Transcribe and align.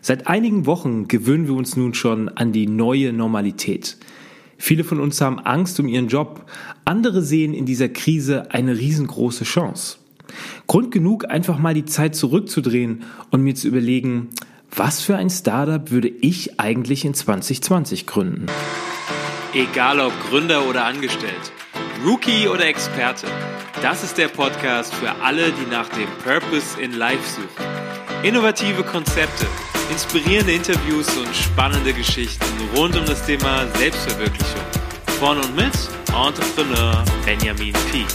Seit 0.00 0.26
einigen 0.26 0.66
Wochen 0.66 1.08
gewöhnen 1.08 1.46
wir 1.46 1.54
uns 1.54 1.76
nun 1.76 1.94
schon 1.94 2.28
an 2.28 2.52
die 2.52 2.66
neue 2.66 3.12
Normalität. 3.12 3.96
Viele 4.56 4.84
von 4.84 5.00
uns 5.00 5.20
haben 5.20 5.38
Angst 5.38 5.78
um 5.80 5.88
ihren 5.88 6.08
Job, 6.08 6.44
andere 6.84 7.22
sehen 7.22 7.54
in 7.54 7.64
dieser 7.64 7.88
Krise 7.88 8.52
eine 8.52 8.76
riesengroße 8.76 9.44
Chance. 9.44 9.98
Grund 10.66 10.90
genug, 10.90 11.30
einfach 11.30 11.58
mal 11.58 11.74
die 11.74 11.84
Zeit 11.84 12.14
zurückzudrehen 12.14 13.04
und 13.30 13.42
mir 13.42 13.54
zu 13.54 13.68
überlegen, 13.68 14.28
was 14.74 15.00
für 15.00 15.16
ein 15.16 15.30
Startup 15.30 15.90
würde 15.90 16.08
ich 16.08 16.60
eigentlich 16.60 17.04
in 17.04 17.14
2020 17.14 18.06
gründen? 18.06 18.46
Egal 19.54 20.00
ob 20.00 20.12
Gründer 20.28 20.68
oder 20.68 20.84
Angestellt, 20.84 21.52
Rookie 22.04 22.48
oder 22.48 22.66
Experte, 22.66 23.26
das 23.80 24.04
ist 24.04 24.18
der 24.18 24.28
Podcast 24.28 24.92
für 24.94 25.10
alle, 25.22 25.52
die 25.52 25.70
nach 25.70 25.88
dem 25.88 26.08
Purpose 26.22 26.80
in 26.80 26.92
Life 26.92 27.26
suchen. 27.28 28.24
Innovative 28.24 28.82
Konzepte 28.82 29.46
Inspirierende 29.90 30.52
Interviews 30.52 31.16
und 31.16 31.34
spannende 31.34 31.94
Geschichten 31.94 32.44
rund 32.76 32.94
um 32.94 33.06
das 33.06 33.24
Thema 33.24 33.66
Selbstverwirklichung. 33.78 34.60
Von 35.18 35.38
und 35.38 35.56
mit 35.56 35.72
Entrepreneur 36.08 37.02
Benjamin 37.24 37.72
Peak. 37.90 38.06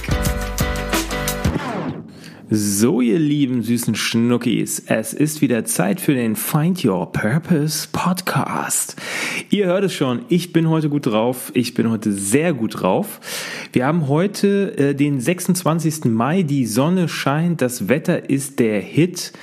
So, 2.50 3.02
ihr 3.02 3.17
lieben 3.17 3.64
süßen 3.64 3.95
Schnuckis, 3.95 4.84
es 4.86 5.14
ist 5.14 5.41
wieder 5.41 5.66
Zeit 5.66 6.00
für 6.00 6.14
den 6.14 6.36
Find 6.36 6.86
Your 6.86 7.12
Purpose 7.12 7.88
Podcast. 7.92 8.95
Ihr 9.50 9.66
hört 9.66 9.86
es 9.86 9.94
schon, 9.94 10.26
ich 10.30 10.53
bin 10.53 10.70
heute 10.70 10.88
gut 10.88 11.08
drauf, 11.08 11.52
ich 11.55 11.73
bin 11.73 11.90
heute 11.90 12.12
sehr 12.12 12.53
gut 12.53 12.81
drauf. 12.81 13.20
Wir 13.72 13.88
haben 13.88 14.08
heute 14.08 14.78
äh, 14.78 14.94
den 14.94 15.20
26. 15.20 16.05
Mai, 16.05 16.44
die 16.44 16.67
Sonne 16.67 17.09
scheint, 17.09 17.62
das 17.64 17.90
Wetter 17.90 18.30
ist 18.30 18.59
der 18.59 18.80
Hit 18.81 19.34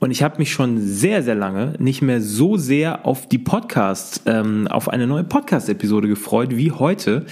und 0.00 0.10
ich 0.10 0.22
habe 0.22 0.38
mich 0.38 0.52
schon 0.52 0.80
sehr, 0.80 1.22
sehr 1.22 1.34
lange 1.34 1.74
nicht 1.78 2.02
mehr 2.02 2.20
so 2.20 2.56
sehr 2.56 3.04
auf 3.04 3.28
die 3.28 3.38
Podcast, 3.38 4.22
ähm, 4.26 4.68
auf 4.68 4.88
eine 4.88 5.06
neue 5.06 5.24
Podcast-Episode 5.24 6.06
gefreut 6.06 6.56
wie 6.56 6.70
heute. 6.70 7.26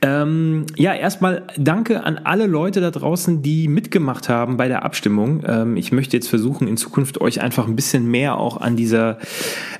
Ähm, 0.00 0.66
ja, 0.76 0.94
erstmal 0.94 1.42
danke 1.56 2.04
an 2.04 2.18
alle 2.18 2.46
Leute 2.46 2.80
da 2.80 2.92
draußen, 2.92 3.42
die 3.42 3.66
mitgemacht 3.66 4.28
haben 4.28 4.56
bei 4.56 4.68
der 4.68 4.84
Abstimmung. 4.84 5.42
Ähm, 5.44 5.76
ich 5.76 5.90
möchte 5.90 6.16
jetzt 6.16 6.28
versuchen, 6.28 6.68
in 6.68 6.76
Zukunft 6.76 7.20
euch 7.20 7.40
einfach 7.40 7.66
ein 7.66 7.74
bisschen 7.74 8.08
mehr 8.08 8.38
auch 8.38 8.58
an 8.58 8.76
dieser, 8.76 9.18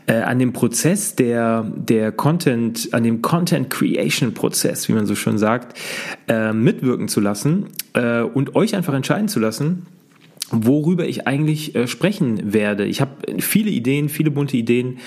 äh, 0.07 0.15
an 0.15 0.41
dem 0.41 0.53
Prozess 0.53 1.15
der, 1.15 1.71
der 1.77 2.11
Content, 2.11 2.89
an 2.93 3.05
dem 3.05 3.23
Content 3.23 3.71
Creation 3.71 4.35
Prozess, 4.35 4.89
wie 4.89 4.93
man 4.93 5.07
so 5.07 5.15
schön 5.15 5.39
sagt, 5.39 5.79
äh, 6.27 6.53
mitwirken 6.53 7.07
zu 7.07 7.21
lassen 7.21 7.67
äh, 7.93 8.23
und 8.23 8.57
euch 8.57 8.75
einfach 8.75 8.95
entscheiden 8.95 9.29
zu 9.29 9.39
lassen 9.39 9.87
worüber 10.51 11.07
ich 11.07 11.27
eigentlich 11.27 11.75
äh, 11.75 11.87
sprechen 11.87 12.53
werde. 12.53 12.85
Ich 12.85 13.01
habe 13.01 13.11
viele 13.39 13.71
Ideen, 13.71 14.09
viele 14.09 14.31
bunte 14.31 14.57
Ideen. 14.57 14.99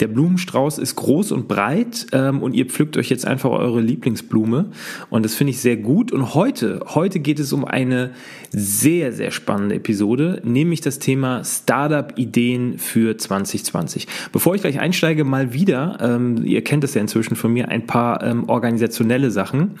Der 0.00 0.08
Blumenstrauß 0.08 0.78
ist 0.78 0.96
groß 0.96 1.32
und 1.32 1.48
breit 1.48 2.06
ähm, 2.12 2.42
und 2.42 2.54
ihr 2.54 2.66
pflückt 2.66 2.96
euch 2.96 3.10
jetzt 3.10 3.26
einfach 3.26 3.50
eure 3.50 3.80
Lieblingsblume 3.80 4.70
und 5.10 5.24
das 5.24 5.34
finde 5.34 5.50
ich 5.52 5.60
sehr 5.60 5.76
gut. 5.76 6.12
Und 6.12 6.34
heute, 6.34 6.80
heute 6.94 7.20
geht 7.20 7.40
es 7.40 7.52
um 7.52 7.64
eine 7.64 8.10
sehr, 8.50 9.12
sehr 9.12 9.30
spannende 9.30 9.76
Episode, 9.76 10.40
nämlich 10.44 10.80
das 10.80 10.98
Thema 10.98 11.42
Startup-Ideen 11.44 12.78
für 12.78 13.16
2020. 13.16 14.06
Bevor 14.32 14.54
ich 14.54 14.60
gleich 14.60 14.78
einsteige, 14.78 15.24
mal 15.24 15.52
wieder, 15.52 15.98
ähm, 16.00 16.44
ihr 16.44 16.62
kennt 16.62 16.84
das 16.84 16.94
ja 16.94 17.00
inzwischen 17.00 17.36
von 17.36 17.52
mir, 17.52 17.68
ein 17.68 17.86
paar 17.86 18.22
ähm, 18.22 18.48
organisationelle 18.48 19.30
Sachen. 19.30 19.72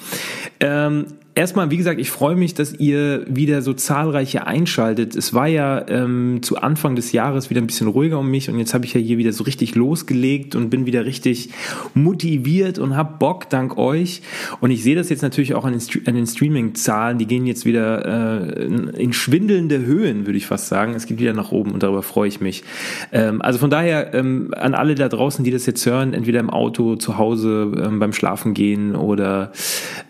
Erstmal, 1.36 1.72
wie 1.72 1.76
gesagt, 1.76 1.98
ich 1.98 2.12
freue 2.12 2.36
mich, 2.36 2.54
dass 2.54 2.74
ihr 2.74 3.24
wieder 3.26 3.60
so 3.60 3.72
zahlreiche 3.72 4.46
einschaltet. 4.46 5.16
Es 5.16 5.34
war 5.34 5.48
ja 5.48 5.84
ähm, 5.88 6.38
zu 6.42 6.58
Anfang 6.58 6.94
des 6.94 7.10
Jahres 7.10 7.50
wieder 7.50 7.60
ein 7.60 7.66
bisschen 7.66 7.88
ruhiger 7.88 8.20
um 8.20 8.30
mich 8.30 8.48
und 8.48 8.56
jetzt 8.60 8.72
habe 8.72 8.84
ich 8.84 8.94
ja 8.94 9.00
hier 9.00 9.18
wieder 9.18 9.32
so 9.32 9.42
richtig 9.42 9.74
losgelegt 9.74 10.54
und 10.54 10.70
bin 10.70 10.86
wieder 10.86 11.04
richtig 11.06 11.48
motiviert 11.92 12.78
und 12.78 12.94
habe 12.94 13.18
Bock 13.18 13.50
dank 13.50 13.76
euch. 13.78 14.22
Und 14.60 14.70
ich 14.70 14.84
sehe 14.84 14.94
das 14.94 15.08
jetzt 15.08 15.22
natürlich 15.22 15.56
auch 15.56 15.64
an 15.64 15.72
den, 15.72 15.82
an 16.06 16.14
den 16.14 16.26
Streaming-Zahlen. 16.28 17.18
Die 17.18 17.26
gehen 17.26 17.46
jetzt 17.46 17.64
wieder 17.64 18.54
äh, 18.54 18.64
in 18.64 19.12
schwindelnde 19.12 19.84
Höhen, 19.84 20.26
würde 20.26 20.36
ich 20.36 20.46
fast 20.46 20.68
sagen. 20.68 20.94
Es 20.94 21.06
geht 21.06 21.18
wieder 21.18 21.32
nach 21.32 21.50
oben 21.50 21.72
und 21.72 21.82
darüber 21.82 22.04
freue 22.04 22.28
ich 22.28 22.40
mich. 22.40 22.62
Ähm, 23.10 23.42
also 23.42 23.58
von 23.58 23.70
daher 23.70 24.14
ähm, 24.14 24.54
an 24.56 24.74
alle 24.74 24.94
da 24.94 25.08
draußen, 25.08 25.44
die 25.44 25.50
das 25.50 25.66
jetzt 25.66 25.84
hören, 25.84 26.14
entweder 26.14 26.38
im 26.38 26.50
Auto, 26.50 26.94
zu 26.94 27.18
Hause, 27.18 27.72
ähm, 27.84 27.98
beim 27.98 28.12
Schlafen 28.12 28.54
gehen 28.54 28.94
oder 28.94 29.50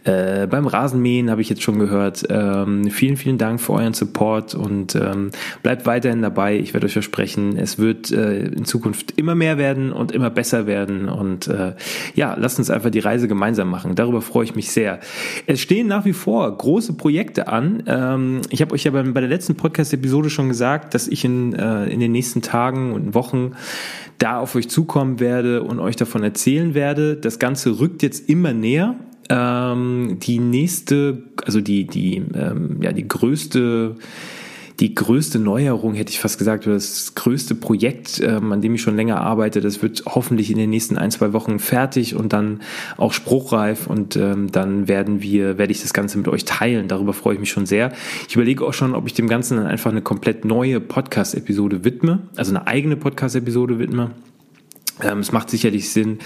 äh, 0.04 0.46
beim 0.46 0.66
Rasenmähen 0.66 1.13
Armeen 1.14 1.30
habe 1.30 1.42
ich 1.42 1.48
jetzt 1.48 1.62
schon 1.62 1.78
gehört. 1.78 2.24
Ähm, 2.28 2.90
vielen, 2.90 3.16
vielen 3.16 3.38
Dank 3.38 3.60
für 3.60 3.74
euren 3.74 3.94
Support 3.94 4.54
und 4.54 4.96
ähm, 4.96 5.30
bleibt 5.62 5.86
weiterhin 5.86 6.22
dabei. 6.22 6.58
Ich 6.58 6.74
werde 6.74 6.86
euch 6.86 6.92
versprechen, 6.92 7.56
es 7.56 7.78
wird 7.78 8.10
äh, 8.10 8.46
in 8.46 8.64
Zukunft 8.64 9.12
immer 9.16 9.36
mehr 9.36 9.56
werden 9.56 9.92
und 9.92 10.10
immer 10.10 10.30
besser 10.30 10.66
werden. 10.66 11.08
Und 11.08 11.46
äh, 11.46 11.74
ja, 12.14 12.34
lasst 12.36 12.58
uns 12.58 12.68
einfach 12.68 12.90
die 12.90 12.98
Reise 12.98 13.28
gemeinsam 13.28 13.70
machen. 13.70 13.94
Darüber 13.94 14.22
freue 14.22 14.44
ich 14.44 14.56
mich 14.56 14.72
sehr. 14.72 14.98
Es 15.46 15.60
stehen 15.60 15.86
nach 15.86 16.04
wie 16.04 16.12
vor 16.12 16.50
große 16.56 16.94
Projekte 16.94 17.46
an. 17.46 17.84
Ähm, 17.86 18.40
ich 18.50 18.60
habe 18.60 18.74
euch 18.74 18.82
ja 18.82 18.90
bei, 18.90 19.02
bei 19.02 19.20
der 19.20 19.30
letzten 19.30 19.54
Podcast-Episode 19.54 20.30
schon 20.30 20.48
gesagt, 20.48 20.94
dass 20.94 21.06
ich 21.06 21.24
in, 21.24 21.52
äh, 21.52 21.86
in 21.86 22.00
den 22.00 22.10
nächsten 22.10 22.42
Tagen 22.42 22.92
und 22.92 23.14
Wochen 23.14 23.52
da 24.18 24.38
auf 24.40 24.56
euch 24.56 24.68
zukommen 24.68 25.20
werde 25.20 25.62
und 25.62 25.78
euch 25.78 25.96
davon 25.96 26.24
erzählen 26.24 26.74
werde. 26.74 27.16
Das 27.16 27.38
Ganze 27.38 27.78
rückt 27.78 28.02
jetzt 28.02 28.28
immer 28.28 28.52
näher. 28.52 28.96
Ähm, 29.28 30.18
die 30.20 30.38
nächste, 30.38 31.22
also 31.44 31.60
die, 31.60 31.86
die, 31.86 32.22
ähm, 32.34 32.78
ja, 32.82 32.92
die 32.92 33.06
größte, 33.06 33.96
die 34.80 34.94
größte 34.94 35.38
Neuerung, 35.38 35.94
hätte 35.94 36.10
ich 36.10 36.18
fast 36.18 36.36
gesagt, 36.36 36.66
oder 36.66 36.74
das 36.74 37.14
größte 37.14 37.54
Projekt, 37.54 38.20
ähm, 38.20 38.52
an 38.52 38.60
dem 38.60 38.74
ich 38.74 38.82
schon 38.82 38.96
länger 38.96 39.20
arbeite, 39.20 39.60
das 39.60 39.82
wird 39.82 40.02
hoffentlich 40.06 40.50
in 40.50 40.58
den 40.58 40.70
nächsten 40.70 40.98
ein, 40.98 41.10
zwei 41.10 41.32
Wochen 41.32 41.58
fertig 41.58 42.16
und 42.16 42.32
dann 42.32 42.60
auch 42.96 43.12
spruchreif 43.12 43.86
und 43.86 44.16
ähm, 44.16 44.50
dann 44.50 44.88
werden 44.88 45.22
wir, 45.22 45.58
werde 45.58 45.72
ich 45.72 45.80
das 45.80 45.94
Ganze 45.94 46.18
mit 46.18 46.28
euch 46.28 46.44
teilen. 46.44 46.88
Darüber 46.88 47.12
freue 47.12 47.34
ich 47.34 47.40
mich 47.40 47.50
schon 47.50 47.66
sehr. 47.66 47.92
Ich 48.28 48.34
überlege 48.34 48.64
auch 48.66 48.74
schon, 48.74 48.94
ob 48.94 49.06
ich 49.06 49.14
dem 49.14 49.28
Ganzen 49.28 49.58
dann 49.58 49.66
einfach 49.66 49.92
eine 49.92 50.02
komplett 50.02 50.44
neue 50.44 50.80
Podcast-Episode 50.80 51.84
widme, 51.84 52.20
also 52.36 52.50
eine 52.50 52.66
eigene 52.66 52.96
Podcast-Episode 52.96 53.78
widme. 53.78 54.10
Ähm, 55.02 55.18
es 55.18 55.32
macht 55.32 55.50
sicherlich 55.50 55.90
Sinn. 55.90 56.18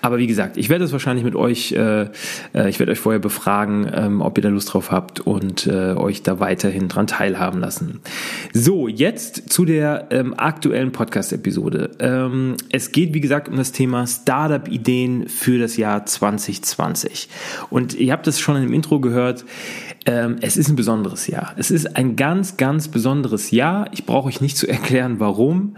Aber 0.00 0.18
wie 0.18 0.26
gesagt, 0.26 0.56
ich 0.56 0.68
werde 0.68 0.84
es 0.84 0.92
wahrscheinlich 0.92 1.24
mit 1.24 1.34
euch, 1.34 1.72
äh, 1.72 2.08
äh, 2.54 2.68
ich 2.68 2.78
werde 2.78 2.92
euch 2.92 3.00
vorher 3.00 3.18
befragen, 3.18 3.90
ähm, 3.92 4.20
ob 4.20 4.38
ihr 4.38 4.42
da 4.42 4.48
Lust 4.48 4.72
drauf 4.72 4.90
habt 4.92 5.20
und 5.20 5.66
äh, 5.66 5.94
euch 5.94 6.22
da 6.22 6.38
weiterhin 6.38 6.88
dran 6.88 7.06
teilhaben 7.06 7.60
lassen. 7.60 8.00
So, 8.52 8.86
jetzt 8.86 9.52
zu 9.52 9.64
der 9.64 10.08
ähm, 10.10 10.34
aktuellen 10.36 10.92
Podcast-Episode. 10.92 11.90
Ähm, 11.98 12.56
es 12.70 12.92
geht, 12.92 13.12
wie 13.12 13.20
gesagt, 13.20 13.48
um 13.48 13.56
das 13.56 13.72
Thema 13.72 14.06
Startup-Ideen 14.06 15.28
für 15.28 15.58
das 15.58 15.76
Jahr 15.76 16.06
2020. 16.06 17.28
Und 17.70 17.94
ihr 17.94 18.12
habt 18.12 18.26
das 18.26 18.38
schon 18.38 18.56
im 18.56 18.72
Intro 18.72 19.00
gehört. 19.00 19.44
Ähm, 20.04 20.36
es 20.40 20.56
ist 20.56 20.68
ein 20.68 20.76
besonderes 20.76 21.26
Jahr. 21.28 21.54
Es 21.56 21.70
ist 21.70 21.96
ein 21.96 22.16
ganz, 22.16 22.56
ganz 22.56 22.88
besonderes 22.88 23.50
Jahr. 23.52 23.88
Ich 23.92 24.04
brauche 24.04 24.28
euch 24.28 24.40
nicht 24.40 24.56
zu 24.56 24.66
erklären, 24.68 25.20
warum. 25.20 25.76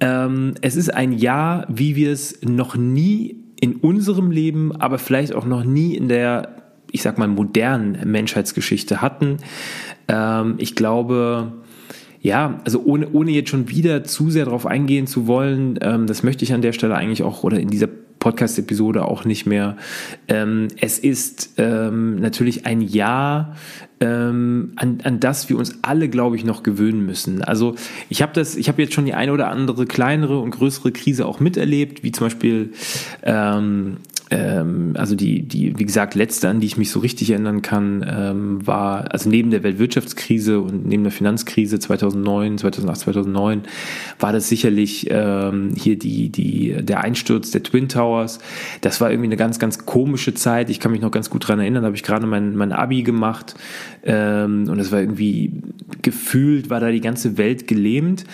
Ähm, 0.00 0.54
es 0.60 0.76
ist 0.76 0.92
ein 0.92 1.12
Jahr, 1.12 1.66
wie 1.68 1.81
wir 1.82 2.12
es 2.12 2.40
noch 2.42 2.76
nie 2.76 3.36
in 3.60 3.76
unserem 3.76 4.30
Leben, 4.30 4.72
aber 4.72 4.98
vielleicht 4.98 5.34
auch 5.34 5.46
noch 5.46 5.64
nie 5.64 5.94
in 5.94 6.08
der, 6.08 6.56
ich 6.90 7.02
sag 7.02 7.18
mal, 7.18 7.28
modernen 7.28 7.98
Menschheitsgeschichte 8.10 9.00
hatten. 9.00 9.38
Ähm, 10.08 10.54
ich 10.58 10.74
glaube, 10.74 11.52
ja, 12.20 12.60
also 12.64 12.82
ohne, 12.84 13.08
ohne 13.10 13.32
jetzt 13.32 13.50
schon 13.50 13.68
wieder 13.68 14.04
zu 14.04 14.30
sehr 14.30 14.44
darauf 14.44 14.66
eingehen 14.66 15.06
zu 15.06 15.26
wollen, 15.26 15.78
ähm, 15.82 16.06
das 16.06 16.22
möchte 16.22 16.44
ich 16.44 16.52
an 16.52 16.62
der 16.62 16.72
Stelle 16.72 16.94
eigentlich 16.94 17.22
auch 17.22 17.42
oder 17.42 17.58
in 17.58 17.68
dieser 17.68 17.88
Podcast-Episode 18.22 19.04
auch 19.04 19.24
nicht 19.24 19.46
mehr. 19.46 19.76
Ähm, 20.28 20.68
es 20.80 21.00
ist 21.00 21.54
ähm, 21.58 22.20
natürlich 22.20 22.66
ein 22.66 22.80
Jahr, 22.80 23.56
ähm, 23.98 24.74
an, 24.76 24.98
an 25.02 25.18
das 25.18 25.48
wir 25.48 25.58
uns 25.58 25.80
alle, 25.82 26.08
glaube 26.08 26.36
ich, 26.36 26.44
noch 26.44 26.62
gewöhnen 26.62 27.04
müssen. 27.04 27.42
Also 27.42 27.74
ich 28.08 28.22
habe 28.22 28.32
das, 28.32 28.54
ich 28.54 28.68
habe 28.68 28.80
jetzt 28.80 28.94
schon 28.94 29.06
die 29.06 29.14
eine 29.14 29.32
oder 29.32 29.48
andere 29.48 29.86
kleinere 29.86 30.38
und 30.38 30.50
größere 30.50 30.92
Krise 30.92 31.26
auch 31.26 31.40
miterlebt, 31.40 32.04
wie 32.04 32.12
zum 32.12 32.26
Beispiel 32.26 32.72
ähm, 33.24 33.96
ähm, 34.32 34.94
also 34.96 35.14
die, 35.14 35.42
die, 35.42 35.78
wie 35.78 35.84
gesagt, 35.84 36.14
letzte, 36.14 36.48
an 36.48 36.60
die 36.60 36.66
ich 36.66 36.78
mich 36.78 36.90
so 36.90 37.00
richtig 37.00 37.30
erinnern 37.30 37.60
kann, 37.60 38.04
ähm, 38.08 38.66
war, 38.66 39.12
also 39.12 39.28
neben 39.28 39.50
der 39.50 39.62
Weltwirtschaftskrise 39.62 40.58
und 40.60 40.86
neben 40.86 41.02
der 41.02 41.12
Finanzkrise 41.12 41.78
2009, 41.78 42.56
2008, 42.56 43.00
2009, 43.00 43.62
war 44.18 44.32
das 44.32 44.48
sicherlich 44.48 45.06
ähm, 45.10 45.74
hier 45.76 45.98
die, 45.98 46.30
die, 46.30 46.82
der 46.82 47.02
Einsturz 47.02 47.50
der 47.50 47.62
Twin 47.62 47.90
Towers. 47.90 48.38
Das 48.80 49.02
war 49.02 49.10
irgendwie 49.10 49.28
eine 49.28 49.36
ganz, 49.36 49.58
ganz 49.58 49.84
komische 49.84 50.32
Zeit. 50.32 50.70
Ich 50.70 50.80
kann 50.80 50.92
mich 50.92 51.02
noch 51.02 51.10
ganz 51.10 51.28
gut 51.28 51.46
dran 51.46 51.60
erinnern, 51.60 51.82
da 51.82 51.86
habe 51.88 51.96
ich 51.96 52.02
gerade 52.02 52.26
mein, 52.26 52.56
mein 52.56 52.72
Abi 52.72 53.02
gemacht 53.02 53.54
ähm, 54.02 54.66
und 54.68 54.78
es 54.78 54.90
war 54.90 55.00
irgendwie 55.00 55.52
gefühlt, 56.00 56.70
war 56.70 56.80
da 56.80 56.90
die 56.90 57.02
ganze 57.02 57.36
Welt 57.36 57.66
gelähmt. 57.66 58.24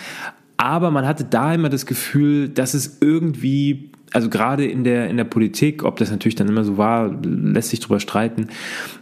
Aber 0.55 0.91
man 0.91 1.07
hatte 1.07 1.25
da 1.25 1.53
immer 1.53 1.69
das 1.69 1.85
Gefühl, 1.85 2.49
dass 2.49 2.73
es 2.73 2.97
irgendwie 3.01 3.91
Also 4.11 4.29
gerade 4.29 4.65
in 4.65 4.83
der, 4.83 5.09
in 5.09 5.17
der 5.17 5.23
Politik, 5.23 5.83
ob 5.83 5.97
das 5.97 6.09
natürlich 6.09 6.35
dann 6.35 6.47
immer 6.47 6.63
so 6.63 6.77
war, 6.77 7.15
lässt 7.23 7.69
sich 7.69 7.79
drüber 7.79 7.99
streiten. 7.99 8.47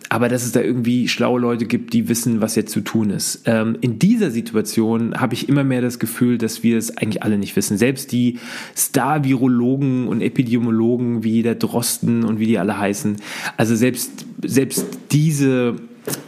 Aber 0.10 0.30
dass 0.30 0.44
es 0.44 0.52
da 0.52 0.62
irgendwie 0.62 1.08
schlaue 1.08 1.40
Leute 1.40 1.66
gibt, 1.66 1.94
die 1.94 2.10
wissen, 2.10 2.42
was 2.42 2.56
jetzt 2.56 2.72
zu 2.72 2.82
tun 2.82 3.10
ist. 3.10 3.44
Ähm, 3.46 3.78
in 3.82 4.00
dieser 4.00 4.32
Situation 4.32 5.20
habe 5.20 5.34
ich 5.34 5.48
immer 5.48 5.64
mehr 5.64 5.82
das 5.82 6.00
Gefühl, 6.00 6.38
dass 6.38 6.64
wir 6.64 6.78
es 6.78 6.98
eigentlich 6.98 7.24
alle 7.24 7.38
nicht 7.38 7.56
wissen. 7.56 7.78
Selbst 7.78 8.12
die 8.12 8.40
Star-Virologen 8.76 10.08
und 10.08 10.22
Epidemiologen 10.22 11.24
wie 11.24 11.42
der 11.42 11.56
Drosten 11.56 12.24
und 12.24 12.40
wie 12.40 12.48
die 12.48 12.60
alle 12.60 12.78
heißen. 12.78 13.18
Also 13.56 13.76
selbst, 13.76 14.26
selbst 14.44 14.86
diese 15.12 15.76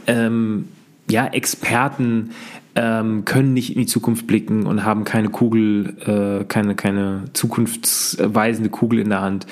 ähm, 0.08 0.66
ja, 1.10 1.28
Experten 1.28 2.32
ähm, 2.80 3.26
können 3.26 3.54
nicht 3.54 3.76
in 3.76 3.82
die 3.82 3.88
Zukunft 3.88 4.26
blicken 4.26 4.66
und 4.66 4.86
haben 4.86 5.04
keine 5.04 5.28
Kugel, 5.28 5.98
äh, 6.06 6.46
keine, 6.46 6.76
keine 6.76 7.26
zukunftsweisende 7.34 8.70
Kugel 8.70 9.00
in 9.00 9.10
der 9.10 9.22
Hand. 9.22 9.46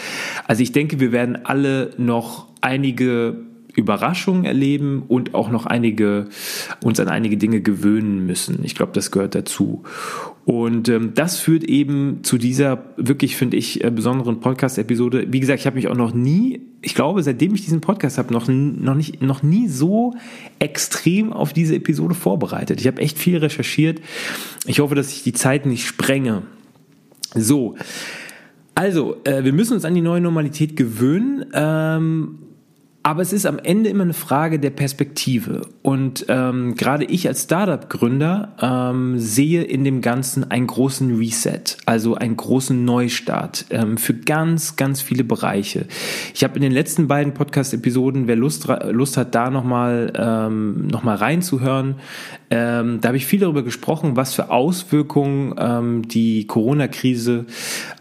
Also 0.48 0.64
ich 0.64 0.72
denke, 0.72 1.02
wir 1.02 1.12
werden 1.12 1.38
alle 1.44 1.92
noch 1.98 2.48
einige 2.62 3.36
Überraschungen 3.76 4.46
erleben 4.46 5.04
und 5.08 5.36
auch 5.36 5.52
noch 5.52 5.66
einige 5.66 6.30
uns 6.82 7.02
an 7.02 7.10
einige 7.10 7.36
Dinge 7.36 7.62
gewöhnen 7.62 8.26
müssen. 8.26 8.60
Ich 8.64 8.76
glaube, 8.76 8.94
das 8.94 9.12
gehört 9.12 9.36
dazu. 9.36 9.84
Und 10.46 10.88
ähm, 10.88 11.12
das 11.14 11.38
führt 11.38 11.66
eben 11.66 12.24
zu 12.24 12.38
dieser 12.38 12.86
wirklich, 12.96 13.36
finde 13.36 13.58
ich, 13.58 13.84
äh, 13.84 13.92
besonderen 13.92 14.40
Podcast-Episode. 14.40 15.28
Wie 15.30 15.42
gesagt, 15.42 15.60
ich 15.60 15.66
habe 15.66 15.76
mich 15.76 15.90
auch 15.90 15.98
noch 15.98 16.14
nie, 16.14 16.62
ich 16.82 16.96
glaube, 16.96 17.24
seitdem 17.24 17.56
ich 17.56 17.64
diesen 17.64 17.82
Podcast 17.82 18.18
habe, 18.18 18.32
noch, 18.34 18.48
noch, 18.48 18.96
nicht, 18.96 19.22
noch 19.22 19.44
nie 19.44 19.68
so 19.68 20.14
extrem 20.60 21.34
auf 21.34 21.54
diese 21.54 21.76
Episode 21.76 22.14
vorbereitet. 22.14 22.80
Ich 22.80 22.88
habe 22.88 23.02
echt 23.02 23.18
viel 23.18 23.38
recherchiert. 23.38 24.00
Ich 24.66 24.80
hoffe, 24.80 24.96
dass 24.96 25.12
ich 25.12 25.24
die 25.24 25.34
Zeit 25.34 25.66
nicht 25.66 25.86
sprenge. 25.86 26.44
So. 27.34 27.76
Also, 28.76 29.18
äh, 29.24 29.44
wir 29.44 29.54
müssen 29.54 29.74
uns 29.74 29.86
an 29.86 29.96
die 29.96 30.02
neue 30.02 30.22
Normalität 30.22 30.76
gewöhnen. 30.76 31.46
Ähm, 31.54 32.40
aber 33.08 33.22
es 33.22 33.32
ist 33.32 33.46
am 33.46 33.58
Ende 33.58 33.90
immer 33.90 34.04
eine 34.04 34.14
Frage 34.14 34.60
der 34.60 34.70
Perspektive. 34.70 35.62
Und 35.82 36.26
ähm, 36.28 36.76
gerade 36.76 37.06
ich 37.06 37.26
als 37.26 37.44
Startup-Gründer 37.44 38.58
ähm, 38.62 39.18
sehe 39.18 39.64
in 39.64 39.86
dem 39.86 40.02
Ganzen 40.02 40.52
einen 40.52 40.68
großen 40.68 41.16
Reset, 41.18 41.78
also 41.86 42.16
einen 42.16 42.36
großen 42.36 42.84
Neustart 42.84 43.68
ähm, 43.70 43.96
für 43.98 44.14
ganz, 44.14 44.76
ganz 44.76 45.00
viele 45.00 45.24
Bereiche. 45.24 45.86
Ich 46.34 46.44
habe 46.44 46.58
in 46.58 46.62
den 46.62 46.74
letzten 46.74 47.08
beiden 47.08 47.34
Podcast-Episoden, 47.34 48.28
wer 48.28 48.36
Lust, 48.36 48.68
Lust 48.90 49.16
hat, 49.16 49.34
da 49.34 49.52
nochmal 49.52 50.12
ähm, 50.14 50.88
noch 50.88 51.06
reinzuhören, 51.06 51.96
ähm, 52.50 53.02
da 53.02 53.10
habe 53.10 53.18
ich 53.18 53.26
viel 53.26 53.42
darüber 53.42 53.62
gesprochen, 53.62 54.16
was 54.16 54.34
für 54.34 54.52
Auswirkungen 54.52 55.54
ähm, 55.58 56.08
die 56.08 56.48
Corona-Krise 56.48 57.46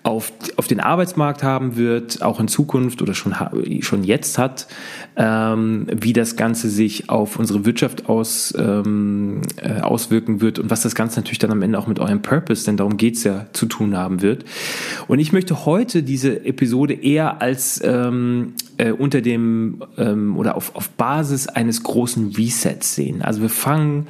auf, 0.04 0.32
auf 0.56 0.68
den 0.68 0.78
Arbeitsmarkt 0.78 1.42
haben 1.42 1.76
wird, 1.76 2.22
auch 2.22 2.38
in 2.38 2.46
Zukunft 2.46 3.02
oder 3.02 3.12
schon, 3.12 3.34
schon 3.80 4.04
jetzt 4.04 4.38
hat, 4.38 4.68
ähm, 5.16 5.88
wie 5.90 6.12
das 6.12 6.36
Ganze 6.36 6.70
sich 6.70 7.10
auf 7.10 7.40
unsere 7.40 7.64
Wirtschaft 7.64 8.08
aus, 8.08 8.54
ähm, 8.56 9.42
äh, 9.56 9.80
auswirken 9.80 10.40
wird 10.40 10.60
und 10.60 10.70
was 10.70 10.82
das 10.82 10.94
Ganze 10.94 11.18
natürlich 11.18 11.40
dann 11.40 11.50
am 11.50 11.62
Ende 11.62 11.76
auch 11.76 11.88
mit 11.88 11.98
eurem 11.98 12.22
Purpose, 12.22 12.66
denn 12.66 12.76
darum 12.76 12.98
geht's 12.98 13.24
ja, 13.24 13.46
zu 13.52 13.66
tun 13.66 13.96
haben 13.96 14.22
wird. 14.22 14.44
Und 15.08 15.18
ich 15.18 15.32
möchte 15.32 15.66
heute 15.66 16.04
diese 16.04 16.44
Episode 16.44 16.94
eher 16.94 17.42
als 17.42 17.80
ähm, 17.84 18.54
äh, 18.76 18.92
unter 18.92 19.20
dem 19.22 19.82
ähm, 19.98 20.36
oder 20.36 20.56
auf, 20.56 20.76
auf 20.76 20.88
Basis 20.90 21.48
eines 21.48 21.82
großen 21.82 22.28
Resets 22.36 22.94
sehen. 22.94 23.22
Also 23.22 23.42
wir 23.42 23.48
fangen 23.48 24.06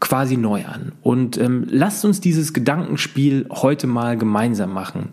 quasi 0.00 0.36
neu 0.36 0.64
an. 0.66 0.92
Und 1.02 1.38
ähm, 1.38 1.66
lasst 1.70 2.04
uns 2.04 2.20
dieses 2.20 2.52
Gedankenspiel 2.52 3.46
heute 3.50 3.86
mal 3.86 4.16
gemeinsam 4.16 4.72
machen. 4.72 5.10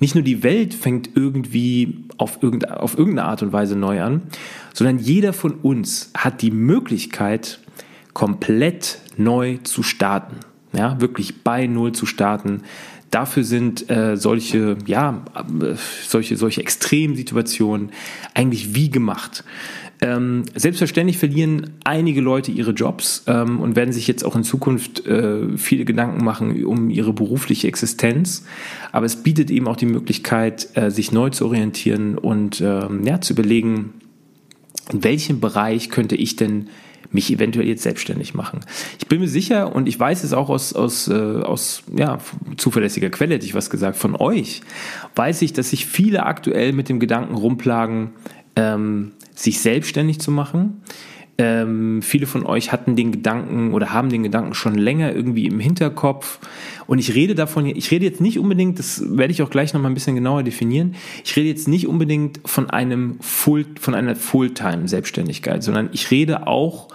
Nicht 0.00 0.14
nur 0.14 0.24
die 0.24 0.42
Welt 0.42 0.74
fängt 0.74 1.10
irgendwie 1.14 2.04
auf, 2.16 2.42
irgend, 2.42 2.68
auf 2.70 2.98
irgendeine 2.98 3.28
Art 3.28 3.42
und 3.42 3.52
Weise 3.52 3.76
neu 3.76 4.02
an, 4.02 4.22
sondern 4.72 4.98
jeder 4.98 5.32
von 5.32 5.52
uns 5.52 6.10
hat 6.16 6.42
die 6.42 6.50
Möglichkeit, 6.50 7.60
komplett 8.12 9.00
neu 9.16 9.58
zu 9.62 9.82
starten. 9.82 10.36
Ja, 10.72 11.00
wirklich 11.00 11.44
bei 11.44 11.66
Null 11.68 11.92
zu 11.92 12.04
starten. 12.04 12.62
Dafür 13.14 13.44
sind 13.44 13.88
äh, 13.88 14.16
solche, 14.16 14.76
ja, 14.86 15.22
äh, 15.36 15.76
solche, 16.08 16.36
solche 16.36 16.60
Extremsituationen 16.60 17.90
eigentlich 18.34 18.74
wie 18.74 18.90
gemacht. 18.90 19.44
Ähm, 20.00 20.42
selbstverständlich 20.56 21.18
verlieren 21.18 21.74
einige 21.84 22.20
Leute 22.20 22.50
ihre 22.50 22.72
Jobs 22.72 23.22
ähm, 23.28 23.60
und 23.60 23.76
werden 23.76 23.92
sich 23.92 24.08
jetzt 24.08 24.24
auch 24.24 24.34
in 24.34 24.42
Zukunft 24.42 25.06
äh, 25.06 25.56
viele 25.56 25.84
Gedanken 25.84 26.24
machen 26.24 26.64
um 26.64 26.90
ihre 26.90 27.12
berufliche 27.12 27.68
Existenz. 27.68 28.46
Aber 28.90 29.06
es 29.06 29.22
bietet 29.22 29.48
eben 29.52 29.68
auch 29.68 29.76
die 29.76 29.86
Möglichkeit, 29.86 30.70
äh, 30.74 30.90
sich 30.90 31.12
neu 31.12 31.30
zu 31.30 31.46
orientieren 31.46 32.18
und 32.18 32.60
ähm, 32.62 33.04
ja, 33.04 33.20
zu 33.20 33.34
überlegen, 33.34 33.94
in 34.92 35.04
welchem 35.04 35.38
Bereich 35.38 35.88
könnte 35.88 36.16
ich 36.16 36.34
denn 36.34 36.66
mich 37.10 37.32
eventuell 37.32 37.66
jetzt 37.66 37.82
selbstständig 37.82 38.34
machen. 38.34 38.60
Ich 38.98 39.06
bin 39.06 39.20
mir 39.20 39.28
sicher 39.28 39.74
und 39.74 39.88
ich 39.88 39.98
weiß 39.98 40.24
es 40.24 40.32
auch 40.32 40.48
aus, 40.48 40.72
aus, 40.72 41.08
äh, 41.08 41.12
aus 41.12 41.82
ja, 41.96 42.18
zuverlässiger 42.56 43.10
Quelle, 43.10 43.34
hätte 43.34 43.46
ich 43.46 43.54
was 43.54 43.70
gesagt, 43.70 43.96
von 43.96 44.16
euch, 44.16 44.62
weiß 45.14 45.42
ich, 45.42 45.52
dass 45.52 45.70
sich 45.70 45.86
viele 45.86 46.24
aktuell 46.24 46.72
mit 46.72 46.88
dem 46.88 47.00
Gedanken 47.00 47.34
rumplagen, 47.34 48.10
ähm, 48.56 49.12
sich 49.34 49.60
selbstständig 49.60 50.20
zu 50.20 50.30
machen. 50.30 50.82
Ähm, 51.36 52.00
viele 52.02 52.26
von 52.26 52.46
euch 52.46 52.70
hatten 52.70 52.94
den 52.94 53.10
Gedanken 53.10 53.74
oder 53.74 53.92
haben 53.92 54.08
den 54.08 54.22
Gedanken 54.22 54.54
schon 54.54 54.76
länger 54.76 55.12
irgendwie 55.12 55.46
im 55.46 55.58
Hinterkopf. 55.58 56.38
Und 56.86 56.98
ich 56.98 57.14
rede 57.14 57.34
davon, 57.34 57.66
ich 57.66 57.90
rede 57.90 58.04
jetzt 58.04 58.20
nicht 58.20 58.38
unbedingt, 58.38 58.78
das 58.78 59.02
werde 59.16 59.32
ich 59.32 59.42
auch 59.42 59.50
gleich 59.50 59.74
nochmal 59.74 59.90
ein 59.90 59.94
bisschen 59.94 60.14
genauer 60.14 60.42
definieren. 60.42 60.94
Ich 61.24 61.34
rede 61.36 61.48
jetzt 61.48 61.68
nicht 61.68 61.86
unbedingt 61.86 62.40
von 62.44 62.70
einem 62.70 63.18
Full, 63.20 63.66
von 63.80 63.94
einer 63.94 64.16
Fulltime-Selbstständigkeit, 64.16 65.62
sondern 65.62 65.90
ich 65.92 66.10
rede 66.10 66.46
auch 66.46 66.88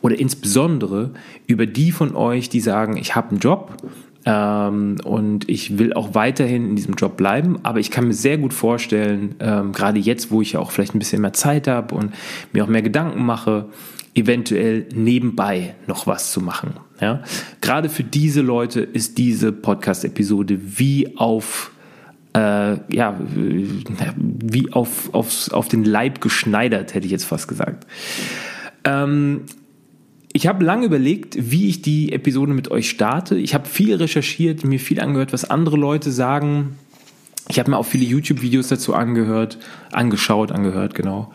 oder 0.00 0.18
insbesondere 0.18 1.12
über 1.46 1.66
die 1.66 1.90
von 1.90 2.14
euch, 2.14 2.48
die 2.48 2.60
sagen, 2.60 2.96
ich 2.96 3.14
habe 3.14 3.30
einen 3.30 3.38
Job, 3.38 3.76
ähm, 4.26 4.96
und 5.04 5.48
ich 5.48 5.78
will 5.78 5.92
auch 5.92 6.14
weiterhin 6.14 6.70
in 6.70 6.76
diesem 6.76 6.94
Job 6.94 7.16
bleiben, 7.16 7.58
aber 7.62 7.80
ich 7.80 7.90
kann 7.90 8.06
mir 8.06 8.14
sehr 8.14 8.38
gut 8.38 8.54
vorstellen, 8.54 9.34
ähm, 9.40 9.72
gerade 9.72 9.98
jetzt, 9.98 10.30
wo 10.30 10.40
ich 10.40 10.52
ja 10.52 10.60
auch 10.60 10.70
vielleicht 10.70 10.94
ein 10.94 10.98
bisschen 10.98 11.20
mehr 11.20 11.34
Zeit 11.34 11.68
habe 11.68 11.94
und 11.94 12.14
mir 12.52 12.64
auch 12.64 12.68
mehr 12.68 12.82
Gedanken 12.82 13.24
mache, 13.24 13.66
eventuell 14.14 14.86
nebenbei 14.94 15.74
noch 15.86 16.06
was 16.06 16.32
zu 16.32 16.40
machen. 16.40 16.74
Ja? 17.04 17.22
Gerade 17.60 17.90
für 17.90 18.02
diese 18.02 18.40
Leute 18.40 18.80
ist 18.80 19.18
diese 19.18 19.52
Podcast-Episode 19.52 20.58
wie 20.78 21.16
auf 21.18 21.70
äh, 22.34 22.78
ja, 22.92 23.16
wie 23.20 24.72
auf, 24.72 25.12
auf, 25.14 25.52
auf 25.52 25.68
den 25.68 25.84
Leib 25.84 26.20
geschneidert, 26.20 26.94
hätte 26.94 27.04
ich 27.06 27.12
jetzt 27.12 27.26
fast 27.26 27.46
gesagt. 27.46 27.86
Ähm, 28.84 29.42
ich 30.32 30.46
habe 30.48 30.64
lange 30.64 30.86
überlegt, 30.86 31.36
wie 31.38 31.68
ich 31.68 31.82
die 31.82 32.10
Episode 32.12 32.52
mit 32.52 32.70
euch 32.70 32.88
starte. 32.88 33.36
Ich 33.36 33.54
habe 33.54 33.68
viel 33.68 33.94
recherchiert, 33.94 34.64
mir 34.64 34.80
viel 34.80 34.98
angehört, 35.00 35.32
was 35.32 35.44
andere 35.44 35.76
Leute 35.76 36.10
sagen. 36.10 36.76
Ich 37.48 37.58
habe 37.58 37.70
mir 37.70 37.76
auch 37.76 37.86
viele 37.86 38.04
YouTube-Videos 38.04 38.68
dazu 38.68 38.94
angehört, 38.94 39.58
angeschaut, 39.92 40.50
angehört, 40.50 40.94
genau. 40.94 41.30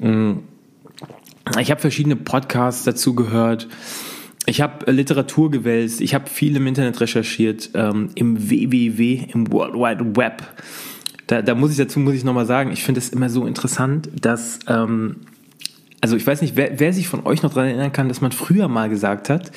Mm. 0.00 0.38
Ich 1.60 1.70
habe 1.70 1.80
verschiedene 1.80 2.16
Podcasts 2.16 2.84
dazu 2.84 3.14
gehört. 3.14 3.68
Ich 4.46 4.60
habe 4.60 4.90
Literatur 4.90 5.50
gewälzt. 5.50 6.00
Ich 6.00 6.14
habe 6.14 6.28
viel 6.28 6.56
im 6.56 6.66
Internet 6.66 7.00
recherchiert, 7.00 7.70
ähm, 7.74 8.10
im 8.14 8.50
WWW, 8.50 9.26
im 9.32 9.52
World 9.52 9.74
Wide 9.74 10.16
Web. 10.16 10.42
Da, 11.26 11.40
da 11.42 11.54
muss 11.54 11.70
ich 11.70 11.78
dazu 11.78 12.00
muss 12.00 12.14
ich 12.14 12.24
nochmal 12.24 12.46
sagen, 12.46 12.70
ich 12.70 12.82
finde 12.82 13.00
es 13.00 13.08
immer 13.08 13.30
so 13.30 13.46
interessant, 13.46 14.10
dass 14.20 14.58
ähm, 14.68 15.16
also 16.04 16.16
ich 16.16 16.26
weiß 16.26 16.42
nicht, 16.42 16.54
wer, 16.54 16.78
wer 16.78 16.92
sich 16.92 17.08
von 17.08 17.24
euch 17.24 17.42
noch 17.42 17.54
daran 17.54 17.70
erinnern 17.70 17.90
kann, 17.90 18.08
dass 18.08 18.20
man 18.20 18.30
früher 18.30 18.68
mal 18.68 18.90
gesagt 18.90 19.30
hat, 19.30 19.50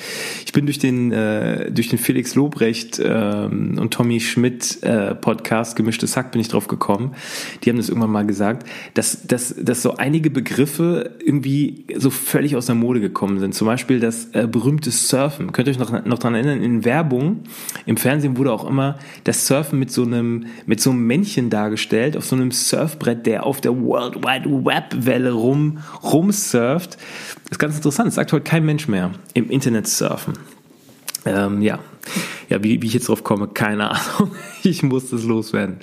ich 0.46 0.54
bin 0.54 0.64
durch 0.64 0.78
den, 0.78 1.12
äh, 1.12 1.70
durch 1.70 1.88
den 1.88 1.98
Felix 1.98 2.34
Lobrecht 2.36 2.98
ähm, 3.04 3.76
und 3.78 3.92
Tommy 3.92 4.18
Schmidt 4.18 4.82
äh, 4.82 5.14
Podcast, 5.14 5.76
Gemischtes 5.76 6.16
Hack, 6.16 6.32
bin 6.32 6.40
ich 6.40 6.48
drauf 6.48 6.66
gekommen. 6.66 7.14
Die 7.62 7.68
haben 7.68 7.76
das 7.76 7.90
irgendwann 7.90 8.12
mal 8.12 8.24
gesagt, 8.24 8.66
dass, 8.94 9.26
dass, 9.26 9.56
dass 9.60 9.82
so 9.82 9.98
einige 9.98 10.30
Begriffe 10.30 11.18
irgendwie 11.22 11.84
so 11.94 12.08
völlig 12.08 12.56
aus 12.56 12.64
der 12.64 12.76
Mode 12.76 13.00
gekommen 13.00 13.40
sind. 13.40 13.54
Zum 13.54 13.66
Beispiel 13.66 14.00
das 14.00 14.30
äh, 14.32 14.46
berühmte 14.50 14.90
Surfen. 14.90 15.52
Könnt 15.52 15.68
ihr 15.68 15.72
euch 15.72 15.78
noch, 15.78 16.06
noch 16.06 16.18
daran 16.18 16.34
erinnern, 16.34 16.62
in 16.62 16.86
Werbung, 16.86 17.40
im 17.84 17.98
Fernsehen 17.98 18.38
wurde 18.38 18.52
auch 18.52 18.66
immer 18.66 18.98
das 19.24 19.46
Surfen 19.46 19.78
mit 19.78 19.92
so 19.92 20.02
einem, 20.02 20.46
mit 20.64 20.80
so 20.80 20.92
einem 20.92 21.06
Männchen 21.06 21.50
dargestellt, 21.50 22.16
auf 22.16 22.24
so 22.24 22.36
einem 22.36 22.52
Surfbrett, 22.52 23.26
der 23.26 23.44
auf 23.44 23.60
der 23.60 23.78
World 23.78 24.24
Wide 24.24 24.64
Web 24.64 25.04
Welle 25.04 25.32
rum, 25.32 25.80
rum 26.02 26.32
surft. 26.38 26.98
Ist 27.50 27.58
ganz 27.58 27.76
interessant, 27.76 28.08
das 28.08 28.14
sagt 28.16 28.32
heute 28.32 28.44
kein 28.44 28.64
Mensch 28.64 28.88
mehr 28.88 29.12
im 29.34 29.50
Internet 29.50 29.86
surfen. 29.86 30.34
Ähm, 31.24 31.62
ja, 31.62 31.78
ja 32.48 32.62
wie, 32.62 32.80
wie 32.82 32.86
ich 32.86 32.94
jetzt 32.94 33.08
drauf 33.08 33.24
komme, 33.24 33.48
keine 33.48 33.90
Ahnung. 34.18 34.34
Ich 34.62 34.82
muss 34.82 35.10
das 35.10 35.24
loswerden. 35.24 35.78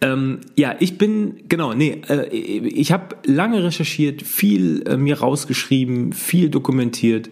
Ähm, 0.00 0.40
ja, 0.56 0.74
ich 0.78 0.98
bin, 0.98 1.36
genau, 1.48 1.72
nee, 1.72 2.02
äh, 2.08 2.26
ich 2.28 2.92
habe 2.92 3.16
lange 3.24 3.64
recherchiert, 3.64 4.22
viel 4.22 4.82
äh, 4.86 4.96
mir 4.96 5.20
rausgeschrieben, 5.20 6.12
viel 6.12 6.50
dokumentiert, 6.50 7.30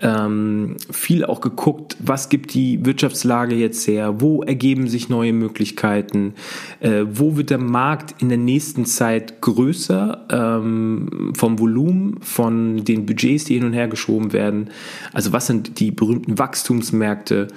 ähm, 0.00 0.76
viel 0.90 1.24
auch 1.24 1.40
geguckt, 1.40 1.96
was 2.00 2.28
gibt 2.28 2.54
die 2.54 2.84
Wirtschaftslage 2.84 3.54
jetzt 3.54 3.86
her, 3.86 4.20
wo 4.20 4.42
ergeben 4.42 4.88
sich 4.88 5.08
neue 5.08 5.32
Möglichkeiten, 5.32 6.34
äh, 6.80 7.04
wo 7.08 7.36
wird 7.36 7.50
der 7.50 7.58
Markt 7.58 8.20
in 8.20 8.28
der 8.28 8.38
nächsten 8.38 8.86
Zeit 8.86 9.40
größer 9.40 10.26
ähm, 10.30 11.32
vom 11.36 11.60
Volumen, 11.60 12.20
von 12.22 12.84
den 12.84 13.06
Budgets, 13.06 13.44
die 13.44 13.54
hin 13.54 13.64
und 13.64 13.72
her 13.72 13.86
geschoben 13.86 14.32
werden. 14.32 14.70
Also 15.12 15.32
was 15.32 15.46
sind 15.46 15.78
die 15.78 15.92
berühmten 15.92 16.38
Wachstumsmärkte? 16.38 17.48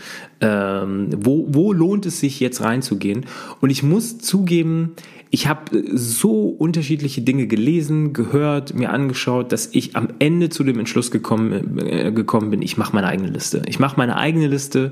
Ähm, 0.44 1.10
wo, 1.18 1.48
wo 1.50 1.74
lohnt 1.74 2.06
es 2.06 2.20
sich 2.20 2.40
jetzt 2.40 2.62
reinzugehen? 2.62 3.26
Und 3.62 3.70
ich 3.70 3.84
muss 3.84 4.18
zugeben, 4.18 4.96
ich 5.34 5.48
habe 5.48 5.84
so 5.92 6.48
unterschiedliche 6.48 7.24
Dinge 7.24 7.48
gelesen, 7.48 8.14
gehört, 8.14 8.76
mir 8.76 8.92
angeschaut, 8.92 9.52
dass 9.52 9.68
ich 9.72 9.96
am 9.96 10.10
Ende 10.20 10.50
zu 10.50 10.64
dem 10.64 10.78
Entschluss 10.78 11.10
gekommen, 11.10 11.80
äh, 11.80 12.12
gekommen 12.12 12.52
bin, 12.52 12.62
ich 12.62 12.78
mache 12.78 12.94
meine 12.94 13.08
eigene 13.08 13.30
Liste. 13.30 13.64
Ich 13.66 13.80
mache 13.80 13.96
meine 13.98 14.18
eigene 14.18 14.46
Liste, 14.46 14.92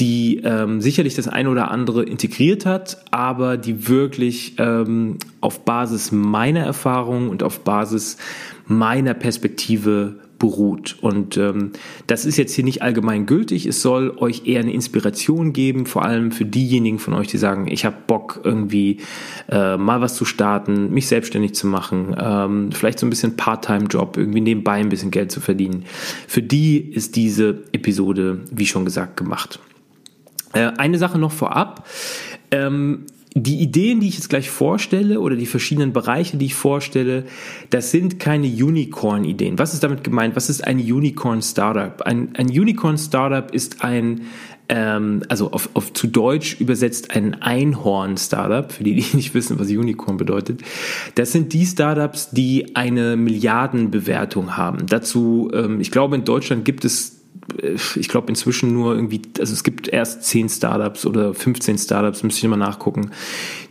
die 0.00 0.40
ähm, 0.42 0.80
sicherlich 0.80 1.14
das 1.14 1.28
eine 1.28 1.48
oder 1.48 1.70
andere 1.70 2.02
integriert 2.02 2.66
hat, 2.66 3.04
aber 3.12 3.56
die 3.56 3.88
wirklich 3.88 4.54
ähm, 4.58 5.18
auf 5.40 5.64
Basis 5.64 6.10
meiner 6.10 6.64
Erfahrung 6.64 7.28
und 7.28 7.44
auf 7.44 7.60
Basis 7.60 8.16
meiner 8.66 9.14
Perspektive 9.14 10.16
beruht. 10.38 10.96
Und 11.00 11.36
ähm, 11.36 11.72
das 12.06 12.24
ist 12.24 12.36
jetzt 12.36 12.54
hier 12.54 12.64
nicht 12.64 12.82
allgemein 12.82 13.26
gültig. 13.26 13.66
Es 13.66 13.82
soll 13.82 14.16
euch 14.18 14.46
eher 14.46 14.60
eine 14.60 14.72
Inspiration 14.72 15.52
geben, 15.52 15.86
vor 15.86 16.04
allem 16.04 16.30
für 16.30 16.44
diejenigen 16.44 16.98
von 16.98 17.14
euch, 17.14 17.26
die 17.26 17.38
sagen, 17.38 17.66
ich 17.68 17.84
habe 17.84 17.96
Bock 18.06 18.40
irgendwie 18.44 18.98
äh, 19.50 19.76
mal 19.76 20.00
was 20.00 20.14
zu 20.14 20.24
starten, 20.24 20.92
mich 20.92 21.08
selbstständig 21.08 21.54
zu 21.54 21.66
machen, 21.66 22.14
ähm, 22.18 22.72
vielleicht 22.72 23.00
so 23.00 23.06
ein 23.06 23.10
bisschen 23.10 23.36
Part-Time-Job, 23.36 24.16
irgendwie 24.16 24.40
nebenbei 24.40 24.74
ein 24.74 24.88
bisschen 24.88 25.10
Geld 25.10 25.32
zu 25.32 25.40
verdienen. 25.40 25.84
Für 26.26 26.42
die 26.42 26.78
ist 26.78 27.16
diese 27.16 27.64
Episode, 27.72 28.40
wie 28.50 28.66
schon 28.66 28.84
gesagt, 28.84 29.16
gemacht. 29.16 29.58
Äh, 30.52 30.70
eine 30.76 30.98
Sache 30.98 31.18
noch 31.18 31.32
vorab. 31.32 31.86
Ähm, 32.50 33.06
die 33.34 33.60
Ideen, 33.60 34.00
die 34.00 34.08
ich 34.08 34.14
jetzt 34.14 34.30
gleich 34.30 34.50
vorstelle 34.50 35.20
oder 35.20 35.36
die 35.36 35.46
verschiedenen 35.46 35.92
Bereiche, 35.92 36.36
die 36.36 36.46
ich 36.46 36.54
vorstelle, 36.54 37.24
das 37.70 37.90
sind 37.90 38.18
keine 38.18 38.46
Unicorn-Ideen. 38.46 39.58
Was 39.58 39.74
ist 39.74 39.82
damit 39.82 40.04
gemeint? 40.04 40.34
Was 40.36 40.48
ist 40.50 40.66
ein 40.66 40.78
Unicorn-Startup? 40.78 42.02
Ein, 42.02 42.30
ein 42.36 42.48
Unicorn-Startup 42.48 43.50
ist 43.52 43.84
ein, 43.84 44.22
ähm, 44.68 45.22
also 45.28 45.52
auf, 45.52 45.68
auf 45.74 45.92
zu 45.92 46.06
Deutsch 46.06 46.60
übersetzt 46.60 47.14
ein 47.14 47.42
Einhorn-Startup, 47.42 48.72
für 48.72 48.84
die, 48.84 48.94
die 48.94 49.04
nicht 49.16 49.34
wissen, 49.34 49.58
was 49.58 49.68
Unicorn 49.68 50.16
bedeutet. 50.16 50.62
Das 51.14 51.32
sind 51.32 51.52
die 51.52 51.66
Startups, 51.66 52.30
die 52.30 52.74
eine 52.76 53.16
Milliardenbewertung 53.16 54.56
haben. 54.56 54.86
Dazu, 54.86 55.50
ähm, 55.52 55.80
ich 55.80 55.90
glaube, 55.90 56.16
in 56.16 56.24
Deutschland 56.24 56.64
gibt 56.64 56.84
es 56.84 57.17
ich 57.96 58.08
glaube 58.08 58.28
inzwischen 58.28 58.72
nur 58.72 58.94
irgendwie, 58.94 59.22
also 59.38 59.52
es 59.52 59.64
gibt 59.64 59.88
erst 59.88 60.24
10 60.24 60.48
Startups 60.48 61.06
oder 61.06 61.34
15 61.34 61.78
Startups, 61.78 62.22
müsste 62.22 62.46
ich 62.46 62.50
mal 62.50 62.56
nachgucken, 62.56 63.10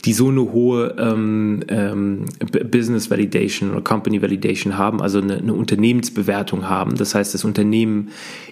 die 0.06 0.14
so 0.14 0.30
eine 0.30 0.42
hohe 0.52 0.96
ähm, 0.98 1.64
ähm, 1.68 2.26
Business 2.72 3.10
Validation 3.10 3.72
oder 3.72 3.82
Company 3.82 4.22
Validation 4.22 4.78
haben, 4.78 5.02
also 5.02 5.20
eine, 5.20 5.38
eine 5.38 5.54
Unternehmensbewertung 5.54 6.70
haben. 6.70 6.96
Das 6.96 7.16
heißt, 7.16 7.34
das 7.34 7.44
Unternehmen 7.46 8.10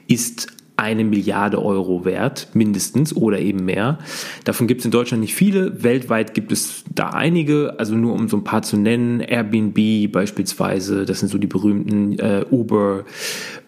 ist 0.07 0.47
eine 0.77 1.05
Milliarde 1.05 1.63
Euro 1.63 2.03
wert, 2.03 2.49
mindestens 2.53 3.15
oder 3.15 3.39
eben 3.39 3.63
mehr. 3.63 3.99
Davon 4.43 4.67
gibt 4.67 4.81
es 4.81 4.85
in 4.85 4.91
Deutschland 4.91 5.21
nicht 5.21 5.33
viele. 5.33 5.83
Weltweit 5.83 6.33
gibt 6.33 6.51
es 6.51 6.83
da 6.93 7.09
einige, 7.09 7.75
also 7.77 7.95
nur 7.95 8.13
um 8.13 8.27
so 8.27 8.37
ein 8.37 8.43
paar 8.43 8.61
zu 8.61 8.75
nennen. 8.75 9.21
Airbnb 9.21 10.11
beispielsweise, 10.11 11.05
das 11.05 11.19
sind 11.19 11.29
so 11.29 11.37
die 11.37 11.47
berühmten 11.47 12.19
äh, 12.19 12.45
Uber 12.51 13.05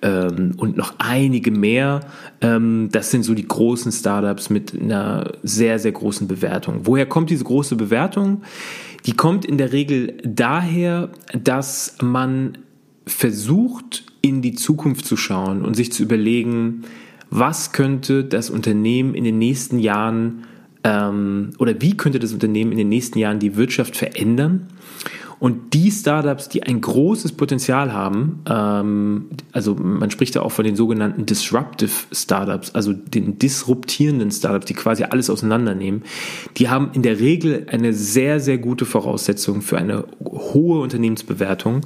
ähm, 0.02 0.54
und 0.58 0.76
noch 0.76 0.96
einige 0.98 1.52
mehr. 1.52 2.02
Ähm, 2.42 2.90
das 2.92 3.12
sind 3.12 3.24
so 3.24 3.34
die 3.34 3.48
großen 3.48 3.92
Startups 3.92 4.50
mit 4.50 4.80
einer 4.80 5.32
sehr, 5.44 5.80
sehr 5.80 5.94
großen 5.94 6.28
Bewertung. 6.28 6.82
Woher 6.84 7.06
kommt 7.06 7.30
diese 7.30 7.46
große 7.46 7.78
Bewertung? 7.78 8.42
Die 9.06 9.14
kommt 9.14 9.46
in 9.46 9.58
der 9.58 9.72
Regel 9.72 10.18
daher, 10.24 11.10
dass 11.32 11.96
man 12.02 12.58
versucht, 13.06 14.04
in 14.28 14.42
die 14.42 14.54
Zukunft 14.54 15.06
zu 15.06 15.18
schauen 15.18 15.64
und 15.64 15.76
sich 15.76 15.92
zu 15.92 16.04
überlegen, 16.04 16.84
was 17.30 17.72
könnte 17.72 18.24
das 18.24 18.50
Unternehmen 18.50 19.14
in 19.14 19.24
den 19.24 19.38
nächsten 19.38 19.80
Jahren 19.80 20.44
ähm, 20.84 21.52
oder 21.58 21.82
wie 21.82 21.98
könnte 21.98 22.20
das 22.20 22.34
Unternehmen 22.34 22.72
in 22.72 22.78
den 22.78 22.90
nächsten 22.90 23.20
Jahren 23.20 23.40
die 23.40 23.56
Wirtschaft 23.56 23.96
verändern 23.98 24.68
und 25.40 25.76
die 25.76 25.92
Startups, 25.92 26.50
die 26.50 26.64
ein 26.64 26.82
großes 26.82 27.34
Potenzial 27.34 27.94
haben, 27.94 28.40
ähm, 28.50 29.28
also 29.52 29.76
man 29.76 30.10
spricht 30.10 30.36
da 30.36 30.42
auch 30.42 30.52
von 30.52 30.66
den 30.66 30.76
sogenannten 30.76 31.26
Disruptive 31.26 31.92
Startups, 32.12 32.72
also 32.74 32.94
den 32.94 33.38
disruptierenden 33.38 34.32
Startups, 34.32 34.66
die 34.66 34.74
quasi 34.74 35.04
alles 35.04 35.30
auseinandernehmen, 35.30 36.04
die 36.58 36.70
haben 36.70 36.90
in 36.94 37.04
der 37.04 37.20
Regel 37.20 37.68
eine 37.70 37.94
sehr, 37.94 38.40
sehr 38.40 38.58
gute 38.58 38.86
Voraussetzung 38.86 39.62
für 39.62 39.78
eine 39.78 40.06
hohe 40.24 40.80
Unternehmensbewertung. 40.82 41.86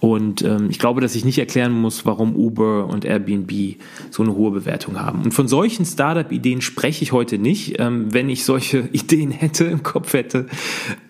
Und 0.00 0.42
ähm, 0.42 0.68
ich 0.70 0.78
glaube, 0.78 1.02
dass 1.02 1.14
ich 1.14 1.26
nicht 1.26 1.38
erklären 1.38 1.72
muss, 1.72 2.06
warum 2.06 2.34
Uber 2.34 2.86
und 2.86 3.04
Airbnb 3.04 3.76
so 4.10 4.22
eine 4.22 4.34
hohe 4.34 4.50
Bewertung 4.50 4.98
haben. 4.98 5.22
Und 5.22 5.32
von 5.32 5.46
solchen 5.46 5.84
Startup-Ideen 5.84 6.62
spreche 6.62 7.02
ich 7.02 7.12
heute 7.12 7.38
nicht. 7.38 7.78
Ähm, 7.78 8.12
wenn 8.12 8.30
ich 8.30 8.44
solche 8.44 8.78
Ideen 8.92 9.30
hätte, 9.30 9.64
im 9.64 9.82
Kopf 9.82 10.14
hätte, 10.14 10.46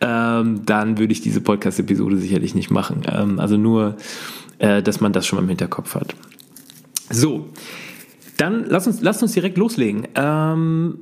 ähm, 0.00 0.62
dann 0.66 0.98
würde 0.98 1.12
ich 1.12 1.20
diese 1.20 1.40
Podcast-Episode 1.40 2.16
sicherlich 2.18 2.56
nicht 2.56 2.70
machen. 2.70 3.02
Ähm, 3.10 3.38
also 3.38 3.56
nur, 3.56 3.96
äh, 4.58 4.82
dass 4.82 5.00
man 5.00 5.12
das 5.12 5.24
schon 5.26 5.36
mal 5.36 5.44
im 5.44 5.48
Hinterkopf 5.48 5.94
hat. 5.94 6.16
So, 7.10 7.48
dann 8.36 8.64
lass 8.68 8.88
uns, 8.88 9.00
lass 9.02 9.22
uns 9.22 9.32
direkt 9.32 9.56
loslegen. 9.56 10.08
Ähm, 10.16 10.98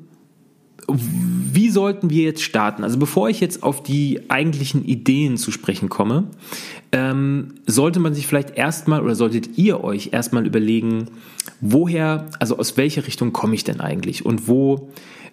wie 1.54 1.70
sollten 1.70 2.10
wir 2.10 2.24
jetzt 2.24 2.42
starten? 2.42 2.84
Also 2.84 2.98
bevor 2.98 3.28
ich 3.28 3.40
jetzt 3.40 3.62
auf 3.62 3.82
die 3.82 4.22
eigentlichen 4.28 4.84
Ideen 4.84 5.36
zu 5.36 5.50
sprechen 5.50 5.88
komme, 5.88 6.24
ähm, 6.92 7.54
sollte 7.66 8.00
man 8.00 8.14
sich 8.14 8.26
vielleicht 8.26 8.56
erstmal 8.56 9.02
oder 9.02 9.14
solltet 9.14 9.58
ihr 9.58 9.82
euch 9.84 10.10
erstmal 10.12 10.46
überlegen, 10.46 11.06
woher, 11.60 12.26
also 12.38 12.58
aus 12.58 12.76
welcher 12.76 13.06
Richtung 13.06 13.32
komme 13.32 13.54
ich 13.54 13.64
denn 13.64 13.80
eigentlich 13.80 14.24
und 14.24 14.48
wo, 14.48 14.90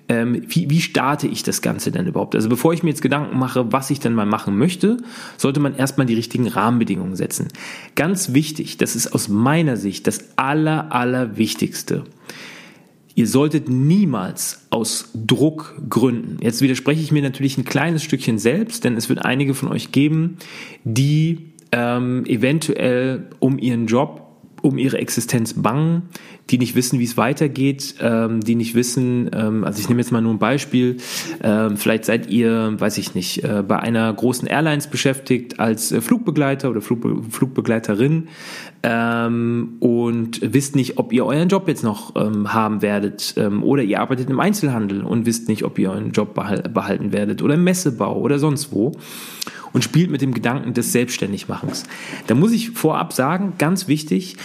ähm, 0.07 0.43
wie, 0.47 0.69
wie 0.69 0.81
starte 0.81 1.27
ich 1.27 1.43
das 1.43 1.61
Ganze 1.61 1.91
denn 1.91 2.07
überhaupt? 2.07 2.35
Also 2.35 2.49
bevor 2.49 2.73
ich 2.73 2.83
mir 2.83 2.89
jetzt 2.89 3.01
Gedanken 3.01 3.37
mache, 3.37 3.71
was 3.71 3.89
ich 3.89 3.99
denn 3.99 4.13
mal 4.13 4.25
machen 4.25 4.57
möchte, 4.57 4.97
sollte 5.37 5.59
man 5.59 5.75
erstmal 5.75 6.07
die 6.07 6.13
richtigen 6.13 6.47
Rahmenbedingungen 6.47 7.15
setzen. 7.15 7.47
Ganz 7.95 8.33
wichtig, 8.33 8.77
das 8.77 8.95
ist 8.95 9.13
aus 9.13 9.27
meiner 9.27 9.77
Sicht 9.77 10.07
das 10.07 10.37
aller, 10.37 10.91
aller 10.91 11.37
Wichtigste. 11.37 12.03
Ihr 13.15 13.27
solltet 13.27 13.69
niemals 13.69 14.67
aus 14.69 15.09
Druck 15.13 15.75
gründen. 15.89 16.37
Jetzt 16.41 16.61
widerspreche 16.61 17.01
ich 17.01 17.13
mir 17.13 17.21
natürlich 17.21 17.57
ein 17.57 17.63
kleines 17.63 18.03
Stückchen 18.03 18.37
selbst, 18.37 18.83
denn 18.83 18.97
es 18.97 19.07
wird 19.07 19.23
einige 19.23 19.53
von 19.53 19.69
euch 19.69 19.93
geben, 19.93 20.37
die 20.83 21.53
ähm, 21.71 22.25
eventuell 22.25 23.29
um 23.39 23.57
ihren 23.57 23.87
Job 23.87 24.25
um 24.65 24.77
ihre 24.77 24.97
Existenz 24.97 25.53
bangen, 25.53 26.09
die 26.49 26.59
nicht 26.59 26.75
wissen, 26.75 26.99
wie 26.99 27.03
es 27.05 27.17
weitergeht, 27.17 27.95
ähm, 27.99 28.41
die 28.41 28.55
nicht 28.55 28.75
wissen, 28.75 29.29
ähm, 29.33 29.63
also 29.63 29.79
ich 29.79 29.89
nehme 29.89 30.01
jetzt 30.01 30.11
mal 30.11 30.21
nur 30.21 30.33
ein 30.33 30.39
Beispiel, 30.39 30.97
ähm, 31.41 31.77
vielleicht 31.77 32.05
seid 32.05 32.29
ihr, 32.29 32.79
weiß 32.79 32.97
ich 32.99 33.15
nicht, 33.15 33.43
äh, 33.43 33.63
bei 33.67 33.79
einer 33.79 34.13
großen 34.13 34.47
Airlines 34.47 34.87
beschäftigt 34.87 35.59
als 35.59 35.91
äh, 35.91 36.01
Flugbegleiter 36.01 36.69
oder 36.69 36.81
Flugbe 36.81 37.23
Flugbegleiterin 37.29 38.27
ähm, 38.83 39.77
und 39.79 40.41
wisst 40.53 40.75
nicht, 40.75 40.97
ob 40.99 41.11
ihr 41.13 41.25
euren 41.25 41.49
Job 41.49 41.67
jetzt 41.67 41.83
noch 41.83 42.15
ähm, 42.15 42.53
haben 42.53 42.83
werdet 42.83 43.33
ähm, 43.37 43.63
oder 43.63 43.81
ihr 43.81 43.99
arbeitet 43.99 44.29
im 44.29 44.39
Einzelhandel 44.39 45.03
und 45.03 45.25
wisst 45.25 45.49
nicht, 45.49 45.63
ob 45.63 45.79
ihr 45.79 45.89
euren 45.89 46.11
Job 46.11 46.35
behal 46.35 46.61
behalten 46.61 47.11
werdet 47.11 47.41
oder 47.41 47.55
im 47.55 47.63
Messebau 47.63 48.19
oder 48.19 48.37
sonst 48.37 48.71
wo 48.71 48.91
und 49.73 49.83
spielt 49.83 50.11
mit 50.11 50.21
dem 50.21 50.33
Gedanken 50.33 50.73
des 50.73 50.91
Selbstständigmachens. 50.91 51.83
Da 52.27 52.35
muss 52.35 52.51
ich 52.51 52.69
vorab 52.71 53.11
sagen, 53.11 53.53
ganz 53.57 53.87
wichtig, 53.87 54.37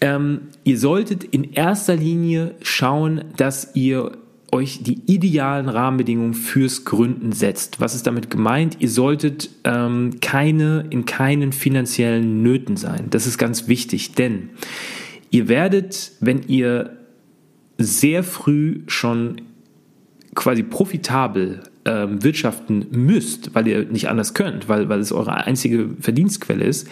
ähm, 0.00 0.42
ihr 0.64 0.78
solltet 0.78 1.24
in 1.24 1.52
erster 1.52 1.96
Linie 1.96 2.54
schauen, 2.62 3.24
dass 3.36 3.74
ihr 3.74 4.12
euch 4.50 4.82
die 4.82 5.00
idealen 5.06 5.68
Rahmenbedingungen 5.68 6.34
fürs 6.34 6.84
Gründen 6.84 7.32
setzt. 7.32 7.80
Was 7.80 7.94
ist 7.94 8.06
damit 8.06 8.30
gemeint? 8.30 8.76
Ihr 8.80 8.88
solltet 8.88 9.50
ähm, 9.64 10.20
keine 10.20 10.86
in 10.90 11.04
keinen 11.04 11.52
finanziellen 11.52 12.42
Nöten 12.42 12.76
sein. 12.76 13.06
Das 13.10 13.26
ist 13.26 13.36
ganz 13.36 13.68
wichtig, 13.68 14.12
denn 14.12 14.50
ihr 15.30 15.48
werdet, 15.48 16.12
wenn 16.20 16.42
ihr 16.46 16.96
sehr 17.76 18.24
früh 18.24 18.82
schon 18.86 19.42
quasi 20.34 20.62
profitabel 20.62 21.60
ähm, 21.88 22.22
wirtschaften 22.22 22.86
müsst, 22.90 23.54
weil 23.54 23.66
ihr 23.66 23.84
nicht 23.86 24.08
anders 24.08 24.34
könnt, 24.34 24.68
weil, 24.68 24.88
weil 24.90 25.00
es 25.00 25.10
eure 25.10 25.32
einzige 25.32 25.88
Verdienstquelle 26.00 26.64
ist, 26.64 26.86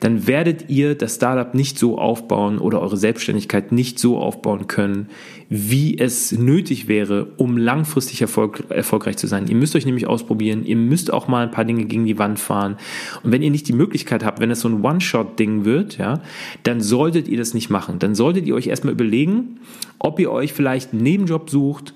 dann 0.00 0.26
werdet 0.26 0.68
ihr 0.68 0.94
das 0.94 1.14
Startup 1.14 1.54
nicht 1.54 1.78
so 1.78 1.98
aufbauen 1.98 2.58
oder 2.58 2.82
eure 2.82 2.98
Selbstständigkeit 2.98 3.72
nicht 3.72 3.98
so 3.98 4.18
aufbauen 4.18 4.66
können, 4.66 5.08
wie 5.48 5.98
es 5.98 6.32
nötig 6.32 6.88
wäre, 6.88 7.28
um 7.38 7.56
langfristig 7.56 8.20
Erfolg, 8.20 8.64
erfolgreich 8.68 9.16
zu 9.16 9.26
sein. 9.26 9.46
Ihr 9.48 9.56
müsst 9.56 9.76
euch 9.76 9.86
nämlich 9.86 10.06
ausprobieren, 10.06 10.66
ihr 10.66 10.76
müsst 10.76 11.10
auch 11.12 11.26
mal 11.26 11.44
ein 11.44 11.50
paar 11.50 11.64
Dinge 11.64 11.86
gegen 11.86 12.04
die 12.04 12.18
Wand 12.18 12.38
fahren. 12.38 12.76
Und 13.22 13.32
wenn 13.32 13.42
ihr 13.42 13.50
nicht 13.50 13.68
die 13.68 13.72
Möglichkeit 13.72 14.24
habt, 14.24 14.40
wenn 14.40 14.50
es 14.50 14.60
so 14.60 14.68
ein 14.68 14.84
One-Shot-Ding 14.84 15.64
wird, 15.64 15.96
ja, 15.96 16.20
dann 16.64 16.82
solltet 16.82 17.28
ihr 17.28 17.38
das 17.38 17.54
nicht 17.54 17.70
machen. 17.70 17.98
Dann 17.98 18.14
solltet 18.14 18.46
ihr 18.46 18.54
euch 18.54 18.66
erstmal 18.66 18.92
überlegen, 18.92 19.60
ob 19.98 20.20
ihr 20.20 20.30
euch 20.30 20.52
vielleicht 20.52 20.92
einen 20.92 21.02
Nebenjob 21.02 21.48
sucht, 21.48 21.94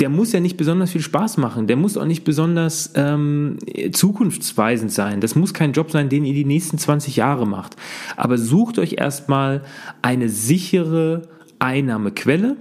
der 0.00 0.08
muss 0.08 0.32
ja 0.32 0.40
nicht 0.40 0.56
besonders 0.56 0.92
viel 0.92 1.00
Spaß 1.00 1.38
machen, 1.38 1.66
der 1.66 1.76
muss 1.76 1.96
auch 1.96 2.04
nicht 2.04 2.24
besonders 2.24 2.92
ähm, 2.94 3.58
zukunftsweisend 3.92 4.92
sein. 4.92 5.20
Das 5.20 5.34
muss 5.34 5.54
kein 5.54 5.72
Job 5.72 5.90
sein, 5.90 6.08
den 6.08 6.24
ihr 6.24 6.34
die 6.34 6.44
nächsten 6.44 6.78
20 6.78 7.16
Jahre 7.16 7.46
macht. 7.46 7.76
Aber 8.16 8.38
sucht 8.38 8.78
euch 8.78 8.94
erstmal 8.94 9.62
eine 10.00 10.28
sichere 10.28 11.22
Einnahmequelle, 11.58 12.56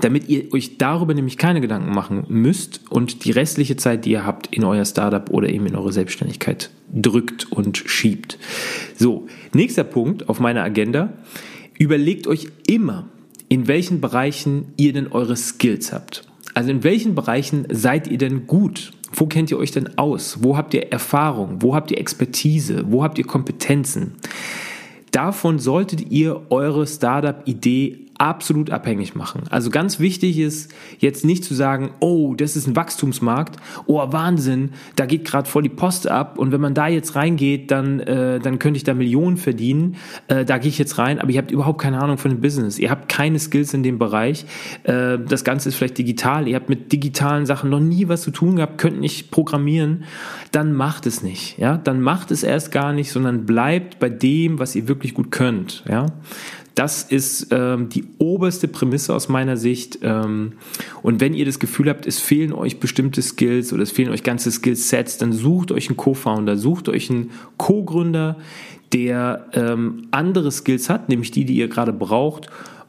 damit 0.00 0.28
ihr 0.28 0.52
euch 0.52 0.78
darüber 0.78 1.14
nämlich 1.14 1.38
keine 1.38 1.60
Gedanken 1.60 1.94
machen 1.94 2.24
müsst 2.28 2.80
und 2.90 3.24
die 3.24 3.30
restliche 3.30 3.76
Zeit, 3.76 4.04
die 4.04 4.12
ihr 4.12 4.26
habt, 4.26 4.48
in 4.54 4.64
euer 4.64 4.84
Startup 4.84 5.30
oder 5.30 5.48
eben 5.48 5.66
in 5.66 5.76
eure 5.76 5.92
Selbstständigkeit 5.92 6.70
drückt 6.92 7.50
und 7.50 7.78
schiebt. 7.78 8.38
So, 8.96 9.26
nächster 9.54 9.84
Punkt 9.84 10.28
auf 10.28 10.40
meiner 10.40 10.62
Agenda. 10.62 11.14
Überlegt 11.78 12.26
euch 12.26 12.48
immer, 12.66 13.06
in 13.48 13.68
welchen 13.68 14.00
Bereichen 14.00 14.72
ihr 14.76 14.92
denn 14.92 15.08
eure 15.08 15.36
Skills 15.36 15.92
habt. 15.92 16.24
Also 16.54 16.70
in 16.70 16.84
welchen 16.84 17.14
Bereichen 17.14 17.66
seid 17.70 18.06
ihr 18.06 18.18
denn 18.18 18.46
gut? 18.46 18.92
Wo 19.14 19.26
kennt 19.26 19.50
ihr 19.50 19.58
euch 19.58 19.70
denn 19.70 19.98
aus? 19.98 20.42
Wo 20.42 20.56
habt 20.56 20.74
ihr 20.74 20.92
Erfahrung? 20.92 21.62
Wo 21.62 21.74
habt 21.74 21.90
ihr 21.90 21.98
Expertise? 21.98 22.84
Wo 22.86 23.02
habt 23.02 23.18
ihr 23.18 23.26
Kompetenzen? 23.26 24.14
Davon 25.10 25.58
solltet 25.58 26.10
ihr 26.10 26.40
eure 26.50 26.86
Startup-Idee 26.86 28.01
absolut 28.22 28.70
abhängig 28.70 29.16
machen. 29.16 29.42
Also 29.50 29.68
ganz 29.68 29.98
wichtig 29.98 30.38
ist 30.38 30.72
jetzt 31.00 31.24
nicht 31.24 31.42
zu 31.42 31.54
sagen, 31.54 31.90
oh, 31.98 32.36
das 32.36 32.54
ist 32.54 32.68
ein 32.68 32.76
Wachstumsmarkt, 32.76 33.56
oh 33.86 34.00
Wahnsinn, 34.12 34.70
da 34.94 35.06
geht 35.06 35.24
gerade 35.24 35.48
voll 35.48 35.64
die 35.64 35.68
Post 35.68 36.06
ab 36.06 36.38
und 36.38 36.52
wenn 36.52 36.60
man 36.60 36.72
da 36.72 36.86
jetzt 36.86 37.16
reingeht, 37.16 37.72
dann, 37.72 37.98
äh, 37.98 38.38
dann 38.38 38.60
könnte 38.60 38.76
ich 38.76 38.84
da 38.84 38.94
Millionen 38.94 39.38
verdienen. 39.38 39.96
Äh, 40.28 40.44
da 40.44 40.58
gehe 40.58 40.68
ich 40.68 40.78
jetzt 40.78 40.98
rein, 40.98 41.18
aber 41.18 41.30
ihr 41.30 41.38
habt 41.38 41.50
überhaupt 41.50 41.80
keine 41.80 42.00
Ahnung 42.00 42.16
von 42.16 42.30
dem 42.30 42.40
Business. 42.40 42.78
Ihr 42.78 42.90
habt 42.90 43.08
keine 43.08 43.40
Skills 43.40 43.74
in 43.74 43.82
dem 43.82 43.98
Bereich. 43.98 44.46
Äh, 44.84 45.18
das 45.18 45.42
Ganze 45.42 45.70
ist 45.70 45.74
vielleicht 45.74 45.98
digital. 45.98 46.46
Ihr 46.46 46.54
habt 46.54 46.68
mit 46.68 46.92
digitalen 46.92 47.44
Sachen 47.44 47.70
noch 47.70 47.80
nie 47.80 48.06
was 48.06 48.22
zu 48.22 48.30
tun 48.30 48.54
gehabt, 48.54 48.78
könnt 48.78 49.00
nicht 49.00 49.32
programmieren. 49.32 50.04
Dann 50.52 50.74
macht 50.74 51.06
es 51.06 51.24
nicht. 51.24 51.58
Ja, 51.58 51.76
dann 51.76 52.00
macht 52.00 52.30
es 52.30 52.44
erst 52.44 52.70
gar 52.70 52.92
nicht, 52.92 53.10
sondern 53.10 53.46
bleibt 53.46 53.98
bei 53.98 54.10
dem, 54.10 54.60
was 54.60 54.76
ihr 54.76 54.86
wirklich 54.86 55.12
gut 55.12 55.32
könnt. 55.32 55.82
Ja. 55.88 56.06
Das 56.74 57.02
ist 57.02 57.48
ähm, 57.50 57.88
die 57.88 58.04
oberste 58.18 58.68
Prämisse 58.68 59.14
aus 59.14 59.28
meiner 59.28 59.56
Sicht. 59.56 59.98
Ähm, 60.02 60.52
und 61.02 61.20
wenn 61.20 61.34
ihr 61.34 61.44
das 61.44 61.58
Gefühl 61.58 61.88
habt, 61.88 62.06
es 62.06 62.18
fehlen 62.18 62.52
euch 62.52 62.80
bestimmte 62.80 63.20
Skills 63.20 63.72
oder 63.72 63.82
es 63.82 63.90
fehlen 63.90 64.10
euch 64.10 64.22
ganze 64.22 64.50
Skillsets, 64.50 65.18
dann 65.18 65.32
sucht 65.32 65.72
euch 65.72 65.88
einen 65.88 65.96
Co-Founder, 65.96 66.56
sucht 66.56 66.88
euch 66.88 67.10
einen 67.10 67.30
Co-Gründer, 67.58 68.36
der 68.92 69.46
ähm, 69.54 70.08
andere 70.10 70.50
Skills 70.50 70.88
hat, 70.88 71.08
nämlich 71.08 71.30
die, 71.30 71.44
die 71.44 71.56
ihr 71.56 71.68
gerade 71.68 71.92
braucht 71.92 72.48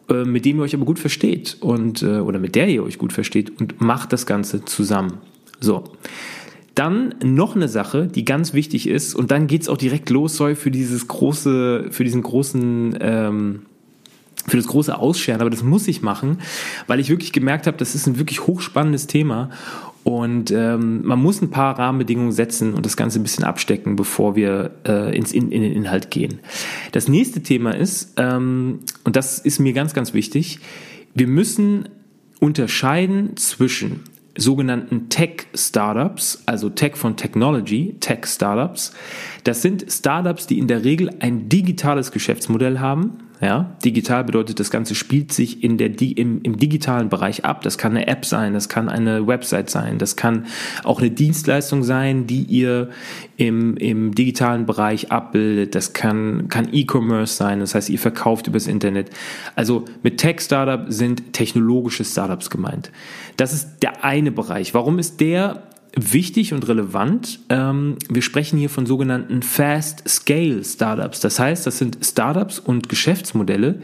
äh, 0.10 0.26
mit 0.26 0.44
dem 0.44 0.58
ihr 0.58 0.64
euch 0.64 0.76
aber 0.76 0.86
gut 0.86 1.00
versteht 1.00 1.58
und 1.62 2.04
äh, 2.04 2.20
oder 2.20 2.40
mit 2.40 2.56
der 2.56 2.68
ihr 2.68 2.84
euch 2.84 2.98
gut 2.98 3.14
versteht 3.14 3.58
und 3.60 3.80
macht 3.80 4.12
das 4.12 4.26
Ganze 4.26 4.66
zusammen. 4.66 5.20
So. 5.62 5.86
Dann 6.76 7.16
noch 7.24 7.56
eine 7.56 7.70
Sache, 7.70 8.08
die 8.08 8.26
ganz 8.26 8.54
wichtig 8.54 8.88
ist, 8.88 9.14
und 9.14 9.30
dann 9.30 9.46
geht's 9.48 9.70
auch 9.70 9.78
direkt 9.78 10.10
los, 10.10 10.36
soll 10.36 10.56
für 10.56 10.72
dieses 10.72 11.08
große, 11.08 11.88
für 11.92 12.04
diesen 12.04 12.24
großen 12.24 12.98
ähm, 13.00 13.62
für 14.48 14.58
das 14.58 14.68
große 14.68 14.98
Ausscheren, 14.98 15.42
aber 15.42 15.50
das 15.50 15.64
muss 15.64 15.88
ich 15.88 16.02
machen, 16.02 16.40
weil 16.88 17.00
ich 17.00 17.10
wirklich 17.10 17.32
gemerkt 17.32 17.68
habe, 17.68 17.78
das 17.78 17.96
ist 17.96 18.08
ein 18.08 18.18
wirklich 18.20 18.46
hochspannendes 18.46 19.08
Thema 19.08 19.50
und 20.04 20.52
ähm, 20.52 21.06
man 21.06 21.20
muss 21.22 21.42
ein 21.42 21.50
paar 21.50 21.80
Rahmenbedingungen 21.80 22.34
setzen 22.34 22.74
und 22.74 22.86
das 22.86 22.98
Ganze 22.98 23.20
ein 23.20 23.24
bisschen 23.24 23.46
abstecken, 23.46 23.96
bevor 23.96 24.36
wir 24.36 24.72
äh, 24.86 25.16
ins, 25.16 25.32
in, 25.32 25.52
in 25.52 25.62
den 25.62 25.72
Inhalt 25.72 26.12
gehen. 26.12 26.40
Das 26.92 27.08
nächste 27.08 27.42
Thema 27.42 27.72
ist, 27.72 28.14
ähm, 28.18 28.80
und 29.06 29.16
das 29.16 29.40
ist 29.40 29.60
mir 29.60 29.74
ganz, 29.74 29.94
ganz 29.94 30.14
wichtig, 30.14 30.60
wir 31.14 31.28
müssen 31.28 31.88
unterscheiden 32.40 33.38
zwischen 33.38 34.02
sogenannten 34.36 35.10
Tech-Startups, 35.10 36.44
also 36.48 36.70
Tech 36.70 36.96
von 36.96 37.16
Technology, 37.16 37.96
Tech-Startups. 38.00 38.94
Das 39.44 39.62
sind 39.62 39.86
Startups, 39.90 40.48
die 40.48 40.60
in 40.60 40.68
der 40.68 40.84
Regel 40.84 41.12
ein 41.20 41.50
digitales 41.50 42.12
Geschäftsmodell 42.12 42.80
haben, 42.80 43.20
ja, 43.44 43.76
digital 43.84 44.24
bedeutet, 44.24 44.60
das 44.60 44.72
Ganze 44.72 44.96
spielt 44.96 45.34
sich 45.34 45.64
in 45.64 45.78
der, 45.78 45.90
im, 46.02 46.42
im 46.44 46.58
digitalen 46.58 47.10
Bereich 47.10 47.44
ab. 47.44 47.62
Das 47.62 47.78
kann 47.78 47.92
eine 47.92 48.08
App 48.08 48.26
sein, 48.26 48.54
das 48.54 48.70
kann 48.70 48.90
eine 48.90 49.28
Website 49.28 49.70
sein, 49.70 49.98
das 49.98 50.16
kann 50.16 50.46
auch 50.84 51.00
eine 51.00 51.12
Dienstleistung 51.12 51.84
sein, 51.84 52.26
die 52.26 52.44
ihr 52.44 52.90
im, 53.38 53.76
im 53.78 54.16
digitalen 54.16 54.66
Bereich 54.66 55.12
abbildet. 55.12 55.76
Das 55.76 55.94
kann, 55.94 56.48
kann 56.48 56.70
E-Commerce 56.72 57.36
sein, 57.36 57.60
das 57.60 57.76
heißt, 57.76 57.90
ihr 57.90 58.00
verkauft 58.00 58.48
übers 58.48 58.68
Internet. 58.68 59.10
Also 59.56 59.86
mit 60.04 60.20
Tech-Startup 60.20 60.86
sind 60.88 61.34
technologische 61.34 62.06
Startups 62.06 62.50
gemeint. 62.50 62.92
Das 63.36 63.52
ist 63.52 63.80
der 63.82 64.06
eine 64.06 64.32
Bereich. 64.32 64.74
Warum 64.74 65.00
ist 65.00 65.20
der 65.20 65.64
wichtig 65.96 66.54
und 66.54 66.68
relevant. 66.68 67.40
Ähm, 67.50 67.98
wir 68.10 68.22
sprechen 68.22 68.58
hier 68.58 68.70
von 68.70 68.86
sogenannten 68.86 69.42
Fast 69.42 70.08
Scale 70.08 70.64
Startups. 70.64 71.20
Das 71.20 71.40
heißt, 71.40 71.66
das 71.68 71.78
sind 71.78 72.00
Startups 72.02 72.60
und 72.60 72.90
Geschäftsmodelle, 72.90 73.80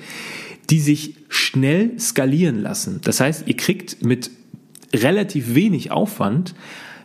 die 0.70 0.80
sich 0.80 1.16
schnell 1.30 2.00
skalieren 2.00 2.62
lassen. 2.62 3.02
Das 3.04 3.20
heißt, 3.20 3.48
ihr 3.48 3.58
kriegt 3.58 4.04
mit 4.04 4.32
relativ 4.94 5.54
wenig 5.56 5.92
Aufwand 5.92 6.56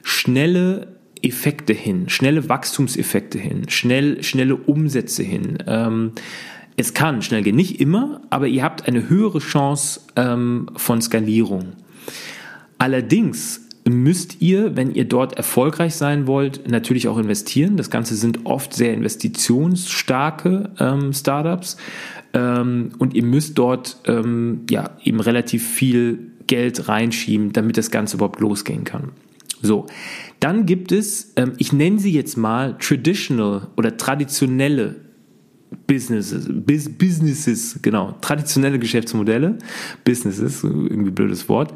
schnelle 0.03 0.88
Effekte 1.23 1.73
hin, 1.73 2.09
schnelle 2.09 2.49
Wachstumseffekte 2.49 3.38
hin, 3.38 3.69
schnell, 3.69 4.23
schnelle 4.23 4.57
Umsätze 4.57 5.23
hin. 5.23 5.59
Ähm, 5.67 6.12
es 6.77 6.93
kann 6.93 7.23
schnell 7.23 7.43
gehen, 7.43 7.57
nicht 7.57 7.81
immer, 7.81 8.21
aber 8.31 8.47
ihr 8.49 8.62
habt 8.62 8.88
eine 8.88 9.09
höhere 9.09 9.38
Chance 9.38 10.01
ähm, 10.17 10.69
von 10.77 11.01
Skalierung. 11.01 11.73
Allerdings 12.79 13.63
müsst 13.88 14.40
ihr, 14.40 14.77
wenn 14.77 14.94
ihr 14.94 15.05
dort 15.05 15.35
erfolgreich 15.35 15.94
sein 15.94 16.27
wollt, 16.27 16.68
natürlich 16.68 17.09
auch 17.09 17.18
investieren. 17.18 17.77
Das 17.77 17.90
Ganze 17.90 18.14
sind 18.16 18.47
oft 18.47 18.73
sehr 18.73 18.94
investitionsstarke 18.94 20.70
ähm, 20.79 21.12
Startups 21.12 21.77
ähm, 22.33 22.92
und 22.99 23.14
ihr 23.14 23.25
müsst 23.25 23.59
dort 23.59 23.99
ähm, 24.07 24.62
ja 24.70 24.97
eben 25.03 25.20
relativ 25.20 25.68
viel 25.68 26.31
Geld 26.47 26.88
reinschieben, 26.88 27.53
damit 27.53 27.77
das 27.77 27.90
Ganze 27.90 28.16
überhaupt 28.16 28.40
losgehen 28.40 28.85
kann. 28.85 29.12
So, 29.61 29.87
dann 30.40 30.66
gibt 30.66 30.92
es, 30.92 31.33
ähm, 31.37 31.53
ich 31.59 31.73
nenne 31.73 31.99
sie 31.99 32.12
jetzt 32.12 32.37
mal 32.37 32.77
traditional 32.79 33.68
oder 33.77 33.97
traditionelle 33.97 34.97
Businesses, 35.87 36.48
Bis 36.48 36.88
Businesses, 36.88 37.78
genau, 37.82 38.14
traditionelle 38.20 38.78
Geschäftsmodelle, 38.78 39.58
Businesses, 40.04 40.62
irgendwie 40.64 41.10
blödes 41.10 41.48
Wort. 41.48 41.74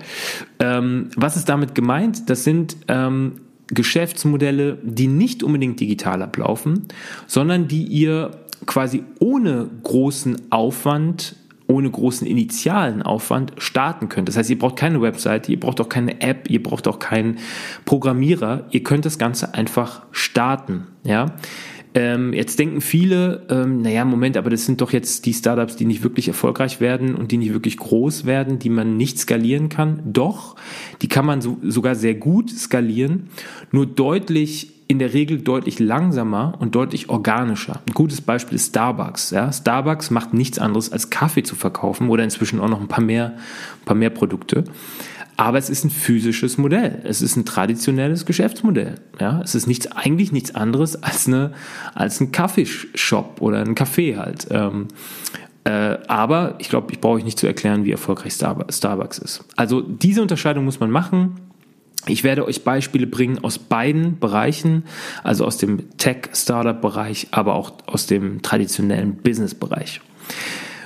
Ähm, 0.60 1.10
was 1.16 1.36
ist 1.36 1.48
damit 1.48 1.74
gemeint? 1.74 2.28
Das 2.30 2.44
sind 2.44 2.76
ähm, 2.88 3.40
Geschäftsmodelle, 3.68 4.78
die 4.82 5.08
nicht 5.08 5.42
unbedingt 5.42 5.80
digital 5.80 6.22
ablaufen, 6.22 6.86
sondern 7.26 7.68
die 7.68 7.84
ihr 7.84 8.30
quasi 8.66 9.04
ohne 9.20 9.68
großen 9.82 10.50
Aufwand 10.50 11.36
ohne 11.68 11.90
großen 11.90 12.26
initialen 12.26 13.02
Aufwand 13.02 13.52
starten 13.58 14.08
könnt. 14.08 14.26
Das 14.26 14.38
heißt, 14.38 14.48
ihr 14.48 14.58
braucht 14.58 14.76
keine 14.76 15.02
Webseite, 15.02 15.52
ihr 15.52 15.60
braucht 15.60 15.82
auch 15.82 15.90
keine 15.90 16.22
App, 16.22 16.50
ihr 16.50 16.62
braucht 16.62 16.88
auch 16.88 16.98
keinen 16.98 17.38
Programmierer. 17.84 18.64
Ihr 18.70 18.82
könnt 18.82 19.04
das 19.04 19.18
Ganze 19.18 19.52
einfach 19.52 20.02
starten. 20.10 20.86
Ja, 21.04 21.36
ähm, 21.98 22.32
jetzt 22.32 22.60
denken 22.60 22.80
viele, 22.80 23.44
ähm, 23.50 23.82
naja, 23.82 24.04
Moment, 24.04 24.36
aber 24.36 24.50
das 24.50 24.64
sind 24.64 24.80
doch 24.80 24.92
jetzt 24.92 25.26
die 25.26 25.34
Startups, 25.34 25.74
die 25.74 25.84
nicht 25.84 26.04
wirklich 26.04 26.28
erfolgreich 26.28 26.80
werden 26.80 27.16
und 27.16 27.32
die 27.32 27.38
nicht 27.38 27.52
wirklich 27.52 27.76
groß 27.76 28.24
werden, 28.24 28.60
die 28.60 28.70
man 28.70 28.96
nicht 28.96 29.18
skalieren 29.18 29.68
kann. 29.68 30.00
Doch, 30.04 30.54
die 31.02 31.08
kann 31.08 31.26
man 31.26 31.40
so, 31.40 31.58
sogar 31.60 31.96
sehr 31.96 32.14
gut 32.14 32.50
skalieren, 32.50 33.30
nur 33.72 33.84
deutlich 33.84 34.74
in 34.86 35.00
der 35.00 35.12
Regel 35.12 35.40
deutlich 35.40 35.80
langsamer 35.80 36.54
und 36.60 36.76
deutlich 36.76 37.08
organischer. 37.08 37.82
Ein 37.88 37.94
gutes 37.94 38.20
Beispiel 38.20 38.54
ist 38.54 38.68
Starbucks. 38.68 39.32
Ja? 39.32 39.52
Starbucks 39.52 40.10
macht 40.10 40.32
nichts 40.32 40.60
anderes 40.60 40.92
als 40.92 41.10
Kaffee 41.10 41.42
zu 41.42 41.56
verkaufen 41.56 42.10
oder 42.10 42.22
inzwischen 42.22 42.60
auch 42.60 42.68
noch 42.68 42.80
ein 42.80 42.88
paar 42.88 43.02
mehr, 43.02 43.32
ein 43.32 43.84
paar 43.84 43.96
mehr 43.96 44.10
Produkte. 44.10 44.62
Aber 45.38 45.56
es 45.56 45.70
ist 45.70 45.84
ein 45.84 45.90
physisches 45.90 46.58
Modell. 46.58 47.00
Es 47.04 47.22
ist 47.22 47.36
ein 47.36 47.46
traditionelles 47.46 48.26
Geschäftsmodell. 48.26 48.96
Ja, 49.18 49.40
es 49.42 49.54
ist 49.54 49.66
nichts, 49.66 49.86
eigentlich 49.86 50.32
nichts 50.32 50.54
anderes 50.54 51.02
als 51.02 51.26
eine, 51.26 51.52
als 51.94 52.20
ein 52.20 52.32
Kaffeeshop 52.32 53.40
oder 53.40 53.60
ein 53.60 53.74
Café 53.74 54.16
halt. 54.18 54.48
Ähm, 54.50 54.88
Äh, 55.64 55.98
aber 56.06 56.54
ich 56.60 56.70
glaube, 56.70 56.92
ich 56.92 57.00
brauche 57.00 57.16
euch 57.16 57.24
nicht 57.24 57.38
zu 57.38 57.46
erklären, 57.46 57.84
wie 57.84 57.90
erfolgreich 57.90 58.32
Starbucks 58.32 59.18
ist. 59.18 59.44
Also 59.54 59.82
diese 59.82 60.22
Unterscheidung 60.22 60.64
muss 60.64 60.80
man 60.80 60.90
machen. 60.90 61.40
Ich 62.06 62.24
werde 62.24 62.46
euch 62.46 62.64
Beispiele 62.64 63.06
bringen 63.06 63.44
aus 63.44 63.58
beiden 63.58 64.18
Bereichen, 64.18 64.84
also 65.24 65.44
aus 65.44 65.58
dem 65.58 65.98
Tech-Startup-Bereich, 65.98 67.28
aber 67.32 67.54
auch 67.54 67.72
aus 67.86 68.06
dem 68.06 68.40
traditionellen 68.40 69.16
Business-Bereich. 69.16 70.00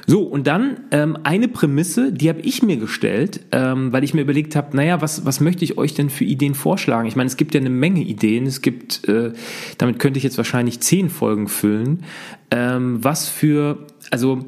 So, 0.06 0.22
und 0.22 0.46
dann 0.46 0.80
ähm, 0.90 1.16
eine 1.22 1.48
Prämisse, 1.48 2.12
die 2.12 2.28
habe 2.28 2.40
ich 2.40 2.62
mir 2.62 2.76
gestellt, 2.76 3.40
ähm, 3.52 3.92
weil 3.92 4.02
ich 4.02 4.14
mir 4.14 4.22
überlegt 4.22 4.56
habe, 4.56 4.76
naja, 4.76 5.00
was, 5.00 5.24
was 5.24 5.40
möchte 5.40 5.64
ich 5.64 5.78
euch 5.78 5.94
denn 5.94 6.10
für 6.10 6.24
Ideen 6.24 6.54
vorschlagen? 6.54 7.06
Ich 7.06 7.16
meine, 7.16 7.28
es 7.28 7.36
gibt 7.36 7.54
ja 7.54 7.60
eine 7.60 7.70
Menge 7.70 8.00
Ideen, 8.00 8.46
es 8.46 8.62
gibt, 8.62 9.08
äh, 9.08 9.32
damit 9.78 9.98
könnte 9.98 10.18
ich 10.18 10.24
jetzt 10.24 10.38
wahrscheinlich 10.38 10.80
zehn 10.80 11.08
Folgen 11.08 11.48
füllen. 11.48 12.04
Ähm, 12.50 13.02
was 13.02 13.28
für, 13.28 13.86
also 14.10 14.40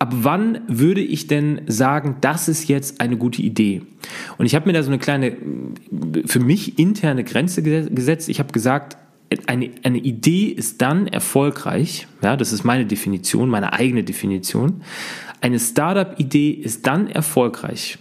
ab 0.00 0.12
wann 0.16 0.60
würde 0.66 1.00
ich 1.00 1.26
denn 1.26 1.62
sagen, 1.66 2.16
das 2.20 2.48
ist 2.48 2.68
jetzt 2.68 3.00
eine 3.00 3.16
gute 3.16 3.42
Idee? 3.42 3.82
Und 4.36 4.46
ich 4.46 4.54
habe 4.54 4.66
mir 4.66 4.72
da 4.72 4.82
so 4.82 4.90
eine 4.90 4.98
kleine, 4.98 5.36
für 6.26 6.40
mich 6.40 6.78
interne 6.78 7.24
Grenze 7.24 7.62
gesetzt. 7.62 8.28
Ich 8.28 8.38
habe 8.40 8.52
gesagt, 8.52 8.96
eine, 9.46 9.70
eine 9.82 9.98
Idee 9.98 10.46
ist 10.46 10.80
dann 10.80 11.06
erfolgreich, 11.06 12.06
ja, 12.22 12.36
das 12.36 12.52
ist 12.52 12.64
meine 12.64 12.86
Definition, 12.86 13.48
meine 13.48 13.72
eigene 13.72 14.04
Definition. 14.04 14.82
Eine 15.40 15.58
Startup-Idee 15.58 16.50
ist 16.50 16.86
dann 16.86 17.08
erfolgreich, 17.08 17.98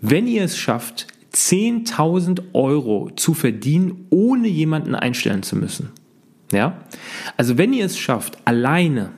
wenn 0.00 0.26
ihr 0.26 0.44
es 0.44 0.56
schafft, 0.56 1.06
10.000 1.34 2.42
Euro 2.52 3.10
zu 3.16 3.34
verdienen, 3.34 4.06
ohne 4.10 4.48
jemanden 4.48 4.94
einstellen 4.94 5.42
zu 5.42 5.56
müssen. 5.56 5.90
Ja? 6.52 6.84
Also 7.36 7.56
wenn 7.56 7.72
ihr 7.72 7.86
es 7.86 7.98
schafft, 7.98 8.38
alleine 8.44 9.10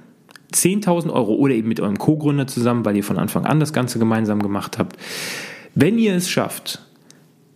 10.000 0.52 1.10
Euro 1.10 1.34
oder 1.34 1.54
eben 1.54 1.68
mit 1.68 1.80
eurem 1.80 1.98
Co-Gründer 1.98 2.46
zusammen, 2.46 2.84
weil 2.84 2.96
ihr 2.96 3.04
von 3.04 3.18
Anfang 3.18 3.46
an 3.46 3.60
das 3.60 3.72
Ganze 3.72 3.98
gemeinsam 3.98 4.42
gemacht 4.42 4.78
habt, 4.78 4.96
wenn 5.74 5.98
ihr 5.98 6.14
es 6.14 6.28
schafft, 6.28 6.82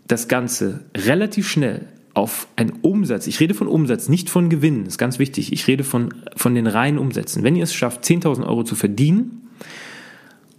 das 0.08 0.28
Ganze 0.28 0.86
relativ 0.96 1.48
schnell 1.48 1.88
auf 2.16 2.48
einen 2.56 2.72
Umsatz, 2.80 3.26
ich 3.26 3.40
rede 3.40 3.52
von 3.52 3.68
Umsatz, 3.68 4.08
nicht 4.08 4.30
von 4.30 4.48
Gewinnen, 4.48 4.86
ist 4.86 4.96
ganz 4.96 5.18
wichtig, 5.18 5.52
ich 5.52 5.66
rede 5.66 5.84
von, 5.84 6.14
von 6.34 6.54
den 6.54 6.66
reinen 6.66 6.98
Umsätzen. 6.98 7.42
Wenn 7.42 7.56
ihr 7.56 7.64
es 7.64 7.74
schafft, 7.74 8.04
10.000 8.04 8.46
Euro 8.46 8.64
zu 8.64 8.74
verdienen, 8.74 9.48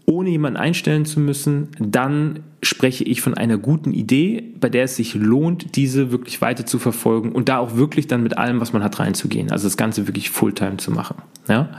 ohne 0.06 0.30
jemanden 0.30 0.58
einstellen 0.58 1.06
zu 1.06 1.20
müssen, 1.20 1.70
dann 1.80 2.42
spreche 2.62 3.04
ich 3.04 3.22
von 3.22 3.34
einer 3.34 3.58
guten 3.58 3.92
Idee, 3.92 4.54
bei 4.60 4.70
der 4.70 4.84
es 4.84 4.96
sich 4.96 5.16
lohnt, 5.16 5.76
diese 5.76 6.12
wirklich 6.12 6.42
weiter 6.42 6.66
zu 6.66 6.78
verfolgen 6.78 7.32
und 7.32 7.50
da 7.50 7.58
auch 7.58 7.76
wirklich 7.76 8.08
dann 8.08 8.22
mit 8.22 8.38
allem, 8.38 8.62
was 8.62 8.72
man 8.72 8.84
hat, 8.84 9.00
reinzugehen. 9.00 9.52
Also 9.52 9.68
das 9.68 9.78
Ganze 9.78 10.08
wirklich 10.08 10.30
Fulltime 10.30 10.78
zu 10.78 10.92
machen. 10.92 11.16
Ja? 11.50 11.72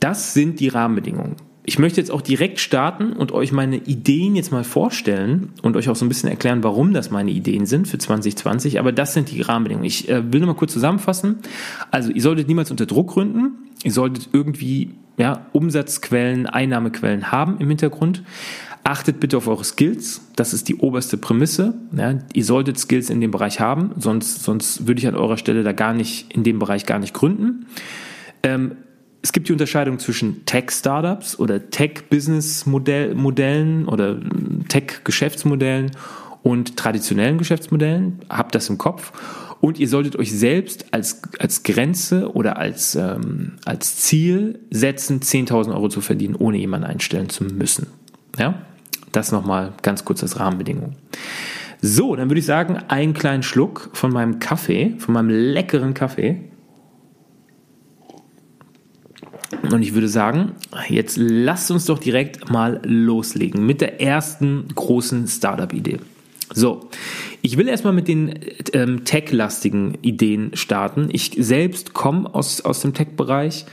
Das 0.00 0.32
sind 0.32 0.58
die 0.58 0.68
Rahmenbedingungen. 0.68 1.36
Ich 1.68 1.78
möchte 1.78 2.00
jetzt 2.00 2.10
auch 2.10 2.22
direkt 2.22 2.60
starten 2.60 3.12
und 3.12 3.30
euch 3.30 3.52
meine 3.52 3.76
Ideen 3.76 4.34
jetzt 4.36 4.52
mal 4.52 4.64
vorstellen 4.64 5.52
und 5.60 5.76
euch 5.76 5.90
auch 5.90 5.96
so 5.96 6.06
ein 6.06 6.08
bisschen 6.08 6.30
erklären, 6.30 6.64
warum 6.64 6.94
das 6.94 7.10
meine 7.10 7.30
Ideen 7.30 7.66
sind 7.66 7.86
für 7.86 7.98
2020. 7.98 8.80
Aber 8.80 8.90
das 8.90 9.12
sind 9.12 9.30
die 9.30 9.42
Rahmenbedingungen. 9.42 9.84
Ich 9.84 10.08
äh, 10.08 10.32
will 10.32 10.40
nur 10.40 10.46
mal 10.46 10.56
kurz 10.56 10.72
zusammenfassen. 10.72 11.40
Also 11.90 12.10
ihr 12.10 12.22
solltet 12.22 12.48
niemals 12.48 12.70
unter 12.70 12.86
Druck 12.86 13.10
gründen. 13.10 13.68
Ihr 13.84 13.92
solltet 13.92 14.30
irgendwie 14.32 14.92
ja, 15.18 15.44
Umsatzquellen, 15.52 16.46
Einnahmequellen 16.46 17.32
haben 17.32 17.58
im 17.58 17.68
Hintergrund. 17.68 18.22
Achtet 18.82 19.20
bitte 19.20 19.36
auf 19.36 19.46
eure 19.46 19.64
Skills. 19.64 20.22
Das 20.36 20.54
ist 20.54 20.70
die 20.70 20.76
oberste 20.76 21.18
Prämisse. 21.18 21.74
Ja, 21.94 22.14
ihr 22.32 22.44
solltet 22.46 22.78
Skills 22.78 23.10
in 23.10 23.20
dem 23.20 23.30
Bereich 23.30 23.60
haben, 23.60 23.90
sonst, 23.98 24.42
sonst 24.42 24.86
würde 24.86 25.00
ich 25.00 25.06
an 25.06 25.16
eurer 25.16 25.36
Stelle 25.36 25.64
da 25.64 25.72
gar 25.72 25.92
nicht 25.92 26.32
in 26.34 26.44
dem 26.44 26.60
Bereich 26.60 26.86
gar 26.86 26.98
nicht 26.98 27.12
gründen. 27.12 27.66
Ähm, 28.42 28.76
es 29.22 29.32
gibt 29.32 29.48
die 29.48 29.52
Unterscheidung 29.52 29.98
zwischen 29.98 30.44
Tech-Startups 30.46 31.38
oder 31.38 31.70
Tech-Business-Modellen 31.70 33.88
oder 33.88 34.18
Tech-Geschäftsmodellen 34.68 35.92
und 36.42 36.76
traditionellen 36.76 37.38
Geschäftsmodellen. 37.38 38.20
Habt 38.28 38.54
das 38.54 38.68
im 38.68 38.76
Kopf. 38.78 39.12
Und 39.60 39.80
ihr 39.80 39.88
solltet 39.88 40.14
euch 40.16 40.32
selbst 40.32 40.86
als, 40.92 41.20
als 41.40 41.64
Grenze 41.64 42.32
oder 42.32 42.58
als, 42.58 42.94
ähm, 42.94 43.54
als 43.64 43.96
Ziel 43.96 44.60
setzen, 44.70 45.20
10.000 45.20 45.74
Euro 45.74 45.88
zu 45.88 46.00
verdienen, 46.00 46.36
ohne 46.36 46.58
jemanden 46.58 46.86
einstellen 46.86 47.28
zu 47.28 47.42
müssen. 47.42 47.88
Ja? 48.38 48.62
Das 49.10 49.32
nochmal 49.32 49.72
ganz 49.82 50.04
kurz 50.04 50.22
als 50.22 50.38
Rahmenbedingung. 50.38 50.94
So, 51.80 52.16
dann 52.16 52.28
würde 52.28 52.40
ich 52.40 52.46
sagen, 52.46 52.76
einen 52.88 53.14
kleinen 53.14 53.42
Schluck 53.42 53.90
von 53.92 54.12
meinem 54.12 54.38
Kaffee, 54.38 54.94
von 54.98 55.14
meinem 55.14 55.30
leckeren 55.30 55.94
Kaffee. 55.94 56.47
Und 59.70 59.82
ich 59.82 59.94
würde 59.94 60.08
sagen, 60.08 60.52
jetzt 60.88 61.16
lasst 61.16 61.70
uns 61.70 61.86
doch 61.86 61.98
direkt 61.98 62.50
mal 62.50 62.80
loslegen 62.84 63.64
mit 63.64 63.80
der 63.80 64.00
ersten 64.00 64.68
großen 64.74 65.26
Startup-Idee. 65.26 65.98
So, 66.52 66.88
ich 67.42 67.56
will 67.58 67.68
erstmal 67.68 67.92
mit 67.92 68.08
den 68.08 68.40
ähm, 68.72 69.04
tech-lastigen 69.04 69.98
Ideen 70.00 70.50
starten. 70.54 71.08
Ich 71.12 71.32
selbst 71.38 71.92
komme 71.92 72.34
aus, 72.34 72.62
aus 72.62 72.80
dem 72.80 72.94
Tech-Bereich. 72.94 73.66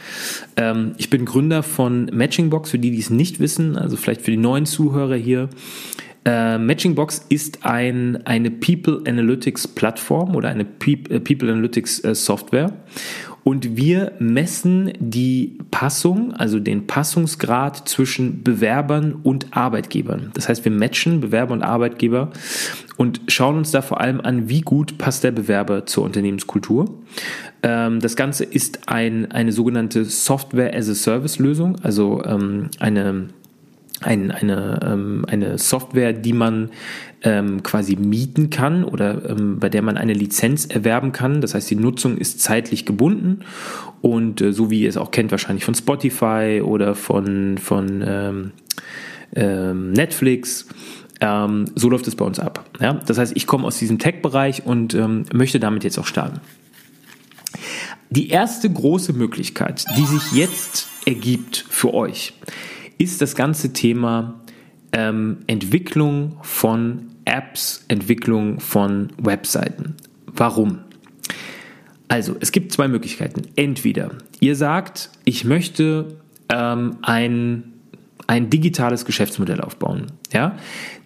Ähm, 0.57 0.93
ich 0.97 1.09
bin 1.09 1.25
Gründer 1.25 1.63
von 1.63 2.09
Matchingbox, 2.13 2.71
für 2.71 2.79
die, 2.79 2.91
die 2.91 2.99
es 2.99 3.09
nicht 3.09 3.39
wissen, 3.39 3.77
also 3.77 3.95
vielleicht 3.95 4.21
für 4.21 4.31
die 4.31 4.37
neuen 4.37 4.65
Zuhörer 4.65 5.15
hier. 5.15 5.49
Äh, 6.25 6.57
Matchingbox 6.57 7.25
ist 7.29 7.65
ein, 7.65 8.25
eine 8.25 8.51
People 8.51 9.03
Analytics 9.07 9.69
Plattform 9.69 10.35
oder 10.35 10.49
eine 10.49 10.63
äh, 10.63 11.19
People 11.19 11.51
Analytics 11.51 12.03
äh, 12.03 12.15
Software 12.15 12.73
und 13.47 13.77
wir 13.77 14.13
messen 14.17 14.91
die 14.97 15.59
Passung, 15.69 16.33
also 16.33 16.59
den 16.59 16.87
Passungsgrad 16.87 17.87
zwischen 17.87 18.41
Bewerbern 18.41 19.13
und 19.21 19.55
Arbeitgebern. 19.55 20.31
Das 20.33 20.49
heißt, 20.49 20.65
wir 20.65 20.71
matchen 20.71 21.21
Bewerber 21.21 21.53
und 21.53 21.61
Arbeitgeber 21.61 22.31
und 22.97 23.21
schauen 23.27 23.57
uns 23.57 23.69
da 23.69 23.83
vor 23.83 24.01
allem 24.01 24.19
an, 24.19 24.49
wie 24.49 24.61
gut 24.61 24.97
passt 24.97 25.23
der 25.23 25.29
Bewerber 25.29 25.85
zur 25.85 26.05
Unternehmenskultur. 26.05 26.89
Ähm, 27.61 27.99
das 27.99 28.15
Ganze 28.15 28.45
ist 28.45 28.89
ein, 28.89 29.31
eine 29.31 29.51
sogenannte 29.51 30.05
Software-as-a-Service-Lösung, 30.05 31.77
also 31.83 32.23
ähm, 32.25 32.71
eine 32.79 33.27
ein, 34.01 34.31
eine, 34.31 34.79
ähm, 34.83 35.25
eine 35.27 35.57
Software, 35.57 36.13
die 36.13 36.33
man 36.33 36.69
ähm, 37.25 37.63
quasi 37.63 37.95
mieten 37.95 38.51
kann 38.51 38.83
oder 38.83 39.29
ähm, 39.29 39.59
bei 39.59 39.67
der 39.67 39.81
man 39.81 39.97
eine 39.97 40.13
Lizenz 40.13 40.65
erwerben 40.65 41.11
kann. 41.11 41.41
Das 41.41 41.55
heißt, 41.55 41.69
die 41.69 41.75
Nutzung 41.75 42.17
ist 42.17 42.39
zeitlich 42.39 42.85
gebunden 42.85 43.39
und 44.01 44.39
äh, 44.41 44.53
so 44.53 44.69
wie 44.69 44.81
ihr 44.81 44.89
es 44.89 44.95
auch 44.95 45.11
kennt, 45.11 45.31
wahrscheinlich 45.31 45.65
von 45.65 45.75
Spotify 45.75 46.61
oder 46.63 46.93
von, 46.95 47.57
von 47.57 48.03
ähm, 48.07 48.51
ähm, 49.35 49.91
Netflix. 49.91 50.67
Ähm, 51.19 51.65
so 51.73 51.89
läuft 51.89 52.07
es 52.07 52.15
bei 52.15 52.25
uns 52.25 52.39
ab. 52.39 52.63
Ja? 52.79 52.93
Das 52.93 53.17
heißt, 53.17 53.35
ich 53.35 53.47
komme 53.47 53.65
aus 53.65 53.79
diesem 53.79 53.97
Tech-Bereich 53.97 54.65
und 54.65 54.93
ähm, 54.93 55.25
möchte 55.33 55.59
damit 55.59 55.83
jetzt 55.83 55.97
auch 55.97 56.05
starten. 56.05 56.39
Die 58.11 58.29
erste 58.29 58.69
große 58.69 59.13
Möglichkeit, 59.13 59.85
die 59.97 60.05
sich 60.05 60.31
jetzt 60.33 60.87
ergibt 61.05 61.65
für 61.69 61.93
euch, 61.93 62.33
ist 62.97 63.21
das 63.21 63.35
ganze 63.35 63.73
Thema 63.73 64.44
ähm, 64.91 65.37
Entwicklung 65.47 66.37
von 66.41 67.07
Apps, 67.25 67.83
Entwicklung 67.87 68.59
von 68.59 69.09
Webseiten. 69.17 69.95
Warum? 70.27 70.79
Also, 72.07 72.35
es 72.39 72.51
gibt 72.51 72.71
zwei 72.71 72.87
Möglichkeiten. 72.87 73.43
Entweder 73.55 74.11
ihr 74.39 74.55
sagt, 74.55 75.09
ich 75.23 75.43
möchte 75.43 76.17
ähm, 76.49 76.97
ein, 77.01 77.73
ein 78.27 78.49
digitales 78.49 79.05
Geschäftsmodell 79.05 79.59
aufbauen. 79.61 80.07
Ja? 80.31 80.55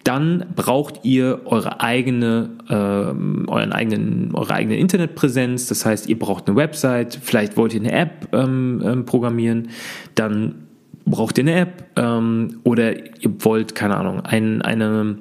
Dann 0.04 0.46
braucht 0.54 1.04
ihr 1.04 1.40
eure 1.46 1.80
eigene, 1.80 2.50
äh, 2.68 2.74
euren 2.74 3.72
eigenen, 3.72 4.34
eure 4.34 4.54
eigene 4.54 4.76
Internetpräsenz. 4.76 5.66
Das 5.66 5.86
heißt, 5.86 6.08
ihr 6.08 6.18
braucht 6.18 6.48
eine 6.48 6.56
Website, 6.56 7.18
vielleicht 7.22 7.56
wollt 7.56 7.74
ihr 7.74 7.80
eine 7.80 7.92
App 7.92 8.28
ähm, 8.32 8.82
ähm, 8.84 9.04
programmieren. 9.06 9.70
Dann 10.14 10.66
braucht 11.10 11.38
ihr 11.38 11.44
eine 11.44 11.54
App 11.54 11.84
ähm, 11.96 12.60
oder 12.64 12.96
ihr 13.20 13.44
wollt, 13.44 13.74
keine 13.74 13.96
Ahnung, 13.96 14.20
ein, 14.20 14.62
eine, 14.62 15.18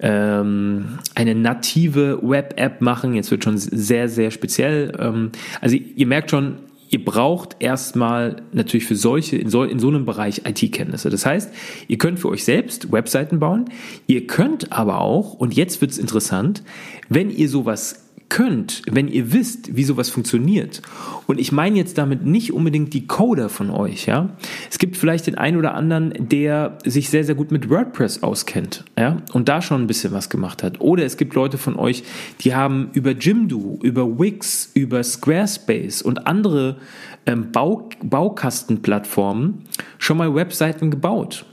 ähm, 0.00 0.98
eine 1.14 1.34
native 1.34 2.20
Web-App 2.22 2.80
machen. 2.80 3.14
Jetzt 3.14 3.30
wird 3.30 3.44
schon 3.44 3.56
sehr, 3.58 4.08
sehr 4.08 4.30
speziell. 4.30 4.92
Ähm, 4.98 5.30
also 5.60 5.76
ihr 5.76 6.06
merkt 6.06 6.30
schon, 6.30 6.56
ihr 6.92 7.04
braucht 7.04 7.56
erstmal 7.60 8.42
natürlich 8.52 8.84
für 8.84 8.96
solche, 8.96 9.36
in 9.36 9.48
so, 9.48 9.64
in 9.64 9.78
so 9.78 9.88
einem 9.88 10.04
Bereich 10.04 10.42
IT-Kenntnisse. 10.44 11.08
Das 11.08 11.24
heißt, 11.24 11.52
ihr 11.88 11.98
könnt 11.98 12.20
für 12.20 12.28
euch 12.28 12.44
selbst 12.44 12.92
Webseiten 12.92 13.38
bauen. 13.38 13.64
Ihr 14.06 14.26
könnt 14.26 14.72
aber 14.72 15.00
auch, 15.00 15.32
und 15.34 15.54
jetzt 15.54 15.80
wird 15.80 15.92
es 15.92 15.98
interessant, 15.98 16.62
wenn 17.08 17.30
ihr 17.30 17.48
sowas 17.48 18.01
könnt, 18.32 18.80
wenn 18.90 19.08
ihr 19.08 19.34
wisst, 19.34 19.76
wie 19.76 19.84
sowas 19.84 20.08
funktioniert, 20.08 20.80
und 21.26 21.38
ich 21.38 21.52
meine 21.52 21.76
jetzt 21.76 21.98
damit 21.98 22.24
nicht 22.24 22.54
unbedingt 22.54 22.94
die 22.94 23.06
Coder 23.06 23.50
von 23.50 23.68
euch, 23.68 24.06
ja. 24.06 24.30
Es 24.70 24.78
gibt 24.78 24.96
vielleicht 24.96 25.26
den 25.26 25.36
einen 25.36 25.58
oder 25.58 25.74
anderen, 25.74 26.14
der 26.30 26.78
sich 26.82 27.10
sehr, 27.10 27.24
sehr 27.24 27.34
gut 27.34 27.52
mit 27.52 27.68
WordPress 27.68 28.22
auskennt, 28.22 28.86
ja, 28.98 29.18
und 29.34 29.50
da 29.50 29.60
schon 29.60 29.82
ein 29.82 29.86
bisschen 29.86 30.14
was 30.14 30.30
gemacht 30.30 30.62
hat. 30.62 30.80
Oder 30.80 31.04
es 31.04 31.18
gibt 31.18 31.34
Leute 31.34 31.58
von 31.58 31.76
euch, 31.76 32.04
die 32.40 32.54
haben 32.54 32.88
über 32.94 33.10
Jimdo, 33.10 33.78
über 33.82 34.18
Wix, 34.18 34.70
über 34.72 35.02
Squarespace 35.02 36.00
und 36.00 36.26
andere 36.26 36.78
ähm, 37.26 37.52
Bau, 37.52 37.90
Baukastenplattformen 38.02 39.64
schon 39.98 40.16
mal 40.16 40.34
Webseiten 40.34 40.90
gebaut. 40.90 41.44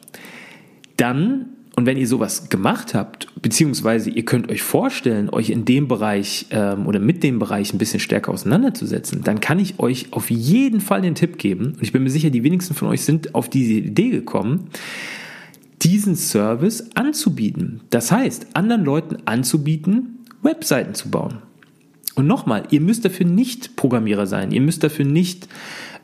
Dann 0.95 1.57
und 1.79 1.85
wenn 1.85 1.95
ihr 1.95 2.07
sowas 2.07 2.49
gemacht 2.49 2.93
habt, 2.93 3.27
beziehungsweise 3.41 4.09
ihr 4.09 4.25
könnt 4.25 4.51
euch 4.51 4.61
vorstellen, 4.61 5.29
euch 5.29 5.49
in 5.49 5.63
dem 5.63 5.87
Bereich 5.87 6.47
ähm, 6.51 6.85
oder 6.87 6.99
mit 6.99 7.23
dem 7.23 7.39
Bereich 7.39 7.73
ein 7.73 7.77
bisschen 7.77 8.01
stärker 8.01 8.33
auseinanderzusetzen, 8.33 9.23
dann 9.23 9.39
kann 9.39 9.59
ich 9.59 9.79
euch 9.79 10.11
auf 10.11 10.29
jeden 10.29 10.81
Fall 10.81 11.01
den 11.01 11.15
Tipp 11.15 11.37
geben, 11.37 11.75
und 11.75 11.81
ich 11.81 11.93
bin 11.93 12.03
mir 12.03 12.09
sicher, 12.09 12.31
die 12.31 12.43
wenigsten 12.43 12.73
von 12.73 12.89
euch 12.89 13.03
sind 13.03 13.33
auf 13.33 13.49
diese 13.49 13.71
Idee 13.75 14.09
gekommen, 14.09 14.67
diesen 15.81 16.17
Service 16.17 16.89
anzubieten. 16.95 17.79
Das 17.91 18.11
heißt, 18.11 18.47
anderen 18.57 18.83
Leuten 18.83 19.19
anzubieten, 19.23 20.25
Webseiten 20.41 20.95
zu 20.95 21.09
bauen. 21.09 21.37
Und 22.15 22.27
nochmal, 22.27 22.63
ihr 22.71 22.81
müsst 22.81 23.05
dafür 23.05 23.25
nicht 23.25 23.77
Programmierer 23.77 24.27
sein, 24.27 24.51
ihr 24.51 24.59
müsst 24.59 24.83
dafür 24.83 25.05
nicht 25.05 25.47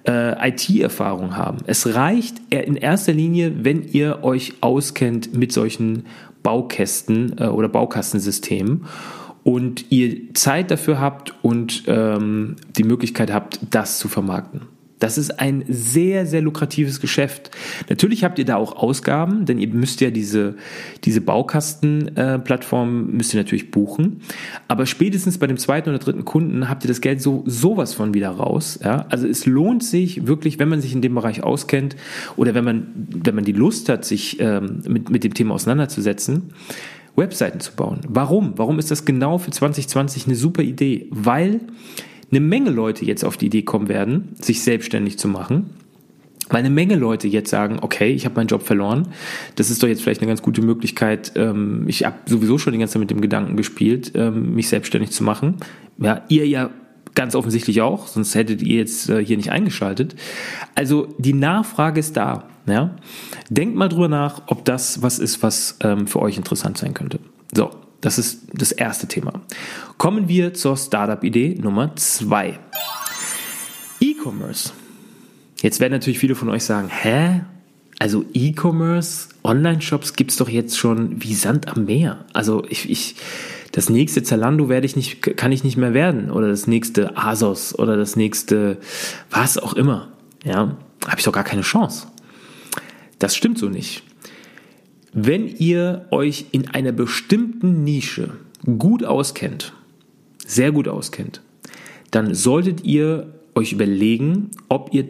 äh, 0.07 0.49
IT-Erfahrung 0.49 1.35
haben. 1.35 1.57
Es 1.65 1.95
reicht 1.95 2.41
in 2.49 2.75
erster 2.75 3.13
Linie, 3.13 3.63
wenn 3.63 3.83
ihr 3.83 4.23
euch 4.23 4.53
auskennt 4.61 5.33
mit 5.33 5.51
solchen 5.51 6.05
Baukästen 6.43 7.37
äh, 7.39 7.47
oder 7.47 7.67
Baukastensystemen 7.69 8.85
und 9.43 9.91
ihr 9.91 10.33
Zeit 10.33 10.71
dafür 10.71 10.99
habt 10.99 11.33
und 11.41 11.83
ähm, 11.87 12.55
die 12.77 12.83
Möglichkeit 12.83 13.31
habt, 13.31 13.59
das 13.71 13.99
zu 13.99 14.07
vermarkten. 14.07 14.61
Das 14.99 15.17
ist 15.17 15.39
ein 15.39 15.65
sehr, 15.67 16.25
sehr 16.25 16.41
lukratives 16.41 17.01
Geschäft. 17.01 17.51
Natürlich 17.89 18.23
habt 18.23 18.39
ihr 18.39 18.45
da 18.45 18.55
auch 18.55 18.77
Ausgaben, 18.77 19.45
denn 19.45 19.59
ihr 19.59 19.67
müsst 19.67 19.99
ja 19.99 20.09
diese, 20.09 20.55
diese 21.03 21.19
Baukastenplattform 21.21 23.09
äh, 23.09 23.15
müsst 23.15 23.33
ihr 23.33 23.39
natürlich 23.39 23.71
buchen. 23.71 24.21
Aber 24.67 24.85
spätestens 24.85 25.37
bei 25.37 25.47
dem 25.47 25.57
zweiten 25.57 25.89
oder 25.89 25.99
dritten 25.99 26.23
Kunden 26.23 26.69
habt 26.69 26.85
ihr 26.85 26.87
das 26.87 27.01
Geld 27.01 27.21
so 27.21 27.43
sowas 27.45 27.93
von 27.93 28.13
wieder 28.13 28.29
raus. 28.29 28.79
Ja? 28.83 29.05
Also 29.09 29.27
es 29.27 29.45
lohnt 29.45 29.83
sich 29.83 30.27
wirklich, 30.27 30.59
wenn 30.59 30.69
man 30.69 30.79
sich 30.79 30.93
in 30.93 31.01
dem 31.01 31.15
Bereich 31.15 31.43
auskennt 31.43 31.97
oder 32.37 32.53
wenn 32.53 32.63
man, 32.63 32.87
wenn 32.95 33.35
man 33.35 33.43
die 33.43 33.51
Lust 33.51 33.89
hat, 33.89 34.05
sich 34.05 34.39
ähm, 34.39 34.81
mit, 34.87 35.09
mit 35.09 35.23
dem 35.25 35.33
Thema 35.33 35.55
auseinanderzusetzen, 35.55 36.53
Webseiten 37.17 37.59
zu 37.59 37.73
bauen. 37.73 38.01
Warum? 38.07 38.53
Warum 38.57 38.79
ist 38.79 38.91
das 38.91 39.05
genau 39.05 39.37
für 39.37 39.51
2020 39.51 40.27
eine 40.27 40.35
super 40.35 40.63
Idee? 40.63 41.07
Weil 41.11 41.61
eine 42.31 42.39
Menge 42.39 42.69
Leute 42.69 43.05
jetzt 43.05 43.23
auf 43.23 43.37
die 43.37 43.47
Idee 43.47 43.61
kommen 43.63 43.87
werden, 43.87 44.35
sich 44.39 44.63
selbstständig 44.63 45.17
zu 45.17 45.27
machen. 45.27 45.71
Weil 46.49 46.59
eine 46.59 46.69
Menge 46.69 46.95
Leute 46.95 47.27
jetzt 47.27 47.49
sagen, 47.49 47.79
okay, 47.81 48.11
ich 48.11 48.25
habe 48.25 48.35
meinen 48.35 48.47
Job 48.47 48.61
verloren. 48.61 49.07
Das 49.55 49.71
ist 49.71 49.81
doch 49.81 49.87
jetzt 49.87 50.03
vielleicht 50.03 50.21
eine 50.21 50.27
ganz 50.27 50.43
gute 50.43 50.61
Möglichkeit. 50.61 51.31
Ähm, 51.35 51.85
ich 51.87 52.05
habe 52.05 52.17
sowieso 52.27 52.59
schon 52.59 52.73
die 52.73 52.79
ganze 52.79 52.93
Zeit 52.93 52.99
mit 52.99 53.09
dem 53.09 53.21
Gedanken 53.21 53.57
gespielt, 53.57 54.11
ähm, 54.13 54.53
mich 54.53 54.69
selbstständig 54.69 55.09
zu 55.09 55.23
machen. 55.23 55.55
Ja, 55.97 56.23
ihr 56.29 56.47
ja 56.47 56.69
ganz 57.15 57.33
offensichtlich 57.33 57.81
auch, 57.81 58.07
sonst 58.07 58.35
hättet 58.35 58.61
ihr 58.61 58.77
jetzt 58.77 59.09
äh, 59.09 59.25
hier 59.25 59.37
nicht 59.37 59.51
eingeschaltet. 59.51 60.15
Also 60.75 61.07
die 61.17 61.33
Nachfrage 61.33 61.99
ist 61.99 62.15
da. 62.15 62.43
Ja? 62.67 62.95
Denkt 63.49 63.75
mal 63.75 63.89
drüber 63.89 64.09
nach, 64.09 64.43
ob 64.47 64.65
das 64.65 65.01
was 65.01 65.17
ist, 65.17 65.41
was 65.41 65.79
ähm, 65.81 66.05
für 66.05 66.21
euch 66.21 66.37
interessant 66.37 66.77
sein 66.77 66.93
könnte. 66.93 67.19
So, 67.53 67.71
das 68.05 68.19
ist 68.19 68.41
das 68.53 68.71
erste 68.71 69.07
Thema. 69.07 69.41
Kommen 69.97 70.27
wir 70.27 70.53
zur 70.53 70.77
Startup-Idee 70.77 71.57
Nummer 71.59 71.95
zwei. 71.95 72.59
E-Commerce. 73.99 74.73
Jetzt 75.61 75.79
werden 75.79 75.93
natürlich 75.93 76.19
viele 76.19 76.35
von 76.35 76.49
euch 76.49 76.63
sagen, 76.63 76.89
hä? 76.89 77.41
Also 77.97 78.23
E-Commerce, 78.33 79.29
Online-Shops 79.43 80.13
gibt 80.13 80.29
es 80.29 80.37
doch 80.37 80.49
jetzt 80.49 80.77
schon 80.77 81.23
wie 81.23 81.33
Sand 81.33 81.67
am 81.67 81.85
Meer. 81.85 82.25
Also 82.33 82.63
ich, 82.69 82.87
ich, 82.91 83.15
das 83.71 83.89
nächste 83.89 84.21
Zalando 84.21 84.69
werde 84.69 84.85
ich 84.85 84.95
nicht, 84.95 85.23
kann 85.35 85.51
ich 85.51 85.63
nicht 85.63 85.77
mehr 85.77 85.95
werden. 85.95 86.29
Oder 86.29 86.49
das 86.49 86.67
nächste 86.67 87.17
Asos 87.17 87.73
oder 87.79 87.97
das 87.97 88.15
nächste, 88.15 88.77
was 89.31 89.57
auch 89.57 89.73
immer. 89.73 90.09
Ja, 90.43 90.77
habe 91.07 91.17
ich 91.17 91.23
doch 91.23 91.33
gar 91.33 91.43
keine 91.43 91.63
Chance. 91.63 92.05
Das 93.17 93.35
stimmt 93.35 93.57
so 93.57 93.67
nicht. 93.67 94.03
Wenn 95.17 95.47
ihr 95.47 96.07
euch 96.11 96.47
in 96.51 96.67
einer 96.67 96.91
bestimmten 96.91 97.85
Nische 97.85 98.31
gut 98.77 99.05
auskennt, 99.05 99.71
sehr 100.45 100.73
gut 100.73 100.89
auskennt, 100.89 101.41
dann 102.11 102.35
solltet 102.35 102.83
ihr 102.83 103.33
euch 103.55 103.71
überlegen, 103.71 104.51
ob 104.67 104.93
ihr 104.93 105.05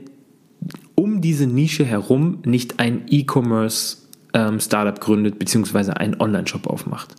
um 0.94 1.22
diese 1.22 1.48
Nische 1.48 1.86
herum 1.86 2.38
nicht 2.46 2.80
ein 2.80 3.06
E-Commerce 3.10 3.98
ähm, 4.36 4.60
Startup 4.60 5.02
gründet, 5.02 5.39
beziehungsweise 5.39 5.98
einen 5.98 6.22
Online-Shop 6.22 6.68
aufmacht. 6.68 7.15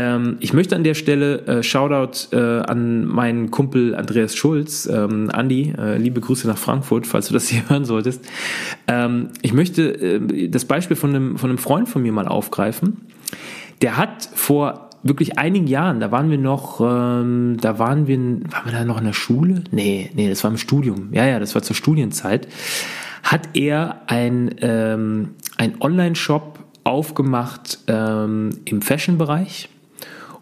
Ähm, 0.00 0.38
ich 0.40 0.54
möchte 0.54 0.74
an 0.76 0.82
der 0.82 0.94
Stelle 0.94 1.46
äh, 1.46 1.62
Shoutout 1.62 2.34
äh, 2.34 2.62
an 2.62 3.04
meinen 3.04 3.50
Kumpel 3.50 3.94
Andreas 3.94 4.34
Schulz, 4.34 4.88
ähm, 4.90 5.28
Andi, 5.30 5.74
äh, 5.76 5.98
liebe 5.98 6.22
Grüße 6.22 6.48
nach 6.48 6.56
Frankfurt, 6.56 7.06
falls 7.06 7.28
du 7.28 7.34
das 7.34 7.48
hier 7.48 7.62
hören 7.68 7.84
solltest. 7.84 8.24
Ähm, 8.88 9.28
ich 9.42 9.52
möchte 9.52 9.92
äh, 9.92 10.48
das 10.48 10.64
Beispiel 10.64 10.96
von 10.96 11.10
einem, 11.10 11.36
von 11.36 11.50
einem 11.50 11.58
Freund 11.58 11.86
von 11.86 12.02
mir 12.02 12.12
mal 12.12 12.26
aufgreifen. 12.26 13.08
Der 13.82 13.98
hat 13.98 14.26
vor 14.34 14.88
wirklich 15.02 15.38
einigen 15.38 15.66
Jahren, 15.66 16.00
da 16.00 16.10
waren 16.10 16.30
wir 16.30 16.38
noch, 16.38 16.80
ähm, 16.80 17.58
da 17.60 17.78
waren 17.78 18.06
wir, 18.06 18.18
waren 18.18 18.64
wir 18.64 18.72
da 18.72 18.84
noch 18.86 18.98
in 18.98 19.04
der 19.04 19.12
Schule? 19.12 19.64
Nee, 19.70 20.10
nee, 20.14 20.30
das 20.30 20.42
war 20.44 20.50
im 20.50 20.56
Studium. 20.56 21.10
Ja, 21.12 21.26
ja, 21.26 21.38
das 21.38 21.54
war 21.54 21.60
zur 21.60 21.76
Studienzeit. 21.76 22.48
Hat 23.22 23.50
er 23.52 24.00
ein, 24.06 24.54
ähm, 24.62 25.34
ein 25.58 25.74
Online-Shop 25.80 26.58
aufgemacht 26.84 27.80
ähm, 27.86 28.50
im 28.64 28.80
Fashion-Bereich 28.80 29.68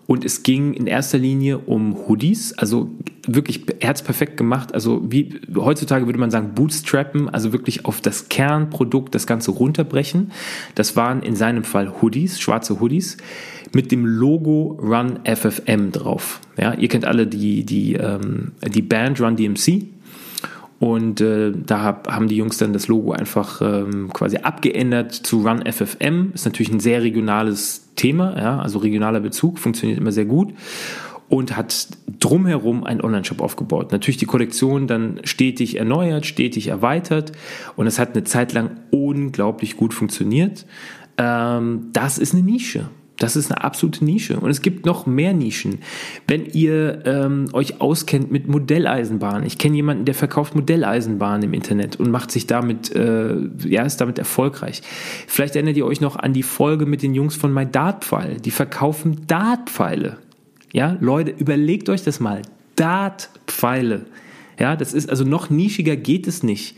und 0.08 0.24
es 0.24 0.42
ging 0.42 0.72
in 0.72 0.86
erster 0.86 1.18
Linie 1.18 1.58
um 1.58 2.08
Hoodies, 2.08 2.54
also 2.54 2.90
wirklich 3.26 3.66
herzperfekt 3.80 4.38
gemacht. 4.38 4.72
Also 4.72 5.02
wie 5.04 5.38
heutzutage 5.54 6.06
würde 6.06 6.18
man 6.18 6.30
sagen, 6.30 6.54
bootstrappen, 6.54 7.28
also 7.28 7.52
wirklich 7.52 7.84
auf 7.84 8.00
das 8.00 8.30
Kernprodukt 8.30 9.14
das 9.14 9.26
Ganze 9.26 9.50
runterbrechen. 9.50 10.32
Das 10.74 10.96
waren 10.96 11.22
in 11.22 11.36
seinem 11.36 11.62
Fall 11.62 12.00
Hoodies, 12.00 12.40
schwarze 12.40 12.80
Hoodies 12.80 13.18
mit 13.74 13.92
dem 13.92 14.06
Logo 14.06 14.78
Run 14.82 15.20
FFM 15.26 15.92
drauf. 15.92 16.40
Ja, 16.56 16.72
ihr 16.72 16.88
kennt 16.88 17.04
alle 17.04 17.26
die, 17.26 17.64
die, 17.64 17.92
ähm, 17.92 18.52
die 18.66 18.80
Band 18.80 19.20
Run 19.20 19.36
DMC. 19.36 19.88
Und 20.80 21.20
äh, 21.20 21.52
da 21.52 21.82
hab, 21.82 22.08
haben 22.08 22.28
die 22.28 22.36
Jungs 22.36 22.58
dann 22.58 22.72
das 22.72 22.86
Logo 22.86 23.12
einfach 23.12 23.60
ähm, 23.60 24.12
quasi 24.12 24.38
abgeändert 24.38 25.12
zu 25.12 25.40
Run 25.40 25.64
FFM. 25.66 26.30
Ist 26.34 26.44
natürlich 26.44 26.70
ein 26.70 26.80
sehr 26.80 27.02
regionales 27.02 27.88
Thema, 27.96 28.38
ja, 28.38 28.60
also 28.60 28.78
regionaler 28.78 29.20
Bezug, 29.20 29.58
funktioniert 29.58 29.98
immer 29.98 30.12
sehr 30.12 30.24
gut. 30.24 30.54
Und 31.28 31.56
hat 31.56 31.88
drumherum 32.20 32.84
einen 32.84 33.02
Online-Shop 33.02 33.42
aufgebaut. 33.42 33.92
Natürlich 33.92 34.16
die 34.16 34.24
Kollektion 34.24 34.86
dann 34.86 35.20
stetig 35.24 35.76
erneuert, 35.76 36.24
stetig 36.24 36.68
erweitert. 36.68 37.32
Und 37.76 37.86
es 37.86 37.98
hat 37.98 38.14
eine 38.14 38.24
Zeit 38.24 38.54
lang 38.54 38.78
unglaublich 38.90 39.76
gut 39.76 39.92
funktioniert. 39.92 40.64
Ähm, 41.18 41.88
das 41.92 42.16
ist 42.16 42.32
eine 42.32 42.42
Nische. 42.42 42.88
Das 43.18 43.34
ist 43.34 43.50
eine 43.50 43.64
absolute 43.64 44.04
Nische. 44.04 44.38
Und 44.38 44.48
es 44.48 44.62
gibt 44.62 44.86
noch 44.86 45.06
mehr 45.06 45.32
Nischen. 45.32 45.80
Wenn 46.28 46.46
ihr 46.46 47.02
ähm, 47.04 47.48
euch 47.52 47.80
auskennt 47.80 48.30
mit 48.30 48.46
Modelleisenbahnen. 48.46 49.44
Ich 49.44 49.58
kenne 49.58 49.74
jemanden, 49.74 50.04
der 50.04 50.14
verkauft 50.14 50.54
Modelleisenbahnen 50.54 51.42
im 51.42 51.52
Internet 51.52 51.96
und 51.96 52.10
macht 52.10 52.30
sich 52.30 52.46
damit, 52.46 52.94
äh, 52.94 53.34
ja, 53.66 53.82
ist 53.82 54.00
damit 54.00 54.18
erfolgreich. 54.18 54.82
Vielleicht 55.26 55.56
erinnert 55.56 55.76
ihr 55.76 55.84
euch 55.84 56.00
noch 56.00 56.16
an 56.16 56.32
die 56.32 56.44
Folge 56.44 56.86
mit 56.86 57.02
den 57.02 57.12
Jungs 57.12 57.34
von 57.34 57.52
My 57.52 57.66
Dartpfeil. 57.66 58.36
Die 58.40 58.52
verkaufen 58.52 59.26
Dartpfeile. 59.26 60.18
Ja, 60.72 60.96
Leute, 61.00 61.32
überlegt 61.32 61.88
euch 61.88 62.04
das 62.04 62.20
mal. 62.20 62.42
Dartpfeile. 62.76 64.06
Ja, 64.60 64.76
das 64.76 64.92
ist 64.94 65.10
also 65.10 65.24
noch 65.24 65.50
nischiger 65.50 65.96
geht 65.96 66.28
es 66.28 66.42
nicht. 66.42 66.76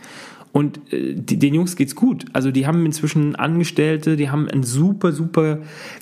Und 0.53 0.93
äh, 0.93 1.15
den 1.15 1.55
Jungs 1.55 1.77
geht's 1.77 1.95
gut. 1.95 2.25
Also 2.33 2.51
die 2.51 2.67
haben 2.67 2.85
inzwischen 2.85 3.37
Angestellte, 3.37 4.17
die 4.17 4.31
haben 4.31 4.49
ein 4.49 4.63
super, 4.63 5.13
super 5.13 5.59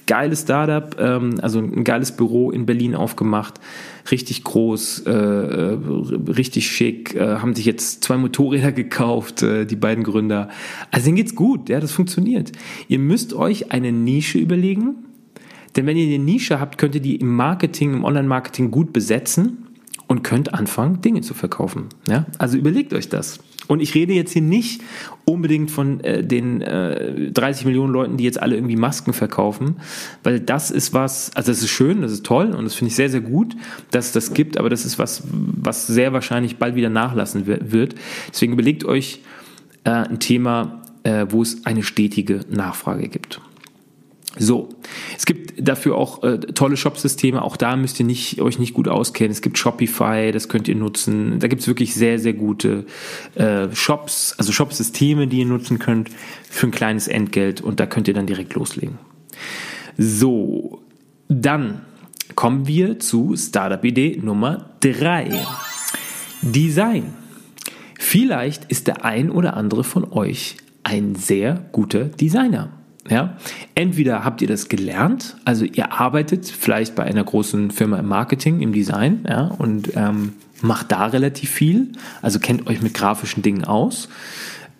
geiles 0.07 0.43
Startup, 0.43 0.97
ähm, 0.99 1.35
also 1.43 1.59
ein 1.59 1.85
geiles 1.85 2.13
Büro 2.13 2.51
in 2.51 2.65
Berlin 2.65 2.95
aufgemacht. 2.95 3.61
Richtig 4.11 4.45
groß, 4.45 5.05
äh, 5.07 5.11
äh, 5.13 5.79
richtig 6.29 6.71
schick, 6.71 7.15
äh, 7.15 7.37
haben 7.37 7.55
sich 7.55 7.67
jetzt 7.67 8.03
zwei 8.05 8.17
Motorräder 8.17 8.73
gekauft, 8.73 9.43
äh, 9.43 9.67
die 9.67 9.77
beiden 9.77 10.03
Gründer. 10.03 10.49
Also 10.91 11.07
denen 11.07 11.17
geht's 11.17 11.35
gut, 11.35 11.69
ja, 11.69 11.79
das 11.79 11.93
funktioniert. 11.93 12.53
Ihr 12.89 12.99
müsst 12.99 13.35
euch 13.35 13.71
eine 13.71 13.93
Nische 13.93 14.39
überlegen, 14.39 14.95
denn 15.77 15.85
wenn 15.85 15.99
ihr 15.99 16.07
eine 16.07 16.25
Nische 16.25 16.59
habt, 16.59 16.79
könnt 16.79 16.95
ihr 16.95 17.03
die 17.03 17.17
im 17.17 17.37
Marketing, 17.37 17.93
im 17.93 18.05
Online-Marketing 18.05 18.71
gut 18.71 18.95
besetzen 18.95 19.67
und 20.07 20.25
könnt 20.25 20.55
anfangen, 20.55 21.03
Dinge 21.03 21.21
zu 21.21 21.35
verkaufen. 21.35 21.91
Ja? 22.09 22.25
Also 22.39 22.57
überlegt 22.57 22.95
euch 22.95 23.11
das. 23.11 23.41
Und 23.69 23.81
ich 23.81 23.95
rede 23.95 24.13
jetzt 24.15 24.33
hier 24.33 24.43
nicht 24.43 24.83
unbedingt 25.25 25.71
von 25.71 26.01
äh, 26.01 26.25
den 26.25 26.63
äh, 26.63 27.31
30 27.31 27.67
Millionen 27.67 27.93
Leuten, 27.93 28.17
die 28.17 28.25
jetzt 28.25 28.41
alle 28.43 28.57
irgendwie 28.57 28.77
Masken 28.77 29.13
verkaufen, 29.13 29.77
weil 30.25 30.41
das 30.41 30.71
ist 30.71 30.95
was, 30.95 31.31
also 31.37 31.53
das 31.53 31.63
ist 31.63 31.69
schön, 31.69 32.01
das 32.01 32.11
ist 32.11 32.27
toll 32.27 32.55
und 32.55 32.65
das 32.65 32.75
finde 32.75 32.89
ich 32.89 32.97
sehr, 32.97 33.11
sehr 33.11 33.21
gut, 33.21 33.55
dass 33.91 34.07
es 34.07 34.13
das 34.13 34.35
gibt, 34.35 34.59
aber 34.59 34.71
das 34.71 34.85
ist 34.85 34.99
was, 34.99 35.23
was 35.31 35.87
sehr 35.87 36.13
wahrscheinlich 36.13 36.57
bald 36.57 36.75
wieder 36.75 36.89
nachlassen 36.89 37.47
wird. 37.47 37.95
Deswegen 38.33 38.55
überlegt 38.55 38.85
euch 38.85 39.21
äh, 39.85 39.91
ein 39.91 40.19
Thema, 40.19 40.83
äh, 41.03 41.27
wo 41.29 41.43
es 41.43 41.67
eine 41.67 41.83
stetige 41.83 42.41
Nachfrage 42.51 43.09
gibt. 43.09 43.41
So, 44.37 44.69
es 45.17 45.25
gibt 45.27 45.67
dafür 45.67 45.97
auch 45.97 46.23
äh, 46.23 46.39
tolle 46.39 46.77
Shop-Systeme. 46.77 47.43
Auch 47.43 47.57
da 47.57 47.77
müsst 47.77 47.99
ihr 47.99 48.07
nicht, 48.07 48.41
euch 48.41 48.59
nicht 48.59 48.75
gut 48.75 48.87
auskennen. 48.87 49.33
Es 49.33 49.41
gibt 49.41 49.59
Shopify, 49.59 50.31
das 50.33 50.49
könnt 50.49 50.69
ihr 50.69 50.75
nutzen. 50.75 51.39
Da 51.41 51.49
gibt 51.49 51.63
es 51.63 51.69
wirklich 51.69 51.95
sehr, 51.95 52.19
sehr 52.19 52.35
gute 52.35 52.85
äh, 53.35 53.69
Shops, 53.75 54.35
also 54.39 54.53
Shop-Systeme, 54.53 55.27
die 55.27 55.41
ihr 55.41 55.47
nutzen 55.47 55.79
könnt 55.79 56.11
für 56.49 56.67
ein 56.67 56.71
kleines 56.71 57.09
Entgelt 57.09 57.61
und 57.63 57.81
da 57.81 57.87
könnt 57.87 58.07
ihr 58.07 58.15
dann 58.15 58.27
direkt 58.27 58.55
loslegen. 58.55 58.99
So, 59.97 60.83
dann 61.29 61.81
kommen 62.35 62.67
wir 62.69 62.99
zu 62.99 63.35
Startup-Idee 63.35 64.21
Nummer 64.23 64.71
drei: 64.81 65.31
Design. 66.43 67.15
Vielleicht 67.99 68.67
ist 68.67 68.87
der 68.87 69.05
ein 69.05 69.31
oder 69.31 69.57
andere 69.57 69.85
von 69.85 70.13
euch 70.13 70.57
ein 70.85 71.15
sehr 71.17 71.69
guter 71.73 72.05
Designer. 72.05 72.73
Ja? 73.11 73.37
Entweder 73.75 74.25
habt 74.25 74.43
ihr 74.43 74.49
das 74.49 74.69
gelernt, 74.69 75.37
also 75.45 75.65
ihr 75.65 75.93
arbeitet 75.93 76.47
vielleicht 76.47 76.95
bei 76.95 77.05
einer 77.05 77.25
großen 77.25 77.71
Firma 77.71 77.99
im 77.99 78.07
Marketing, 78.07 78.61
im 78.61 78.73
Design 78.73 79.25
ja, 79.29 79.47
und 79.59 79.97
ähm, 79.97 80.35
macht 80.63 80.93
da 80.93 81.07
relativ 81.07 81.51
viel, 81.51 81.93
also 82.23 82.39
kennt 82.39 82.67
euch 82.67 82.83
mit 82.83 82.95
grafischen 82.95 83.43
Dingen 83.43 83.65
aus. 83.65 84.09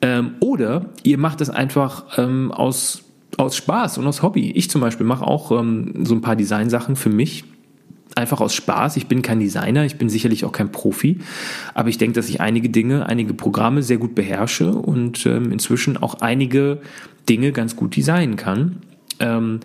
Ähm, 0.01 0.35
oder 0.41 0.87
ihr 1.03 1.19
macht 1.19 1.41
das 1.41 1.51
einfach 1.51 2.19
ähm, 2.19 2.53
aus, 2.53 3.03
aus 3.37 3.57
Spaß 3.57 3.99
und 3.99 4.07
aus 4.07 4.23
Hobby. 4.23 4.53
Ich 4.53 4.71
zum 4.71 4.81
Beispiel 4.81 5.07
mache 5.07 5.27
auch 5.27 5.51
ähm, 5.51 6.05
so 6.05 6.15
ein 6.15 6.21
paar 6.21 6.37
Designsachen 6.37 6.97
für 6.97 7.11
mich 7.11 7.45
einfach 8.19 8.41
aus 8.41 8.55
Spaß. 8.55 8.97
Ich 8.97 9.07
bin 9.07 9.23
kein 9.23 9.41
Designer, 9.41 9.85
ich 9.85 9.97
bin 9.97 10.09
sicherlich 10.09 10.45
auch 10.45 10.53
kein 10.53 10.71
Profi, 10.71 11.19
aber 11.75 11.89
ich 11.89 11.99
denke, 11.99 12.15
dass 12.15 12.29
ich 12.29 12.41
einige 12.41 12.69
Dinge, 12.69 13.07
einige 13.07 13.35
Programme 13.35 13.83
sehr 13.83 13.99
gut 13.99 14.15
beherrsche 14.15 14.73
und 14.73 15.25
ähm, 15.27 15.53
inzwischen 15.53 15.97
auch 15.97 16.21
einige 16.21 16.81
Dinge 17.29 17.53
ganz 17.53 17.77
gut 17.77 17.97
designen 17.97 18.37
kann. 18.37 18.83
Ähm, 19.21 19.61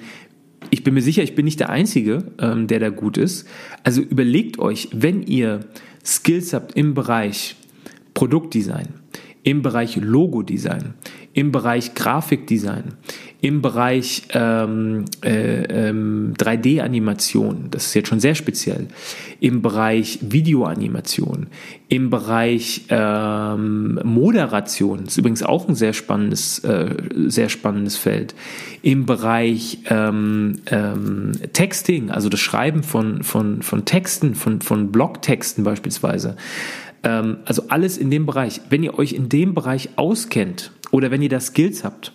ich 0.69 0.83
bin 0.83 0.93
mir 0.93 1.01
sicher, 1.01 1.23
ich 1.23 1.35
bin 1.35 1.45
nicht 1.45 1.59
der 1.59 1.69
Einzige, 1.69 2.23
ähm, 2.39 2.67
der 2.67 2.79
da 2.79 2.89
gut 2.89 3.17
ist. 3.17 3.47
Also 3.83 4.01
überlegt 4.01 4.59
euch, 4.59 4.89
wenn 4.93 5.23
ihr 5.23 5.61
Skills 6.05 6.53
habt 6.53 6.75
im 6.75 6.93
Bereich 6.93 7.55
Produktdesign, 8.13 8.87
im 9.43 9.61
Bereich 9.61 9.97
Logo-Design, 9.97 10.93
im 11.33 11.51
Bereich 11.51 11.95
Grafikdesign, 11.95 12.93
im 13.43 13.61
Bereich 13.61 14.23
ähm, 14.29 15.03
äh, 15.21 15.89
ähm, 15.89 16.33
3D-Animation, 16.37 17.65
das 17.71 17.87
ist 17.87 17.93
jetzt 17.93 18.07
schon 18.07 18.21
sehr 18.21 18.35
speziell, 18.35 18.87
im 19.41 19.61
Bereich 19.61 20.19
Videoanimation, 20.21 21.47
im 21.89 22.09
Bereich 22.09 22.85
ähm, 22.87 23.99
Moderation, 24.01 24.99
das 25.03 25.15
ist 25.15 25.17
übrigens 25.17 25.43
auch 25.43 25.67
ein 25.67 25.75
sehr 25.75 25.91
spannendes, 25.91 26.59
äh, 26.59 26.95
sehr 27.27 27.49
spannendes 27.49 27.97
Feld, 27.97 28.33
im 28.81 29.05
Bereich 29.05 29.79
ähm, 29.89 30.61
ähm, 30.67 31.33
Texting, 31.51 32.11
also 32.11 32.29
das 32.29 32.39
Schreiben 32.39 32.81
von, 32.81 33.23
von, 33.23 33.61
von 33.61 33.83
Texten, 33.83 34.35
von, 34.35 34.61
von 34.61 34.89
Blogtexten 34.89 35.65
beispielsweise, 35.65 36.37
ähm, 37.03 37.39
also 37.43 37.65
alles 37.67 37.97
in 37.97 38.09
dem 38.09 38.25
Bereich. 38.25 38.61
Wenn 38.69 38.83
ihr 38.83 38.97
euch 38.97 39.11
in 39.11 39.27
dem 39.27 39.53
Bereich 39.53 39.89
auskennt 39.97 40.71
oder 40.91 41.11
wenn 41.11 41.21
ihr 41.21 41.27
da 41.27 41.41
Skills 41.41 41.83
habt, 41.83 42.13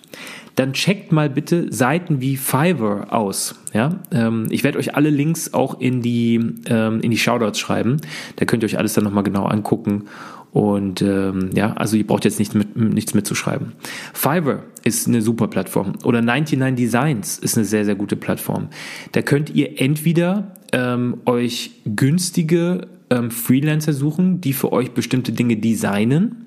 dann 0.58 0.72
checkt 0.72 1.12
mal 1.12 1.30
bitte 1.30 1.72
Seiten 1.72 2.20
wie 2.20 2.36
Fiverr 2.36 3.12
aus. 3.12 3.54
Ja, 3.72 4.00
ähm, 4.10 4.46
ich 4.50 4.64
werde 4.64 4.78
euch 4.78 4.96
alle 4.96 5.08
Links 5.08 5.54
auch 5.54 5.80
in 5.80 6.02
die 6.02 6.40
ähm, 6.66 7.00
in 7.00 7.12
die 7.12 7.18
Shoutouts 7.18 7.60
schreiben. 7.60 7.98
Da 8.36 8.44
könnt 8.44 8.64
ihr 8.64 8.66
euch 8.66 8.76
alles 8.76 8.94
dann 8.94 9.04
nochmal 9.04 9.22
genau 9.22 9.44
angucken. 9.44 10.06
Und 10.50 11.00
ähm, 11.02 11.50
ja, 11.54 11.74
also 11.74 11.96
ihr 11.96 12.06
braucht 12.06 12.24
jetzt 12.24 12.40
nicht 12.40 12.56
mit, 12.56 12.76
nichts 12.76 13.14
mitzuschreiben. 13.14 13.72
Fiverr 14.14 14.64
ist 14.82 15.06
eine 15.06 15.22
super 15.22 15.46
Plattform 15.46 15.92
oder 16.02 16.22
99 16.22 16.74
Designs 16.74 17.38
ist 17.38 17.56
eine 17.56 17.64
sehr, 17.64 17.84
sehr 17.84 17.94
gute 17.94 18.16
Plattform. 18.16 18.68
Da 19.12 19.22
könnt 19.22 19.54
ihr 19.54 19.80
entweder 19.80 20.56
ähm, 20.72 21.18
euch 21.26 21.70
günstige 21.84 22.88
ähm, 23.10 23.30
Freelancer 23.30 23.92
suchen, 23.92 24.40
die 24.40 24.54
für 24.54 24.72
euch 24.72 24.90
bestimmte 24.90 25.32
Dinge 25.32 25.56
designen. 25.56 26.46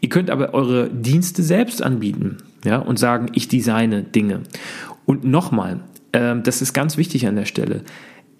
Ihr 0.00 0.10
könnt 0.10 0.30
aber 0.30 0.54
eure 0.54 0.90
Dienste 0.90 1.42
selbst 1.42 1.82
anbieten 1.82 2.36
ja, 2.64 2.78
und 2.78 2.98
sagen, 2.98 3.28
ich 3.34 3.48
designe 3.48 4.02
Dinge. 4.02 4.42
Und 5.06 5.24
nochmal, 5.24 5.80
ähm, 6.12 6.42
das 6.42 6.62
ist 6.62 6.72
ganz 6.72 6.96
wichtig 6.96 7.26
an 7.26 7.36
der 7.36 7.44
Stelle. 7.44 7.82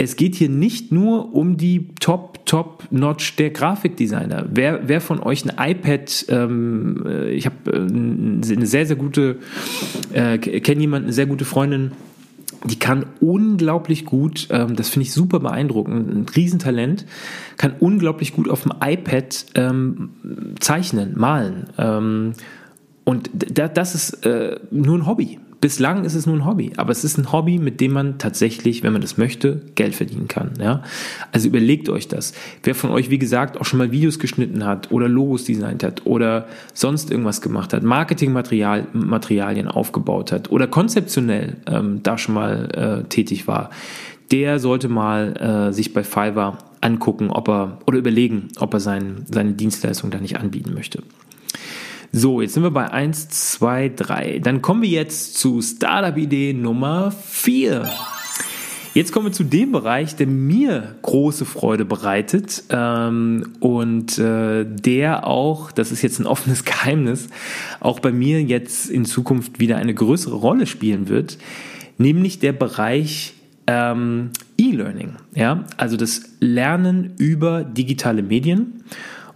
Es 0.00 0.14
geht 0.14 0.36
hier 0.36 0.48
nicht 0.48 0.92
nur 0.92 1.34
um 1.34 1.56
die 1.56 1.88
Top, 1.98 2.46
Top 2.46 2.84
Notch 2.90 3.34
der 3.34 3.50
Grafikdesigner. 3.50 4.46
Wer, 4.52 4.88
wer 4.88 5.00
von 5.00 5.20
euch 5.20 5.44
ein 5.44 5.70
iPad, 5.72 6.26
ähm, 6.28 7.04
äh, 7.04 7.30
ich 7.30 7.46
habe 7.46 7.72
äh, 7.72 7.76
eine 7.76 8.66
sehr, 8.66 8.86
sehr 8.86 8.96
gute, 8.96 9.38
äh, 10.12 10.38
kenne 10.38 10.80
jemanden, 10.80 11.06
eine 11.06 11.12
sehr 11.12 11.26
gute 11.26 11.44
Freundin, 11.44 11.92
die 12.64 12.78
kann 12.78 13.06
unglaublich 13.20 14.04
gut, 14.04 14.48
ähm, 14.50 14.76
das 14.76 14.88
finde 14.88 15.04
ich 15.04 15.12
super 15.12 15.40
beeindruckend, 15.40 16.08
ein 16.08 16.26
Riesentalent, 16.34 17.06
kann 17.56 17.74
unglaublich 17.78 18.32
gut 18.32 18.48
auf 18.48 18.62
dem 18.62 18.72
iPad 18.80 19.46
ähm, 19.54 20.10
zeichnen, 20.60 21.14
malen. 21.16 21.70
Ähm, 21.78 22.32
und 23.08 23.30
das 23.32 23.94
ist 23.94 24.26
äh, 24.26 24.60
nur 24.70 24.98
ein 24.98 25.06
Hobby. 25.06 25.40
Bislang 25.62 26.04
ist 26.04 26.14
es 26.14 26.26
nur 26.26 26.36
ein 26.36 26.44
Hobby, 26.44 26.72
aber 26.76 26.92
es 26.92 27.04
ist 27.04 27.16
ein 27.16 27.32
Hobby, 27.32 27.58
mit 27.58 27.80
dem 27.80 27.92
man 27.92 28.18
tatsächlich, 28.18 28.82
wenn 28.82 28.92
man 28.92 29.00
das 29.00 29.16
möchte, 29.16 29.62
Geld 29.76 29.94
verdienen 29.94 30.28
kann. 30.28 30.50
Ja? 30.60 30.82
Also 31.32 31.48
überlegt 31.48 31.88
euch 31.88 32.06
das. 32.06 32.34
Wer 32.62 32.74
von 32.74 32.90
euch, 32.90 33.08
wie 33.08 33.18
gesagt, 33.18 33.58
auch 33.58 33.64
schon 33.64 33.78
mal 33.78 33.92
Videos 33.92 34.18
geschnitten 34.18 34.66
hat 34.66 34.92
oder 34.92 35.08
Logos 35.08 35.44
designt 35.44 35.82
hat 35.84 36.04
oder 36.04 36.48
sonst 36.74 37.10
irgendwas 37.10 37.40
gemacht 37.40 37.72
hat, 37.72 37.82
Marketingmaterialien 37.82 39.68
aufgebaut 39.68 40.30
hat 40.30 40.50
oder 40.50 40.66
konzeptionell 40.66 41.56
ähm, 41.66 42.02
da 42.02 42.18
schon 42.18 42.34
mal 42.34 43.04
äh, 43.04 43.08
tätig 43.08 43.48
war, 43.48 43.70
der 44.32 44.58
sollte 44.58 44.90
mal 44.90 45.70
äh, 45.70 45.72
sich 45.72 45.94
bei 45.94 46.04
Fiverr 46.04 46.58
angucken, 46.82 47.30
ob 47.30 47.48
er 47.48 47.78
oder 47.86 47.96
überlegen, 47.96 48.48
ob 48.60 48.74
er 48.74 48.80
sein, 48.80 49.24
seine 49.32 49.54
Dienstleistung 49.54 50.10
da 50.10 50.18
nicht 50.18 50.38
anbieten 50.38 50.74
möchte. 50.74 51.02
So, 52.10 52.40
jetzt 52.40 52.54
sind 52.54 52.62
wir 52.62 52.70
bei 52.70 52.90
1, 52.90 53.28
2, 53.28 53.92
3. 53.94 54.38
Dann 54.38 54.62
kommen 54.62 54.80
wir 54.80 54.88
jetzt 54.88 55.36
zu 55.36 55.60
Startup-Idee 55.60 56.54
Nummer 56.54 57.12
4. 57.12 57.86
Jetzt 58.94 59.12
kommen 59.12 59.26
wir 59.26 59.32
zu 59.32 59.44
dem 59.44 59.72
Bereich, 59.72 60.16
der 60.16 60.26
mir 60.26 60.96
große 61.02 61.44
Freude 61.44 61.84
bereitet 61.84 62.64
ähm, 62.70 63.52
und 63.60 64.18
äh, 64.18 64.64
der 64.64 65.26
auch, 65.26 65.70
das 65.70 65.92
ist 65.92 66.00
jetzt 66.00 66.18
ein 66.18 66.26
offenes 66.26 66.64
Geheimnis, 66.64 67.28
auch 67.78 68.00
bei 68.00 68.10
mir 68.10 68.42
jetzt 68.42 68.88
in 68.88 69.04
Zukunft 69.04 69.60
wieder 69.60 69.76
eine 69.76 69.92
größere 69.92 70.34
Rolle 70.34 70.66
spielen 70.66 71.08
wird, 71.08 71.36
nämlich 71.98 72.38
der 72.38 72.52
Bereich 72.52 73.34
ähm, 73.66 74.30
E-Learning. 74.56 75.16
Ja? 75.34 75.66
Also 75.76 75.98
das 75.98 76.22
Lernen 76.40 77.12
über 77.18 77.64
digitale 77.64 78.22
Medien. 78.22 78.82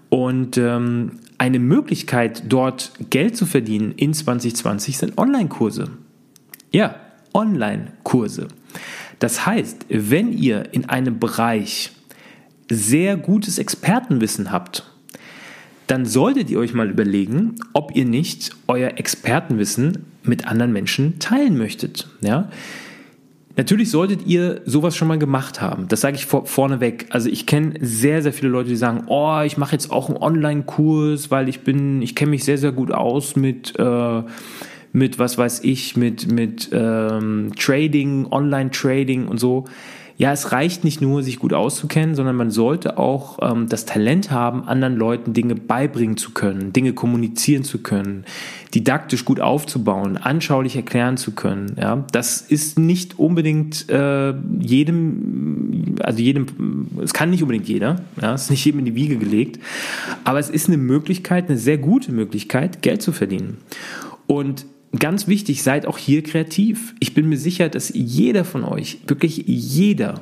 Und 0.08 0.58
ähm, 0.58 1.20
eine 1.42 1.58
Möglichkeit, 1.58 2.44
dort 2.46 2.92
Geld 3.10 3.36
zu 3.36 3.46
verdienen 3.46 3.94
in 3.96 4.14
2020 4.14 4.96
sind 4.96 5.18
Online-Kurse. 5.18 5.90
Ja, 6.70 6.94
Online-Kurse. 7.34 8.46
Das 9.18 9.44
heißt, 9.44 9.86
wenn 9.88 10.32
ihr 10.32 10.72
in 10.72 10.88
einem 10.88 11.18
Bereich 11.18 11.90
sehr 12.70 13.16
gutes 13.16 13.58
Expertenwissen 13.58 14.52
habt, 14.52 14.84
dann 15.88 16.06
solltet 16.06 16.48
ihr 16.48 16.60
euch 16.60 16.74
mal 16.74 16.88
überlegen, 16.88 17.56
ob 17.72 17.96
ihr 17.96 18.04
nicht 18.04 18.54
euer 18.68 18.92
Expertenwissen 18.96 20.06
mit 20.22 20.46
anderen 20.46 20.72
Menschen 20.72 21.18
teilen 21.18 21.58
möchtet. 21.58 22.08
Ja? 22.20 22.50
Natürlich 23.56 23.90
solltet 23.90 24.26
ihr 24.26 24.62
sowas 24.64 24.96
schon 24.96 25.08
mal 25.08 25.18
gemacht 25.18 25.60
haben. 25.60 25.86
Das 25.88 26.00
sage 26.00 26.16
ich 26.16 26.24
vor, 26.24 26.46
vorneweg. 26.46 27.06
Also 27.10 27.28
ich 27.28 27.46
kenne 27.46 27.74
sehr, 27.80 28.22
sehr 28.22 28.32
viele 28.32 28.48
Leute, 28.48 28.70
die 28.70 28.76
sagen, 28.76 29.04
oh, 29.08 29.40
ich 29.44 29.58
mache 29.58 29.72
jetzt 29.72 29.90
auch 29.90 30.08
einen 30.08 30.16
Online-Kurs, 30.16 31.30
weil 31.30 31.48
ich 31.48 31.60
bin, 31.60 32.00
ich 32.00 32.14
kenne 32.14 32.30
mich 32.30 32.44
sehr, 32.44 32.56
sehr 32.56 32.72
gut 32.72 32.92
aus 32.92 33.36
mit, 33.36 33.78
äh, 33.78 34.22
mit 34.92 35.18
was 35.18 35.38
weiß 35.38 35.64
ich, 35.64 35.96
mit, 35.96 36.30
mit 36.30 36.70
ähm, 36.72 37.52
Trading, 37.58 38.26
Online-Trading 38.30 39.26
und 39.26 39.38
so 39.38 39.64
ja, 40.22 40.30
es 40.32 40.52
reicht 40.52 40.84
nicht 40.84 41.00
nur, 41.00 41.22
sich 41.22 41.40
gut 41.40 41.52
auszukennen, 41.52 42.14
sondern 42.14 42.36
man 42.36 42.52
sollte 42.52 42.96
auch 42.96 43.38
ähm, 43.42 43.68
das 43.68 43.86
Talent 43.86 44.30
haben, 44.30 44.68
anderen 44.68 44.96
Leuten 44.96 45.32
Dinge 45.32 45.56
beibringen 45.56 46.16
zu 46.16 46.30
können, 46.32 46.72
Dinge 46.72 46.92
kommunizieren 46.92 47.64
zu 47.64 47.78
können, 47.78 48.24
didaktisch 48.74 49.24
gut 49.24 49.40
aufzubauen, 49.40 50.16
anschaulich 50.18 50.76
erklären 50.76 51.16
zu 51.16 51.32
können. 51.32 51.76
Ja, 51.76 52.04
das 52.12 52.40
ist 52.40 52.78
nicht 52.78 53.18
unbedingt 53.18 53.88
äh, 53.88 54.34
jedem 54.60 55.96
also 56.00 56.20
jedem, 56.20 56.86
es 57.02 57.12
kann 57.12 57.30
nicht 57.30 57.42
unbedingt 57.42 57.68
jeder, 57.68 57.96
ja, 58.20 58.34
es 58.34 58.44
ist 58.44 58.50
nicht 58.50 58.64
jedem 58.64 58.78
in 58.78 58.84
die 58.86 58.94
Wiege 58.94 59.16
gelegt, 59.16 59.58
aber 60.24 60.38
es 60.38 60.50
ist 60.50 60.68
eine 60.68 60.78
Möglichkeit, 60.78 61.48
eine 61.48 61.58
sehr 61.58 61.78
gute 61.78 62.12
Möglichkeit, 62.12 62.82
Geld 62.82 63.02
zu 63.02 63.12
verdienen. 63.12 63.58
Und 64.26 64.66
ganz 64.98 65.26
wichtig, 65.28 65.62
seid 65.62 65.86
auch 65.86 65.98
hier 65.98 66.22
kreativ. 66.22 66.94
Ich 67.00 67.14
bin 67.14 67.28
mir 67.28 67.38
sicher, 67.38 67.68
dass 67.68 67.90
jeder 67.94 68.44
von 68.44 68.64
euch, 68.64 68.98
wirklich 69.06 69.44
jeder, 69.46 70.20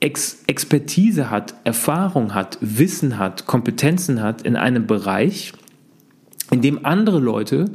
Ex 0.00 0.44
Expertise 0.46 1.28
hat, 1.28 1.54
Erfahrung 1.64 2.34
hat, 2.34 2.58
Wissen 2.60 3.18
hat, 3.18 3.46
Kompetenzen 3.46 4.22
hat 4.22 4.42
in 4.42 4.54
einem 4.54 4.86
Bereich, 4.86 5.52
in 6.50 6.62
dem 6.62 6.84
andere 6.86 7.18
Leute 7.18 7.72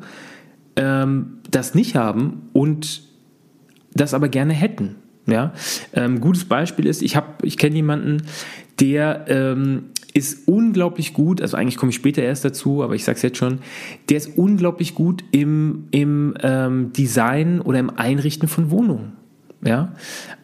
ähm, 0.78 1.40
das 1.52 1.76
nicht 1.76 1.96
haben 1.96 2.50
und 2.54 3.04
das 3.94 4.14
aber 4.14 4.30
gerne 4.30 4.54
hätten. 4.54 4.96
Ja, 5.26 5.54
ähm, 5.94 6.20
gutes 6.20 6.46
Beispiel 6.46 6.86
ist, 6.86 7.02
ich 7.02 7.16
habe, 7.16 7.46
ich 7.46 7.58
kenne 7.58 7.76
jemanden, 7.76 8.24
der 8.80 9.26
ähm, 9.28 9.86
ist 10.14 10.48
unglaublich 10.48 11.14
gut, 11.14 11.42
also 11.42 11.58
eigentlich 11.58 11.78
komme 11.78 11.90
ich 11.90 11.96
später 11.96 12.22
erst 12.22 12.46
dazu, 12.46 12.84
aber 12.84 12.96
ich 12.96 13.04
sage 13.04 13.16
es 13.16 13.22
jetzt 13.24 13.38
schon, 13.38 13.60
der 14.10 14.18
ist 14.18 14.38
unglaublich 14.38 14.94
gut 14.94 15.24
im, 15.32 15.86
im 15.92 16.36
ähm, 16.42 16.94
Design 16.94 17.62
oder 17.62 17.80
im 17.80 17.90
Einrichten 17.90 18.48
von 18.48 18.70
Wohnungen. 18.70 19.14
Ja, 19.66 19.94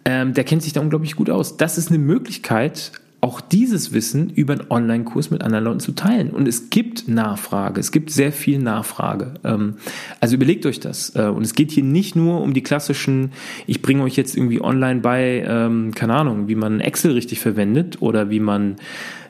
ähm, 0.05 0.33
der 0.33 0.45
kennt 0.45 0.63
sich 0.63 0.71
da 0.71 0.79
unglaublich 0.79 1.17
gut 1.17 1.29
aus. 1.29 1.57
Das 1.57 1.77
ist 1.77 1.89
eine 1.89 1.97
Möglichkeit, 1.97 2.93
auch 3.21 3.41
dieses 3.41 3.91
Wissen 3.91 4.29
über 4.29 4.53
einen 4.53 4.65
Online-Kurs 4.69 5.29
mit 5.29 5.41
anderen 5.41 5.65
Leuten 5.65 5.79
zu 5.81 5.91
teilen. 5.91 6.31
Und 6.31 6.47
es 6.47 6.69
gibt 6.69 7.07
Nachfrage, 7.09 7.79
es 7.79 7.91
gibt 7.91 8.11
sehr 8.11 8.31
viel 8.31 8.59
Nachfrage. 8.59 9.33
Ähm, 9.43 9.75
also 10.21 10.35
überlegt 10.35 10.65
euch 10.65 10.79
das. 10.79 11.15
Äh, 11.15 11.23
und 11.23 11.43
es 11.43 11.53
geht 11.53 11.71
hier 11.71 11.83
nicht 11.83 12.15
nur 12.15 12.41
um 12.41 12.53
die 12.53 12.63
klassischen, 12.63 13.33
ich 13.67 13.81
bringe 13.81 14.03
euch 14.03 14.15
jetzt 14.15 14.37
irgendwie 14.37 14.61
online 14.61 15.01
bei, 15.01 15.43
ähm, 15.45 15.93
keine 15.93 16.13
Ahnung, 16.15 16.47
wie 16.47 16.55
man 16.55 16.79
Excel 16.79 17.11
richtig 17.11 17.41
verwendet 17.41 18.01
oder 18.01 18.29
wie 18.29 18.39
man 18.39 18.77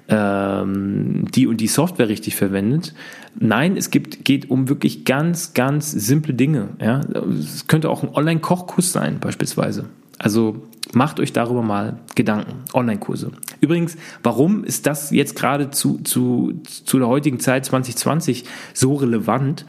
ähm, 0.10 1.26
die 1.34 1.48
und 1.48 1.58
die 1.62 1.68
Software 1.68 2.10
richtig 2.10 2.36
verwendet. 2.36 2.94
Nein, 3.40 3.78
es 3.78 3.92
gibt, 3.92 4.26
geht 4.26 4.50
um 4.50 4.68
wirklich 4.68 5.06
ganz, 5.06 5.54
ganz 5.54 5.92
simple 5.92 6.34
Dinge. 6.34 6.70
Ja? 6.82 7.02
Es 7.40 7.68
könnte 7.68 7.90
auch 7.90 8.04
ein 8.04 8.10
Online-Kochkurs 8.10 8.92
sein, 8.92 9.20
beispielsweise. 9.20 9.86
Also 10.18 10.68
macht 10.92 11.20
euch 11.20 11.32
darüber 11.32 11.62
mal 11.62 12.00
Gedanken. 12.16 12.64
Online-Kurse. 12.74 13.32
Übrigens, 13.62 13.96
warum 14.24 14.64
ist 14.64 14.86
das 14.86 15.12
jetzt 15.12 15.36
gerade 15.36 15.70
zu, 15.70 16.00
zu, 16.00 16.60
zu 16.64 16.98
der 16.98 17.08
heutigen 17.08 17.40
Zeit 17.40 17.66
2020 17.66 18.46
so 18.74 18.96
relevant? 18.96 19.66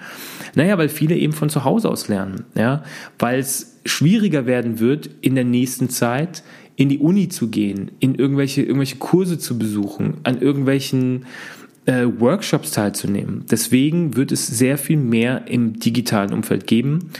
Naja, 0.54 0.78
weil 0.78 0.88
viele 0.88 1.16
eben 1.16 1.32
von 1.32 1.50
zu 1.50 1.64
Hause 1.64 1.88
aus 1.88 2.08
lernen. 2.08 2.44
Ja? 2.54 2.82
Weil 3.18 3.38
es 3.38 3.78
schwieriger 3.84 4.46
werden 4.46 4.80
wird 4.80 5.10
in 5.20 5.34
der 5.34 5.44
nächsten 5.44 5.90
Zeit, 5.90 6.42
in 6.80 6.88
die 6.88 6.98
Uni 6.98 7.28
zu 7.28 7.48
gehen, 7.48 7.90
in 8.00 8.14
irgendwelche, 8.14 8.62
irgendwelche 8.62 8.96
Kurse 8.96 9.38
zu 9.38 9.58
besuchen, 9.58 10.14
an 10.22 10.40
irgendwelchen 10.40 11.26
äh, 11.84 12.06
Workshops 12.18 12.70
teilzunehmen. 12.70 13.44
Deswegen 13.50 14.16
wird 14.16 14.32
es 14.32 14.46
sehr 14.46 14.78
viel 14.78 14.96
mehr 14.96 15.46
im 15.46 15.78
digitalen 15.78 16.32
Umfeld 16.32 16.66
geben. 16.66 17.10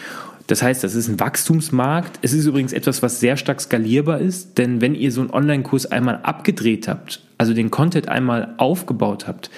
Das 0.46 0.62
heißt, 0.62 0.82
das 0.82 0.94
ist 0.94 1.08
ein 1.08 1.20
Wachstumsmarkt. 1.20 2.20
Es 2.22 2.32
ist 2.32 2.46
übrigens 2.46 2.72
etwas, 2.72 3.02
was 3.02 3.20
sehr 3.20 3.36
stark 3.36 3.60
skalierbar 3.60 4.18
ist, 4.18 4.56
denn 4.56 4.80
wenn 4.80 4.94
ihr 4.94 5.12
so 5.12 5.20
einen 5.20 5.28
Online-Kurs 5.28 5.84
einmal 5.84 6.20
abgedreht 6.22 6.88
habt, 6.88 7.20
also 7.36 7.52
den 7.52 7.70
Content 7.70 8.08
einmal 8.08 8.54
aufgebaut 8.56 9.28
habt, 9.28 9.50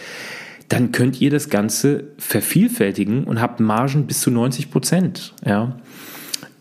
dann 0.68 0.90
könnt 0.90 1.20
ihr 1.20 1.30
das 1.30 1.48
Ganze 1.48 2.08
vervielfältigen 2.18 3.22
und 3.22 3.40
habt 3.40 3.60
Margen 3.60 4.08
bis 4.08 4.20
zu 4.20 4.32
90 4.32 4.72
Prozent. 4.72 5.32
Ja? 5.46 5.76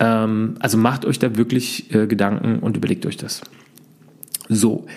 Ähm, 0.01 0.55
also 0.59 0.77
macht 0.77 1.05
euch 1.05 1.19
da 1.19 1.37
wirklich 1.37 1.93
äh, 1.93 2.07
Gedanken 2.07 2.59
und 2.59 2.75
überlegt 2.75 3.05
euch 3.05 3.17
das. 3.17 3.41
So. 4.49 4.87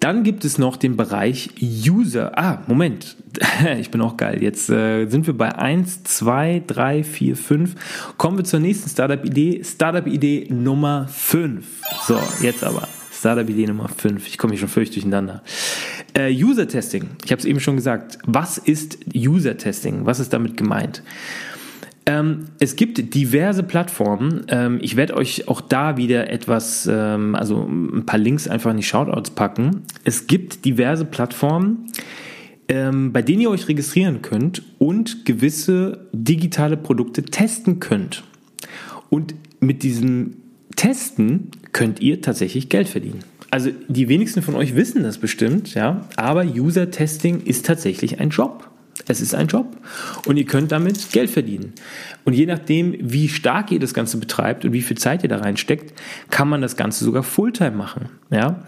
Dann 0.00 0.24
gibt 0.24 0.46
es 0.46 0.56
noch 0.56 0.78
den 0.78 0.96
Bereich 0.96 1.50
User. 1.60 2.36
Ah, 2.38 2.62
Moment. 2.66 3.16
Ich 3.78 3.90
bin 3.90 4.00
auch 4.00 4.16
geil. 4.16 4.42
Jetzt 4.42 4.70
äh, 4.70 5.06
sind 5.06 5.26
wir 5.26 5.34
bei 5.34 5.54
1, 5.54 6.04
2, 6.04 6.62
3, 6.66 7.04
4, 7.04 7.36
5. 7.36 7.74
Kommen 8.16 8.38
wir 8.38 8.44
zur 8.44 8.60
nächsten 8.60 8.88
Startup-Idee. 8.88 9.62
Startup-Idee 9.62 10.48
Nummer 10.50 11.06
5. 11.08 11.64
So, 12.06 12.18
jetzt 12.40 12.64
aber. 12.64 12.88
Startup-Idee 13.12 13.66
Nummer 13.66 13.88
5. 13.88 14.26
Ich 14.26 14.38
komme 14.38 14.54
hier 14.54 14.60
schon 14.60 14.70
völlig 14.70 14.90
durcheinander. 14.90 15.42
Äh, 16.14 16.32
User-Testing. 16.32 17.10
Ich 17.24 17.30
habe 17.30 17.40
es 17.40 17.44
eben 17.44 17.60
schon 17.60 17.76
gesagt. 17.76 18.18
Was 18.24 18.56
ist 18.56 18.98
User-Testing? 19.14 20.06
Was 20.06 20.18
ist 20.18 20.32
damit 20.32 20.56
gemeint? 20.56 21.02
Ähm, 22.10 22.46
es 22.58 22.74
gibt 22.74 23.14
diverse 23.14 23.62
Plattformen. 23.62 24.44
Ähm, 24.48 24.78
ich 24.82 24.96
werde 24.96 25.16
euch 25.16 25.46
auch 25.46 25.60
da 25.60 25.96
wieder 25.96 26.30
etwas, 26.30 26.88
ähm, 26.90 27.36
also 27.36 27.64
ein 27.64 28.04
paar 28.04 28.18
Links 28.18 28.48
einfach 28.48 28.72
in 28.72 28.78
die 28.78 28.82
Shoutouts 28.82 29.30
packen. 29.30 29.82
Es 30.02 30.26
gibt 30.26 30.64
diverse 30.64 31.04
Plattformen, 31.04 31.86
ähm, 32.68 33.12
bei 33.12 33.22
denen 33.22 33.42
ihr 33.42 33.50
euch 33.50 33.68
registrieren 33.68 34.22
könnt 34.22 34.62
und 34.78 35.24
gewisse 35.24 36.08
digitale 36.12 36.76
Produkte 36.76 37.22
testen 37.22 37.78
könnt. 37.78 38.24
Und 39.08 39.34
mit 39.60 39.82
diesem 39.84 40.36
Testen 40.74 41.50
könnt 41.72 42.00
ihr 42.00 42.22
tatsächlich 42.22 42.68
Geld 42.68 42.88
verdienen. 42.88 43.20
Also 43.52 43.70
die 43.88 44.08
wenigsten 44.08 44.42
von 44.42 44.54
euch 44.54 44.74
wissen 44.74 45.02
das 45.02 45.18
bestimmt, 45.18 45.74
ja, 45.74 46.08
aber 46.16 46.44
User 46.44 46.90
Testing 46.90 47.42
ist 47.42 47.66
tatsächlich 47.66 48.20
ein 48.20 48.30
Job. 48.30 48.69
Es 49.08 49.20
ist 49.20 49.34
ein 49.34 49.46
Job 49.46 49.76
und 50.26 50.36
ihr 50.36 50.44
könnt 50.44 50.72
damit 50.72 51.10
Geld 51.12 51.30
verdienen. 51.30 51.72
Und 52.24 52.34
je 52.34 52.46
nachdem, 52.46 52.94
wie 53.00 53.28
stark 53.28 53.72
ihr 53.72 53.80
das 53.80 53.94
Ganze 53.94 54.18
betreibt 54.18 54.64
und 54.64 54.72
wie 54.72 54.82
viel 54.82 54.98
Zeit 54.98 55.22
ihr 55.22 55.28
da 55.28 55.38
reinsteckt, 55.38 55.94
kann 56.30 56.48
man 56.48 56.60
das 56.60 56.76
Ganze 56.76 57.04
sogar 57.04 57.22
Fulltime 57.22 57.72
machen. 57.72 58.08
Ja? 58.30 58.64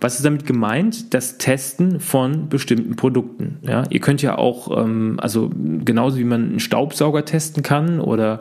Was 0.00 0.16
ist 0.16 0.24
damit 0.24 0.44
gemeint? 0.44 1.14
Das 1.14 1.38
Testen 1.38 2.00
von 2.00 2.48
bestimmten 2.48 2.96
Produkten. 2.96 3.58
Ja? 3.62 3.84
Ihr 3.88 4.00
könnt 4.00 4.20
ja 4.22 4.36
auch, 4.36 4.76
ähm, 4.76 5.18
also 5.20 5.50
genauso 5.84 6.18
wie 6.18 6.24
man 6.24 6.50
einen 6.50 6.60
Staubsauger 6.60 7.24
testen 7.24 7.62
kann 7.62 8.00
oder 8.00 8.40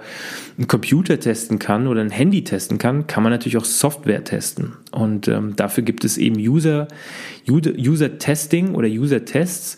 einen 0.57 0.67
Computer 0.67 1.19
testen 1.19 1.59
kann 1.59 1.87
oder 1.87 2.01
ein 2.01 2.09
Handy 2.09 2.43
testen 2.43 2.77
kann, 2.77 3.07
kann 3.07 3.23
man 3.23 3.31
natürlich 3.31 3.57
auch 3.57 3.65
Software 3.65 4.23
testen. 4.23 4.73
Und 4.91 5.27
ähm, 5.27 5.55
dafür 5.55 5.83
gibt 5.83 6.03
es 6.03 6.17
eben 6.17 6.35
User, 6.37 6.87
User, 7.47 7.71
User 7.77 8.17
Testing 8.17 8.75
oder 8.75 8.87
User 8.87 9.23
Tests 9.23 9.77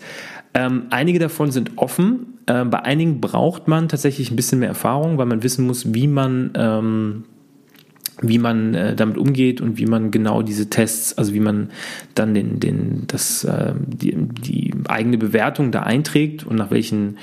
ähm, 0.57 0.87
einige 0.89 1.19
davon 1.19 1.51
sind 1.51 1.73
offen. 1.75 2.39
Äh, 2.47 2.65
bei 2.65 2.79
einigen 2.79 3.21
braucht 3.21 3.67
man 3.67 3.89
tatsächlich 3.89 4.31
ein 4.31 4.35
bisschen 4.35 4.57
mehr 4.57 4.69
Erfahrung, 4.69 5.19
weil 5.19 5.27
man 5.27 5.43
wissen 5.43 5.67
muss, 5.67 5.93
wie 5.93 6.07
man, 6.07 6.51
ähm, 6.55 7.25
wie 8.23 8.39
man 8.39 8.73
äh, 8.73 8.95
damit 8.95 9.19
umgeht 9.19 9.61
und 9.61 9.77
wie 9.77 9.85
man 9.85 10.09
genau 10.09 10.41
diese 10.41 10.67
Tests, 10.71 11.15
also 11.15 11.35
wie 11.35 11.39
man 11.41 11.69
dann 12.15 12.33
den, 12.33 12.59
den, 12.59 13.03
das, 13.05 13.43
äh, 13.43 13.75
die, 13.85 14.15
die 14.17 14.73
eigene 14.87 15.19
Bewertung 15.19 15.71
da 15.71 15.83
einträgt 15.83 16.43
und 16.43 16.55
nach 16.55 16.71
welchen 16.71 17.19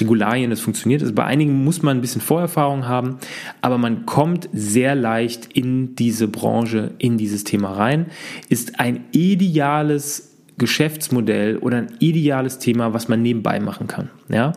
Regularien 0.00 0.48
das 0.48 0.60
funktioniert. 0.60 1.02
Also 1.02 1.12
bei 1.12 1.24
einigen 1.24 1.62
muss 1.62 1.82
man 1.82 1.98
ein 1.98 2.00
bisschen 2.00 2.22
Vorerfahrung 2.22 2.88
haben, 2.88 3.18
aber 3.60 3.76
man 3.76 4.06
kommt 4.06 4.48
sehr 4.54 4.94
leicht 4.94 5.52
in 5.52 5.94
diese 5.94 6.26
Branche, 6.26 6.92
in 6.96 7.18
dieses 7.18 7.44
Thema 7.44 7.72
rein. 7.72 8.06
Ist 8.48 8.80
ein 8.80 9.04
ideales 9.12 10.27
Geschäftsmodell 10.58 11.56
oder 11.58 11.78
ein 11.78 11.92
ideales 12.00 12.58
Thema, 12.58 12.92
was 12.92 13.08
man 13.08 13.22
nebenbei 13.22 13.60
machen 13.60 13.86
kann. 13.86 14.10
Ja? 14.28 14.52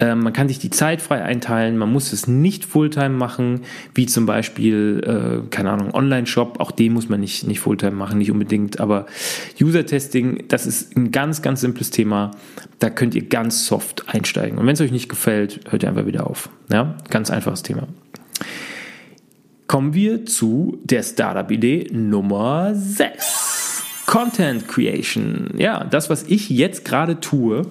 Ähm, 0.00 0.20
man 0.20 0.32
kann 0.32 0.48
sich 0.48 0.58
die 0.58 0.70
Zeit 0.70 1.00
frei 1.00 1.22
einteilen, 1.22 1.76
man 1.76 1.92
muss 1.92 2.12
es 2.12 2.26
nicht 2.26 2.64
Fulltime 2.64 3.10
machen, 3.10 3.60
wie 3.94 4.06
zum 4.06 4.26
Beispiel, 4.26 5.02
äh, 5.46 5.48
keine 5.50 5.70
Ahnung, 5.70 5.94
Online-Shop, 5.94 6.58
auch 6.58 6.72
den 6.72 6.92
muss 6.92 7.08
man 7.08 7.20
nicht, 7.20 7.46
nicht 7.46 7.60
Fulltime 7.60 7.92
machen, 7.92 8.18
nicht 8.18 8.30
unbedingt, 8.30 8.80
aber 8.80 9.06
User-Testing, 9.60 10.44
das 10.48 10.66
ist 10.66 10.96
ein 10.96 11.12
ganz, 11.12 11.42
ganz 11.42 11.60
simples 11.60 11.90
Thema, 11.90 12.32
da 12.80 12.90
könnt 12.90 13.14
ihr 13.14 13.28
ganz 13.28 13.66
soft 13.66 14.08
einsteigen. 14.08 14.58
Und 14.58 14.66
wenn 14.66 14.74
es 14.74 14.80
euch 14.80 14.92
nicht 14.92 15.08
gefällt, 15.08 15.60
hört 15.70 15.82
ihr 15.84 15.88
einfach 15.88 16.06
wieder 16.06 16.26
auf. 16.28 16.48
Ja? 16.72 16.96
Ganz 17.10 17.30
einfaches 17.30 17.62
Thema. 17.62 17.86
Kommen 19.66 19.94
wir 19.94 20.26
zu 20.26 20.78
der 20.84 21.02
Startup-Idee 21.02 21.88
Nummer 21.92 22.74
6. 22.74 23.63
Content 24.06 24.68
Creation. 24.68 25.50
Ja, 25.56 25.84
das, 25.84 26.10
was 26.10 26.24
ich 26.24 26.50
jetzt 26.50 26.84
gerade 26.84 27.20
tue, 27.20 27.66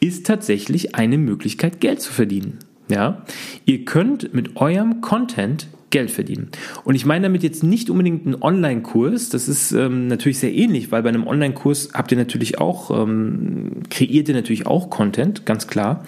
ist 0.00 0.26
tatsächlich 0.26 0.94
eine 0.94 1.18
Möglichkeit, 1.18 1.80
Geld 1.80 2.00
zu 2.00 2.12
verdienen. 2.12 2.58
Ja, 2.88 3.22
ihr 3.66 3.84
könnt 3.84 4.34
mit 4.34 4.56
eurem 4.56 5.00
Content 5.00 5.68
Geld 5.90 6.10
verdienen. 6.10 6.50
Und 6.84 6.94
ich 6.94 7.04
meine 7.04 7.24
damit 7.24 7.42
jetzt 7.42 7.64
nicht 7.64 7.90
unbedingt 7.90 8.24
einen 8.24 8.40
Online-Kurs. 8.40 9.28
Das 9.28 9.48
ist 9.48 9.72
ähm, 9.72 10.06
natürlich 10.06 10.38
sehr 10.38 10.54
ähnlich, 10.54 10.92
weil 10.92 11.02
bei 11.02 11.08
einem 11.08 11.26
Online-Kurs 11.26 11.90
habt 11.94 12.12
ihr 12.12 12.18
natürlich 12.18 12.58
auch, 12.58 12.90
ähm, 12.96 13.82
kreiert 13.90 14.28
ihr 14.28 14.34
natürlich 14.34 14.66
auch 14.66 14.88
Content, 14.88 15.46
ganz 15.46 15.66
klar. 15.66 16.04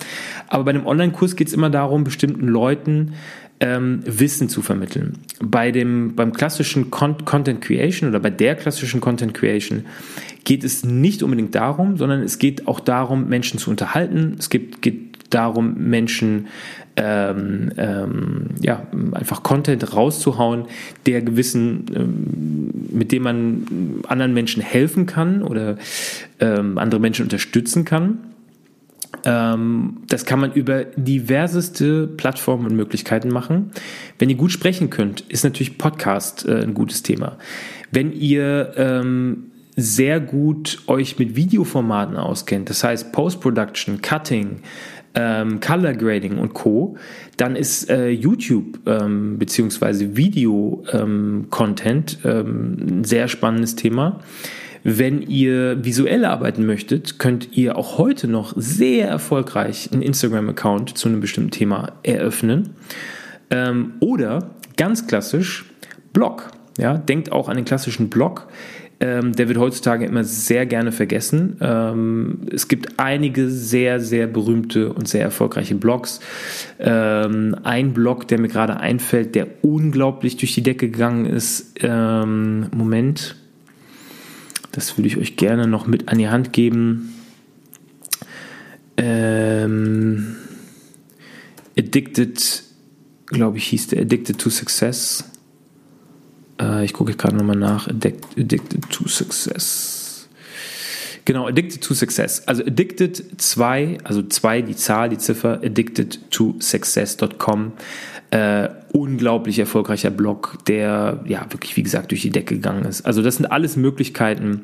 Aber 0.48 0.64
bei 0.64 0.70
einem 0.70 0.86
Online-Kurs 0.86 1.34
geht 1.34 1.48
es 1.48 1.54
immer 1.54 1.68
darum, 1.68 2.04
bestimmten 2.04 2.46
Leuten 2.46 3.14
ähm, 3.62 4.00
Wissen 4.04 4.48
zu 4.48 4.60
vermitteln. 4.60 5.18
Bei 5.40 5.70
dem, 5.70 6.16
beim 6.16 6.32
klassischen 6.32 6.90
Con 6.90 7.24
Content 7.24 7.60
Creation 7.62 8.10
oder 8.10 8.18
bei 8.18 8.30
der 8.30 8.56
klassischen 8.56 9.00
Content 9.00 9.34
Creation 9.34 9.86
geht 10.44 10.64
es 10.64 10.84
nicht 10.84 11.22
unbedingt 11.22 11.54
darum, 11.54 11.96
sondern 11.96 12.22
es 12.22 12.38
geht 12.38 12.66
auch 12.66 12.80
darum, 12.80 13.28
Menschen 13.28 13.58
zu 13.58 13.70
unterhalten. 13.70 14.34
Es 14.36 14.50
geht, 14.50 14.82
geht 14.82 15.12
darum, 15.30 15.74
Menschen 15.78 16.48
ähm, 16.96 17.70
ähm, 17.78 18.46
ja, 18.60 18.84
einfach 19.12 19.44
Content 19.44 19.94
rauszuhauen, 19.94 20.66
der 21.06 21.22
gewissen, 21.22 21.86
ähm, 21.94 22.70
mit 22.90 23.12
dem 23.12 23.22
man 23.22 24.02
anderen 24.08 24.34
Menschen 24.34 24.60
helfen 24.60 25.06
kann 25.06 25.42
oder 25.42 25.76
ähm, 26.40 26.78
andere 26.78 27.00
Menschen 27.00 27.22
unterstützen 27.22 27.84
kann. 27.84 28.18
Ähm, 29.24 29.98
das 30.08 30.24
kann 30.24 30.40
man 30.40 30.52
über 30.52 30.84
diverseste 30.84 32.06
Plattformen 32.06 32.66
und 32.66 32.76
Möglichkeiten 32.76 33.28
machen. 33.28 33.72
Wenn 34.18 34.30
ihr 34.30 34.36
gut 34.36 34.52
sprechen 34.52 34.88
könnt, 34.90 35.22
ist 35.22 35.42
natürlich 35.44 35.78
Podcast 35.78 36.46
äh, 36.46 36.62
ein 36.62 36.74
gutes 36.74 37.02
Thema. 37.02 37.38
Wenn 37.90 38.12
ihr 38.12 38.74
ähm, 38.76 39.50
sehr 39.76 40.20
gut 40.20 40.82
euch 40.86 41.18
mit 41.18 41.34
Videoformaten 41.36 42.16
auskennt, 42.16 42.70
das 42.70 42.84
heißt 42.84 43.12
Post-Production, 43.12 44.00
Cutting, 44.02 44.60
ähm, 45.14 45.60
Color 45.60 45.92
Grading 45.94 46.38
und 46.38 46.54
Co., 46.54 46.96
dann 47.36 47.54
ist 47.56 47.90
äh, 47.90 48.08
YouTube 48.08 48.78
ähm, 48.86 49.38
bzw. 49.38 50.16
Video-Content 50.16 52.18
ähm, 52.24 52.76
ein 52.80 53.04
sehr 53.04 53.28
spannendes 53.28 53.76
Thema. 53.76 54.20
Wenn 54.84 55.22
ihr 55.22 55.84
visuell 55.84 56.24
arbeiten 56.24 56.66
möchtet, 56.66 57.18
könnt 57.18 57.56
ihr 57.56 57.76
auch 57.76 57.98
heute 57.98 58.26
noch 58.26 58.52
sehr 58.56 59.08
erfolgreich 59.08 59.90
einen 59.92 60.02
Instagram-Account 60.02 60.96
zu 60.98 61.08
einem 61.08 61.20
bestimmten 61.20 61.52
Thema 61.52 61.92
eröffnen. 62.02 62.70
Ähm, 63.50 63.94
oder 64.00 64.50
ganz 64.76 65.06
klassisch 65.06 65.66
Blog. 66.12 66.50
Ja, 66.78 66.96
denkt 66.96 67.30
auch 67.30 67.48
an 67.48 67.56
den 67.56 67.64
klassischen 67.64 68.10
Blog. 68.10 68.48
Ähm, 68.98 69.32
der 69.32 69.48
wird 69.48 69.58
heutzutage 69.58 70.06
immer 70.06 70.22
sehr 70.22 70.64
gerne 70.64 70.92
vergessen. 70.92 71.56
Ähm, 71.60 72.42
es 72.52 72.68
gibt 72.68 73.00
einige 73.00 73.50
sehr, 73.50 73.98
sehr 73.98 74.28
berühmte 74.28 74.92
und 74.92 75.08
sehr 75.08 75.22
erfolgreiche 75.22 75.74
Blogs. 75.74 76.20
Ähm, 76.78 77.56
ein 77.64 77.94
Blog, 77.94 78.28
der 78.28 78.40
mir 78.40 78.48
gerade 78.48 78.78
einfällt, 78.78 79.34
der 79.34 79.48
unglaublich 79.62 80.36
durch 80.36 80.54
die 80.54 80.62
Decke 80.62 80.88
gegangen 80.88 81.26
ist. 81.26 81.74
Ähm, 81.80 82.68
Moment. 82.74 83.36
Das 84.72 84.96
würde 84.96 85.06
ich 85.06 85.18
euch 85.18 85.36
gerne 85.36 85.66
noch 85.66 85.86
mit 85.86 86.08
an 86.08 86.18
die 86.18 86.28
Hand 86.28 86.52
geben. 86.52 87.14
Ähm, 88.96 90.36
Addicted, 91.78 92.62
glaube 93.26 93.58
ich, 93.58 93.68
hieß 93.68 93.88
der 93.88 94.02
Addicted 94.02 94.38
to 94.38 94.50
Success. 94.50 95.24
Äh, 96.60 96.84
ich 96.84 96.92
gucke 96.92 97.14
gerade 97.14 97.36
nochmal 97.36 97.56
nach. 97.56 97.86
Addicted 97.88 98.90
to 98.90 99.08
Success. 99.08 100.28
Genau, 101.24 101.46
Addicted 101.46 101.82
to 101.82 101.94
Success. 101.94 102.46
Also 102.48 102.64
Addicted 102.64 103.40
2, 103.40 103.98
also 104.02 104.22
2, 104.22 104.62
die 104.62 104.76
Zahl, 104.76 105.08
die 105.08 105.18
Ziffer, 105.18 105.60
addicted 105.62 106.30
to 106.30 106.56
success.com. 106.60 107.72
Äh, 108.32 108.70
unglaublich 108.92 109.58
erfolgreicher 109.58 110.08
Blog, 110.08 110.56
der 110.66 111.22
ja 111.26 111.44
wirklich, 111.50 111.76
wie 111.76 111.82
gesagt, 111.82 112.12
durch 112.12 112.22
die 112.22 112.30
Decke 112.30 112.54
gegangen 112.54 112.86
ist. 112.86 113.04
Also 113.04 113.20
das 113.20 113.36
sind 113.36 113.44
alles 113.44 113.76
Möglichkeiten, 113.76 114.62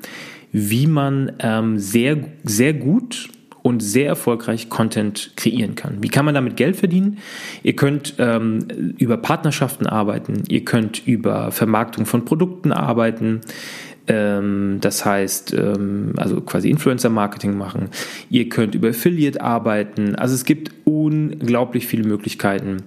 wie 0.52 0.86
man 0.86 1.32
ähm, 1.40 1.78
sehr, 1.78 2.16
sehr 2.44 2.72
gut 2.72 3.28
und 3.60 3.80
sehr 3.80 4.06
erfolgreich 4.06 4.70
Content 4.70 5.32
kreieren 5.36 5.74
kann. 5.74 5.98
Wie 6.00 6.08
kann 6.08 6.24
man 6.24 6.34
damit 6.34 6.56
Geld 6.56 6.76
verdienen? 6.76 7.18
Ihr 7.62 7.76
könnt 7.76 8.14
ähm, 8.16 8.68
über 8.96 9.18
Partnerschaften 9.18 9.86
arbeiten, 9.86 10.44
ihr 10.48 10.64
könnt 10.64 11.06
über 11.06 11.52
Vermarktung 11.52 12.06
von 12.06 12.24
Produkten 12.24 12.72
arbeiten, 12.72 13.42
ähm, 14.08 14.78
das 14.80 15.04
heißt, 15.04 15.52
ähm, 15.52 16.14
also 16.16 16.40
quasi 16.40 16.70
Influencer-Marketing 16.70 17.56
machen. 17.56 17.90
Ihr 18.30 18.48
könnt 18.48 18.74
über 18.74 18.88
Affiliate 18.88 19.40
arbeiten. 19.40 20.14
Also 20.14 20.34
es 20.34 20.44
gibt 20.44 20.72
unglaublich 20.84 21.86
viele 21.86 22.04
Möglichkeiten, 22.04 22.78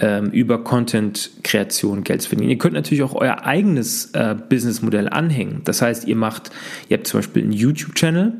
ähm, 0.00 0.30
über 0.30 0.64
Content-Kreation 0.64 2.04
Geld 2.04 2.22
zu 2.22 2.30
verdienen. 2.30 2.50
Ihr 2.50 2.58
könnt 2.58 2.74
natürlich 2.74 3.02
auch 3.02 3.14
euer 3.14 3.44
eigenes 3.44 4.06
äh, 4.12 4.34
Businessmodell 4.48 5.08
anhängen. 5.08 5.62
Das 5.64 5.82
heißt, 5.82 6.06
ihr 6.06 6.16
macht, 6.16 6.50
ihr 6.88 6.96
habt 6.96 7.06
zum 7.06 7.18
Beispiel 7.18 7.42
einen 7.42 7.52
YouTube-Channel, 7.52 8.32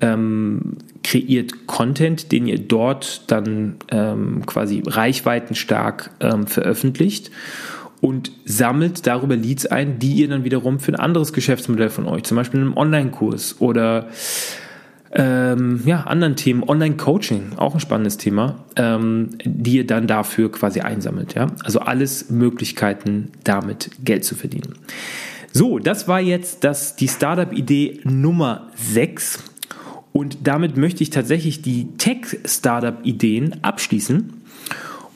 ähm, 0.00 0.76
kreiert 1.02 1.66
Content, 1.66 2.32
den 2.32 2.46
ihr 2.46 2.58
dort 2.58 3.30
dann 3.30 3.76
ähm, 3.90 4.44
quasi 4.46 4.82
reichweitenstark 4.84 6.10
ähm, 6.20 6.46
veröffentlicht 6.46 7.30
und 8.00 8.32
sammelt 8.44 9.06
darüber 9.06 9.36
Leads 9.36 9.66
ein, 9.66 9.98
die 10.00 10.14
ihr 10.14 10.28
dann 10.28 10.44
wiederum 10.44 10.80
für 10.80 10.92
ein 10.92 11.00
anderes 11.00 11.32
Geschäftsmodell 11.32 11.88
von 11.88 12.06
euch, 12.06 12.24
zum 12.24 12.36
Beispiel 12.36 12.60
einen 12.60 12.76
Online-Kurs 12.76 13.60
oder 13.60 14.08
ähm, 15.14 15.82
ja, 15.84 16.02
anderen 16.02 16.36
Themen, 16.36 16.62
Online-Coaching, 16.62 17.52
auch 17.56 17.74
ein 17.74 17.80
spannendes 17.80 18.16
Thema, 18.16 18.64
ähm, 18.76 19.30
die 19.44 19.76
ihr 19.76 19.86
dann 19.86 20.06
dafür 20.06 20.50
quasi 20.50 20.80
einsammelt. 20.80 21.34
Ja? 21.34 21.48
Also 21.64 21.80
alles 21.80 22.30
Möglichkeiten, 22.30 23.30
damit 23.44 23.90
Geld 24.04 24.24
zu 24.24 24.34
verdienen. 24.34 24.74
So, 25.52 25.78
das 25.78 26.08
war 26.08 26.20
jetzt 26.20 26.64
das, 26.64 26.96
die 26.96 27.08
Startup-Idee 27.08 28.00
Nummer 28.04 28.68
6. 28.74 29.42
Und 30.12 30.38
damit 30.44 30.76
möchte 30.76 31.02
ich 31.02 31.10
tatsächlich 31.10 31.60
die 31.60 31.88
Tech-Startup-Ideen 31.98 33.62
abschließen 33.62 34.41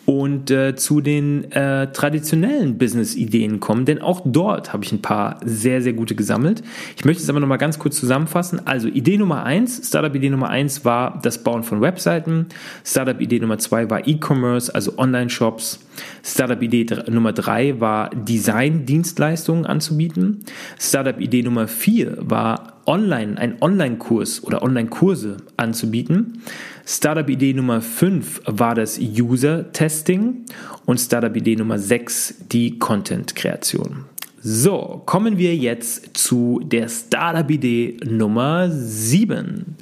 und 0.06 0.50
äh, 0.52 0.76
zu 0.76 1.00
den 1.00 1.50
äh, 1.50 1.92
traditionellen 1.92 2.78
Business-Ideen 2.78 3.60
kommen, 3.60 3.84
denn 3.84 4.00
auch 4.00 4.22
dort 4.24 4.72
habe 4.72 4.84
ich 4.84 4.92
ein 4.92 5.02
paar 5.02 5.40
sehr, 5.44 5.82
sehr 5.82 5.92
gute 5.92 6.14
gesammelt. 6.14 6.62
Ich 6.96 7.04
möchte 7.04 7.22
es 7.22 7.28
aber 7.28 7.40
nochmal 7.40 7.58
ganz 7.58 7.78
kurz 7.78 7.98
zusammenfassen. 7.98 8.62
Also 8.66 8.86
Idee 8.88 9.18
Nummer 9.18 9.44
eins, 9.44 9.88
Startup-Idee 9.88 10.30
Nummer 10.30 10.48
eins 10.48 10.84
war 10.84 11.18
das 11.22 11.42
Bauen 11.42 11.64
von 11.64 11.80
Webseiten. 11.80 12.46
Startup-Idee 12.84 13.40
Nummer 13.40 13.58
zwei 13.58 13.90
war 13.90 14.06
E-Commerce, 14.06 14.72
also 14.72 14.96
Online-Shops. 14.96 15.80
Startup-Idee 16.24 16.86
Nummer 17.10 17.32
drei 17.32 17.80
war 17.80 18.10
Design-Dienstleistungen 18.10 19.66
anzubieten. 19.66 20.44
Startup-Idee 20.78 21.42
Nummer 21.42 21.68
vier 21.68 22.16
war 22.20 22.82
online, 22.86 23.38
ein 23.38 23.60
Online-Kurs 23.60 24.44
oder 24.44 24.62
Online-Kurse 24.62 25.38
anzubieten. 25.56 26.42
Startup-Idee 26.86 27.54
Nummer 27.54 27.80
5 27.80 28.42
war 28.46 28.74
das 28.74 28.98
User-Testing 28.98 30.44
und 30.84 31.00
Startup-Idee 31.00 31.56
Nummer 31.56 31.78
6 31.78 32.46
die 32.52 32.78
Content-Kreation. 32.78 34.04
So, 34.40 35.02
kommen 35.06 35.38
wir 35.38 35.56
jetzt 35.56 36.16
zu 36.16 36.60
der 36.64 36.88
Startup-Idee 36.88 37.96
Nummer 38.04 38.70
7. 38.70 39.76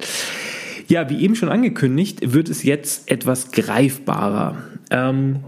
Ja, 0.87 1.09
wie 1.09 1.21
eben 1.21 1.35
schon 1.35 1.49
angekündigt, 1.49 2.33
wird 2.33 2.49
es 2.49 2.63
jetzt 2.63 3.11
etwas 3.11 3.51
greifbarer. 3.51 4.57
Ähm, 4.89 5.43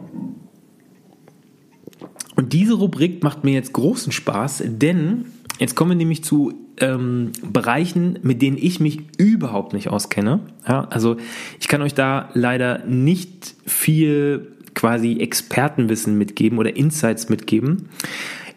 und 2.37 2.53
diese 2.53 2.75
Rubrik 2.75 3.23
macht 3.23 3.43
mir 3.43 3.53
jetzt 3.53 3.73
großen 3.73 4.11
Spaß, 4.11 4.63
denn 4.65 5.25
jetzt 5.59 5.75
kommen 5.75 5.91
wir 5.91 5.97
nämlich 5.97 6.23
zu 6.23 6.53
ähm, 6.79 7.31
Bereichen, 7.41 8.19
mit 8.21 8.43
denen 8.43 8.57
ich 8.57 8.79
mich 8.79 8.99
überhaupt 9.17 9.73
nicht 9.73 9.89
auskenne. 9.89 10.41
Ja, 10.67 10.87
also 10.91 11.17
ich 11.59 11.67
kann 11.67 11.81
euch 11.81 11.95
da 11.95 12.29
leider 12.35 12.85
nicht 12.85 13.55
viel 13.65 14.51
quasi 14.75 15.19
Expertenwissen 15.19 16.15
mitgeben 16.15 16.59
oder 16.59 16.75
Insights 16.75 17.29
mitgeben. 17.29 17.89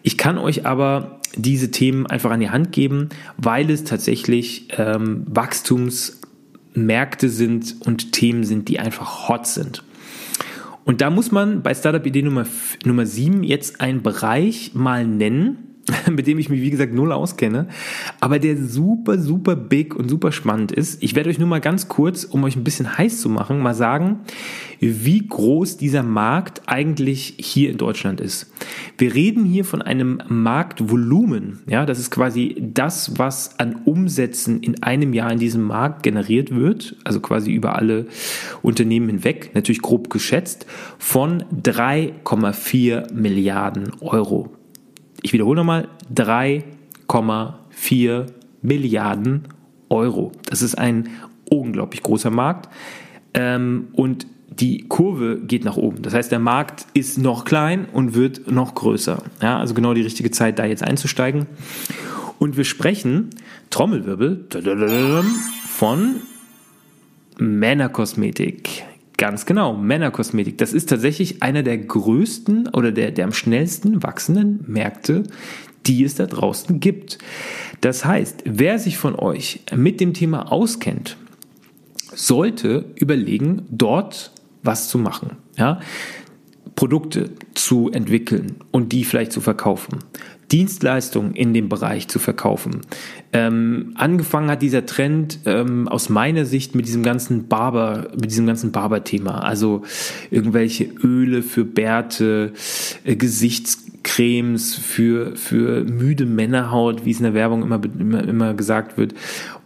Ich 0.02 0.18
kann 0.18 0.36
euch 0.36 0.66
aber 0.66 1.18
diese 1.34 1.70
Themen 1.70 2.06
einfach 2.06 2.30
an 2.30 2.40
die 2.40 2.50
Hand 2.50 2.72
geben, 2.72 3.08
weil 3.38 3.70
es 3.70 3.84
tatsächlich 3.84 4.68
ähm, 4.76 5.24
Wachstumsmärkte 5.26 7.30
sind 7.30 7.76
und 7.80 8.12
Themen 8.12 8.44
sind, 8.44 8.68
die 8.68 8.78
einfach 8.78 9.30
hot 9.30 9.46
sind. 9.46 9.82
Und 10.90 11.00
da 11.00 11.08
muss 11.08 11.30
man 11.30 11.62
bei 11.62 11.72
Startup 11.72 12.04
Idee 12.04 12.22
Nummer, 12.22 12.46
Nummer 12.84 13.06
7 13.06 13.44
jetzt 13.44 13.80
einen 13.80 14.02
Bereich 14.02 14.72
mal 14.74 15.06
nennen, 15.06 15.69
mit 16.10 16.26
dem 16.26 16.38
ich 16.38 16.48
mich, 16.48 16.60
wie 16.60 16.70
gesagt, 16.70 16.94
null 16.94 17.12
auskenne, 17.12 17.68
aber 18.20 18.38
der 18.38 18.56
super, 18.56 19.18
super 19.18 19.56
big 19.56 19.94
und 19.94 20.08
super 20.08 20.32
spannend 20.32 20.72
ist. 20.72 21.02
Ich 21.02 21.14
werde 21.14 21.30
euch 21.30 21.38
nur 21.38 21.48
mal 21.48 21.60
ganz 21.60 21.88
kurz, 21.88 22.24
um 22.24 22.44
euch 22.44 22.56
ein 22.56 22.64
bisschen 22.64 22.98
heiß 22.98 23.20
zu 23.20 23.28
machen, 23.28 23.60
mal 23.60 23.74
sagen, 23.74 24.20
wie 24.80 25.26
groß 25.26 25.76
dieser 25.76 26.02
Markt 26.02 26.62
eigentlich 26.66 27.34
hier 27.38 27.70
in 27.70 27.76
Deutschland 27.76 28.20
ist. 28.20 28.52
Wir 28.98 29.14
reden 29.14 29.44
hier 29.44 29.64
von 29.64 29.82
einem 29.82 30.22
Marktvolumen. 30.28 31.60
Ja, 31.66 31.86
das 31.86 31.98
ist 31.98 32.10
quasi 32.10 32.56
das, 32.60 33.18
was 33.18 33.58
an 33.58 33.76
Umsätzen 33.84 34.60
in 34.62 34.82
einem 34.82 35.12
Jahr 35.12 35.32
in 35.32 35.38
diesem 35.38 35.62
Markt 35.62 36.02
generiert 36.02 36.54
wird, 36.54 36.96
also 37.04 37.20
quasi 37.20 37.52
über 37.52 37.76
alle 37.76 38.06
Unternehmen 38.62 39.08
hinweg, 39.08 39.50
natürlich 39.54 39.82
grob 39.82 40.10
geschätzt, 40.10 40.66
von 40.98 41.44
3,4 41.62 43.12
Milliarden 43.12 43.92
Euro. 44.00 44.59
Ich 45.22 45.32
wiederhole 45.32 45.56
nochmal, 45.56 45.88
3,4 46.14 48.26
Milliarden 48.62 49.48
Euro. 49.88 50.32
Das 50.46 50.62
ist 50.62 50.76
ein 50.76 51.08
unglaublich 51.50 52.02
großer 52.02 52.30
Markt. 52.30 52.68
Ähm, 53.34 53.88
und 53.92 54.26
die 54.48 54.88
Kurve 54.88 55.40
geht 55.40 55.64
nach 55.64 55.76
oben. 55.76 56.02
Das 56.02 56.14
heißt, 56.14 56.32
der 56.32 56.38
Markt 56.38 56.86
ist 56.94 57.18
noch 57.18 57.44
klein 57.44 57.86
und 57.92 58.14
wird 58.14 58.50
noch 58.50 58.74
größer. 58.74 59.22
Ja, 59.40 59.58
also 59.58 59.74
genau 59.74 59.94
die 59.94 60.02
richtige 60.02 60.30
Zeit, 60.30 60.58
da 60.58 60.64
jetzt 60.64 60.82
einzusteigen. 60.82 61.46
Und 62.38 62.56
wir 62.56 62.64
sprechen, 62.64 63.30
Trommelwirbel, 63.70 64.46
von 65.68 66.16
Männerkosmetik. 67.38 68.84
Ganz 69.20 69.44
genau, 69.44 69.74
Männerkosmetik. 69.74 70.56
Das 70.56 70.72
ist 70.72 70.88
tatsächlich 70.88 71.42
einer 71.42 71.62
der 71.62 71.76
größten 71.76 72.68
oder 72.68 72.90
der, 72.90 73.10
der 73.10 73.26
am 73.26 73.34
schnellsten 73.34 74.02
wachsenden 74.02 74.64
Märkte, 74.66 75.24
die 75.84 76.04
es 76.04 76.14
da 76.14 76.24
draußen 76.24 76.80
gibt. 76.80 77.18
Das 77.82 78.06
heißt, 78.06 78.44
wer 78.46 78.78
sich 78.78 78.96
von 78.96 79.14
euch 79.14 79.60
mit 79.76 80.00
dem 80.00 80.14
Thema 80.14 80.50
auskennt, 80.50 81.18
sollte 82.14 82.86
überlegen, 82.94 83.66
dort 83.68 84.32
was 84.62 84.88
zu 84.88 84.96
machen. 84.96 85.36
Ja? 85.54 85.80
Produkte 86.74 87.32
zu 87.52 87.90
entwickeln 87.90 88.56
und 88.70 88.90
die 88.90 89.04
vielleicht 89.04 89.32
zu 89.32 89.42
verkaufen. 89.42 89.98
Dienstleistungen 90.52 91.34
in 91.34 91.54
dem 91.54 91.68
Bereich 91.68 92.08
zu 92.08 92.18
verkaufen. 92.18 92.80
Ähm, 93.32 93.92
angefangen 93.94 94.50
hat 94.50 94.62
dieser 94.62 94.86
Trend 94.86 95.40
ähm, 95.46 95.86
aus 95.86 96.08
meiner 96.08 96.44
Sicht 96.44 96.74
mit 96.74 96.86
diesem 96.86 97.02
ganzen 97.02 97.46
Barber, 97.48 98.08
mit 98.14 98.30
diesem 98.30 98.46
ganzen 98.46 98.72
Barber-Thema. 98.72 99.44
Also 99.44 99.82
irgendwelche 100.30 100.84
Öle 100.84 101.42
für 101.42 101.64
Bärte, 101.64 102.52
äh, 103.04 103.14
Gesichtscremes 103.14 104.74
für, 104.74 105.36
für 105.36 105.84
müde 105.84 106.26
Männerhaut, 106.26 107.04
wie 107.04 107.12
es 107.12 107.18
in 107.18 107.24
der 107.24 107.34
Werbung 107.34 107.62
immer, 107.62 107.80
immer, 107.84 108.26
immer 108.26 108.54
gesagt 108.54 108.98
wird. 108.98 109.14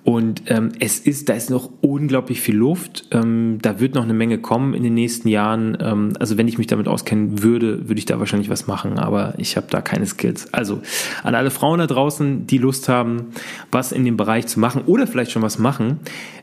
Und 0.05 0.43
ähm, 0.49 0.73
es 0.81 0.99
ist, 0.99 1.31
da 1.31 1.33
ist 1.33 1.49
noch 1.49 1.71
unglaublich 1.81 2.43
viel 2.43 2.57
Luft. 2.57 3.07
Ähm, 3.11 3.59
da 3.63 3.81
wird 3.81 3.95
noch 3.95 4.05
eine 4.05 4.13
Menge 4.13 4.37
kommen 4.37 4.75
in 4.75 4.83
den 4.83 4.93
nächsten 4.93 5.29
Jahren. 5.29 5.79
Ähm, 5.81 6.13
also 6.21 6.37
wenn 6.37 6.47
ich 6.47 6.59
mich 6.59 6.67
damit 6.67 6.89
auskennen 6.89 7.43
würde, 7.43 7.89
würde 7.89 7.99
ich 7.99 8.05
da 8.05 8.19
wahrscheinlich 8.19 8.51
was 8.51 8.67
machen, 8.67 8.99
aber 8.99 9.33
ich 9.39 9.57
habe 9.57 9.67
da 9.71 9.81
keine 9.81 10.05
Skills. 10.05 10.53
Also 10.53 10.83
an 11.23 11.35
alle 11.35 11.51
Frauen 11.51 11.79
da 11.79 11.87
draußen, 11.87 12.47
die 12.47 12.59
Lust 12.59 12.91
haben, 12.91 13.29
was 13.73 13.93
in 13.93 14.05
dem 14.05 14.19
Bereich 14.19 14.47
zu 14.47 14.61
machen 14.61 14.83
oder 14.85 15.07
vielleicht 15.07 15.31
schon 15.31 15.43
was 15.43 15.59
machen, 15.59 16.01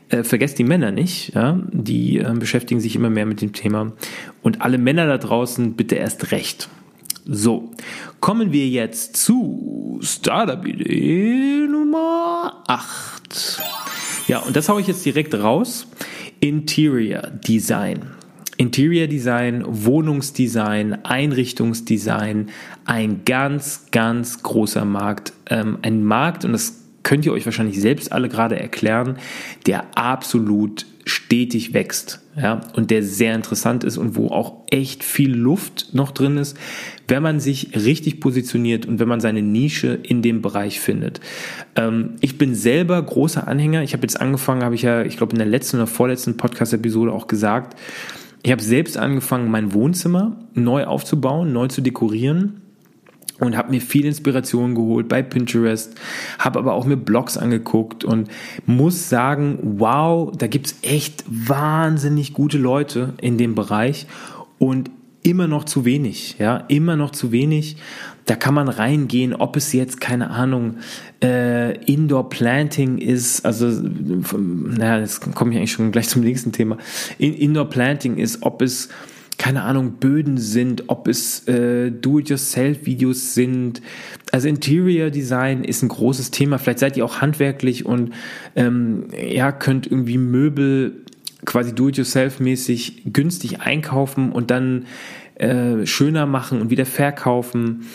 äh, 0.08 0.24
vergesst 0.24 0.58
die 0.58 0.64
Männer 0.64 0.90
nicht. 0.90 1.32
Ja? 1.36 1.60
Die 1.70 2.18
äh, 2.18 2.34
beschäftigen 2.34 2.80
sich 2.80 2.96
immer 2.96 3.10
mehr 3.10 3.26
mit 3.26 3.40
dem 3.42 3.52
Thema. 3.52 3.92
Und 4.42 4.60
alle 4.60 4.78
Männer 4.78 5.06
da 5.06 5.18
draußen 5.18 5.74
bitte 5.74 5.94
erst 5.94 6.32
recht. 6.32 6.68
So, 7.24 7.70
kommen 8.18 8.52
wir 8.52 8.66
jetzt 8.66 9.16
zu 9.16 10.00
Startup-Idee 10.02 11.68
Nummer 11.70 12.64
8. 12.66 13.62
Ja, 14.26 14.40
und 14.40 14.56
das 14.56 14.68
haue 14.68 14.80
ich 14.80 14.88
jetzt 14.88 15.04
direkt 15.04 15.32
raus. 15.34 15.86
Interior 16.40 17.22
Design. 17.22 18.10
Interior 18.56 19.06
Design, 19.06 19.62
Wohnungsdesign, 19.64 21.04
Einrichtungsdesign, 21.04 22.50
ein 22.86 23.24
ganz, 23.24 23.86
ganz 23.92 24.42
großer 24.42 24.84
Markt. 24.84 25.32
Ähm, 25.48 25.78
ein 25.82 26.02
Markt, 26.02 26.44
und 26.44 26.50
das 26.50 26.82
könnt 27.04 27.24
ihr 27.24 27.32
euch 27.32 27.44
wahrscheinlich 27.44 27.80
selbst 27.80 28.10
alle 28.10 28.28
gerade 28.28 28.58
erklären, 28.58 29.16
der 29.66 29.96
absolut 29.96 30.86
stetig 31.04 31.74
wächst, 31.74 32.20
ja, 32.36 32.60
und 32.74 32.90
der 32.90 33.02
sehr 33.02 33.34
interessant 33.34 33.84
ist 33.84 33.98
und 33.98 34.16
wo 34.16 34.28
auch 34.28 34.62
echt 34.70 35.02
viel 35.02 35.34
Luft 35.34 35.88
noch 35.92 36.12
drin 36.12 36.36
ist, 36.36 36.56
wenn 37.08 37.22
man 37.22 37.40
sich 37.40 37.74
richtig 37.74 38.20
positioniert 38.20 38.86
und 38.86 38.98
wenn 38.98 39.08
man 39.08 39.20
seine 39.20 39.42
Nische 39.42 39.98
in 40.02 40.22
dem 40.22 40.42
Bereich 40.42 40.80
findet. 40.80 41.20
Ähm, 41.76 42.14
ich 42.20 42.38
bin 42.38 42.54
selber 42.54 43.02
großer 43.02 43.46
Anhänger. 43.48 43.82
Ich 43.82 43.92
habe 43.92 44.02
jetzt 44.02 44.20
angefangen, 44.20 44.62
habe 44.62 44.74
ich 44.74 44.82
ja, 44.82 45.02
ich 45.02 45.16
glaube 45.16 45.32
in 45.32 45.38
der 45.38 45.48
letzten 45.48 45.76
oder 45.76 45.86
vorletzten 45.86 46.36
Podcast-Episode 46.36 47.12
auch 47.12 47.26
gesagt, 47.26 47.78
ich 48.44 48.50
habe 48.50 48.62
selbst 48.62 48.96
angefangen, 48.96 49.50
mein 49.50 49.72
Wohnzimmer 49.72 50.36
neu 50.54 50.84
aufzubauen, 50.84 51.52
neu 51.52 51.68
zu 51.68 51.80
dekorieren 51.80 52.61
und 53.42 53.56
habe 53.56 53.70
mir 53.70 53.80
viel 53.80 54.06
Inspiration 54.06 54.74
geholt 54.74 55.08
bei 55.08 55.22
Pinterest, 55.22 55.94
habe 56.38 56.60
aber 56.60 56.74
auch 56.74 56.86
mir 56.86 56.96
Blogs 56.96 57.36
angeguckt 57.36 58.04
und 58.04 58.28
muss 58.66 59.08
sagen, 59.08 59.58
wow, 59.62 60.32
da 60.36 60.46
gibt's 60.46 60.76
echt 60.82 61.24
wahnsinnig 61.26 62.34
gute 62.34 62.58
Leute 62.58 63.14
in 63.20 63.38
dem 63.38 63.54
Bereich 63.54 64.06
und 64.58 64.90
immer 65.24 65.48
noch 65.48 65.64
zu 65.64 65.84
wenig, 65.84 66.36
ja, 66.38 66.64
immer 66.68 66.96
noch 66.96 67.10
zu 67.10 67.32
wenig. 67.32 67.76
Da 68.26 68.36
kann 68.36 68.54
man 68.54 68.68
reingehen, 68.68 69.34
ob 69.34 69.56
es 69.56 69.72
jetzt, 69.72 70.00
keine 70.00 70.30
Ahnung, 70.30 70.76
äh, 71.22 71.76
Indoor 71.84 72.28
Planting 72.28 72.98
ist, 72.98 73.44
also, 73.44 73.66
naja, 73.66 75.00
jetzt 75.00 75.34
komme 75.34 75.50
ich 75.52 75.58
eigentlich 75.58 75.72
schon 75.72 75.90
gleich 75.90 76.08
zum 76.08 76.22
nächsten 76.22 76.52
Thema. 76.52 76.78
In, 77.18 77.34
Indoor 77.34 77.68
Planting 77.68 78.16
ist, 78.18 78.42
ob 78.42 78.62
es 78.62 78.88
keine 79.38 79.62
Ahnung, 79.62 79.94
Böden 79.98 80.38
sind, 80.38 80.84
ob 80.88 81.08
es 81.08 81.46
äh, 81.48 81.90
Do-it-yourself-Videos 81.90 83.34
sind. 83.34 83.82
Also 84.30 84.48
Interior 84.48 85.10
Design 85.10 85.64
ist 85.64 85.82
ein 85.82 85.88
großes 85.88 86.30
Thema. 86.30 86.58
Vielleicht 86.58 86.78
seid 86.78 86.96
ihr 86.96 87.04
auch 87.04 87.20
handwerklich 87.20 87.84
und 87.84 88.12
ähm, 88.56 89.08
ja, 89.30 89.52
könnt 89.52 89.86
irgendwie 89.86 90.18
Möbel 90.18 91.02
quasi 91.44 91.74
do-it-yourself-mäßig 91.74 93.12
günstig 93.12 93.60
einkaufen 93.60 94.32
und 94.32 94.50
dann 94.50 94.86
äh, 95.34 95.86
schöner 95.86 96.26
machen 96.26 96.60
und 96.60 96.70
wieder 96.70 96.86
verkaufen. 96.86 97.86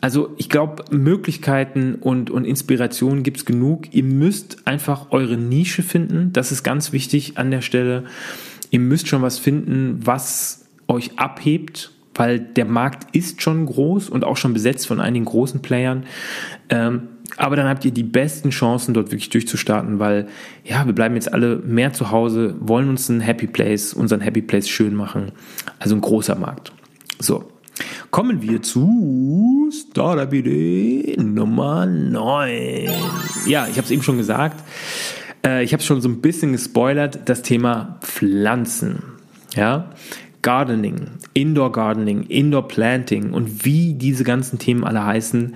Also 0.00 0.34
ich 0.36 0.48
glaube, 0.48 0.84
Möglichkeiten 0.90 1.96
und, 1.96 2.30
und 2.30 2.44
Inspirationen 2.44 3.22
gibt 3.22 3.38
es 3.38 3.44
genug. 3.44 3.92
Ihr 3.92 4.04
müsst 4.04 4.66
einfach 4.66 5.10
eure 5.10 5.36
Nische 5.36 5.82
finden. 5.82 6.32
Das 6.32 6.52
ist 6.52 6.62
ganz 6.62 6.92
wichtig 6.92 7.38
an 7.38 7.50
der 7.50 7.62
Stelle. 7.62 8.04
Ihr 8.70 8.80
müsst 8.80 9.08
schon 9.08 9.22
was 9.22 9.38
finden, 9.38 10.00
was 10.02 10.63
euch 10.88 11.18
abhebt, 11.18 11.92
weil 12.14 12.38
der 12.38 12.64
Markt 12.64 13.14
ist 13.14 13.42
schon 13.42 13.66
groß 13.66 14.08
und 14.08 14.24
auch 14.24 14.36
schon 14.36 14.52
besetzt 14.52 14.86
von 14.86 15.00
einigen 15.00 15.24
großen 15.24 15.62
Playern. 15.62 16.04
Ähm, 16.68 17.08
aber 17.36 17.56
dann 17.56 17.66
habt 17.66 17.84
ihr 17.84 17.90
die 17.90 18.04
besten 18.04 18.50
Chancen, 18.50 18.94
dort 18.94 19.10
wirklich 19.10 19.30
durchzustarten, 19.30 19.98
weil 19.98 20.28
ja, 20.64 20.86
wir 20.86 20.92
bleiben 20.92 21.14
jetzt 21.16 21.32
alle 21.32 21.56
mehr 21.56 21.92
zu 21.92 22.10
Hause, 22.10 22.54
wollen 22.60 22.88
uns 22.88 23.08
ein 23.08 23.20
Happy 23.20 23.46
Place, 23.46 23.94
unseren 23.94 24.20
Happy 24.20 24.42
Place 24.42 24.68
schön 24.68 24.94
machen. 24.94 25.32
Also 25.78 25.96
ein 25.96 26.00
großer 26.00 26.36
Markt. 26.36 26.72
So. 27.18 27.50
Kommen 28.12 28.42
wir 28.42 28.62
zu 28.62 29.68
Startup 29.72 30.32
Idee 30.32 31.16
Nummer 31.18 31.86
9. 31.86 32.88
Ja, 33.46 33.66
ich 33.66 33.76
habe 33.76 33.84
es 33.84 33.90
eben 33.90 34.02
schon 34.02 34.18
gesagt. 34.18 34.62
Äh, 35.44 35.64
ich 35.64 35.72
habe 35.72 35.80
es 35.80 35.86
schon 35.86 36.00
so 36.00 36.08
ein 36.08 36.20
bisschen 36.20 36.52
gespoilert, 36.52 37.28
das 37.28 37.42
Thema 37.42 37.98
Pflanzen. 38.02 39.02
Ja, 39.56 39.90
Gardening, 40.44 41.06
Indoor 41.32 41.72
Gardening, 41.72 42.24
Indoor 42.24 42.68
Planting 42.68 43.32
und 43.32 43.64
wie 43.64 43.94
diese 43.94 44.24
ganzen 44.24 44.58
Themen 44.58 44.84
alle 44.84 45.02
heißen, 45.02 45.54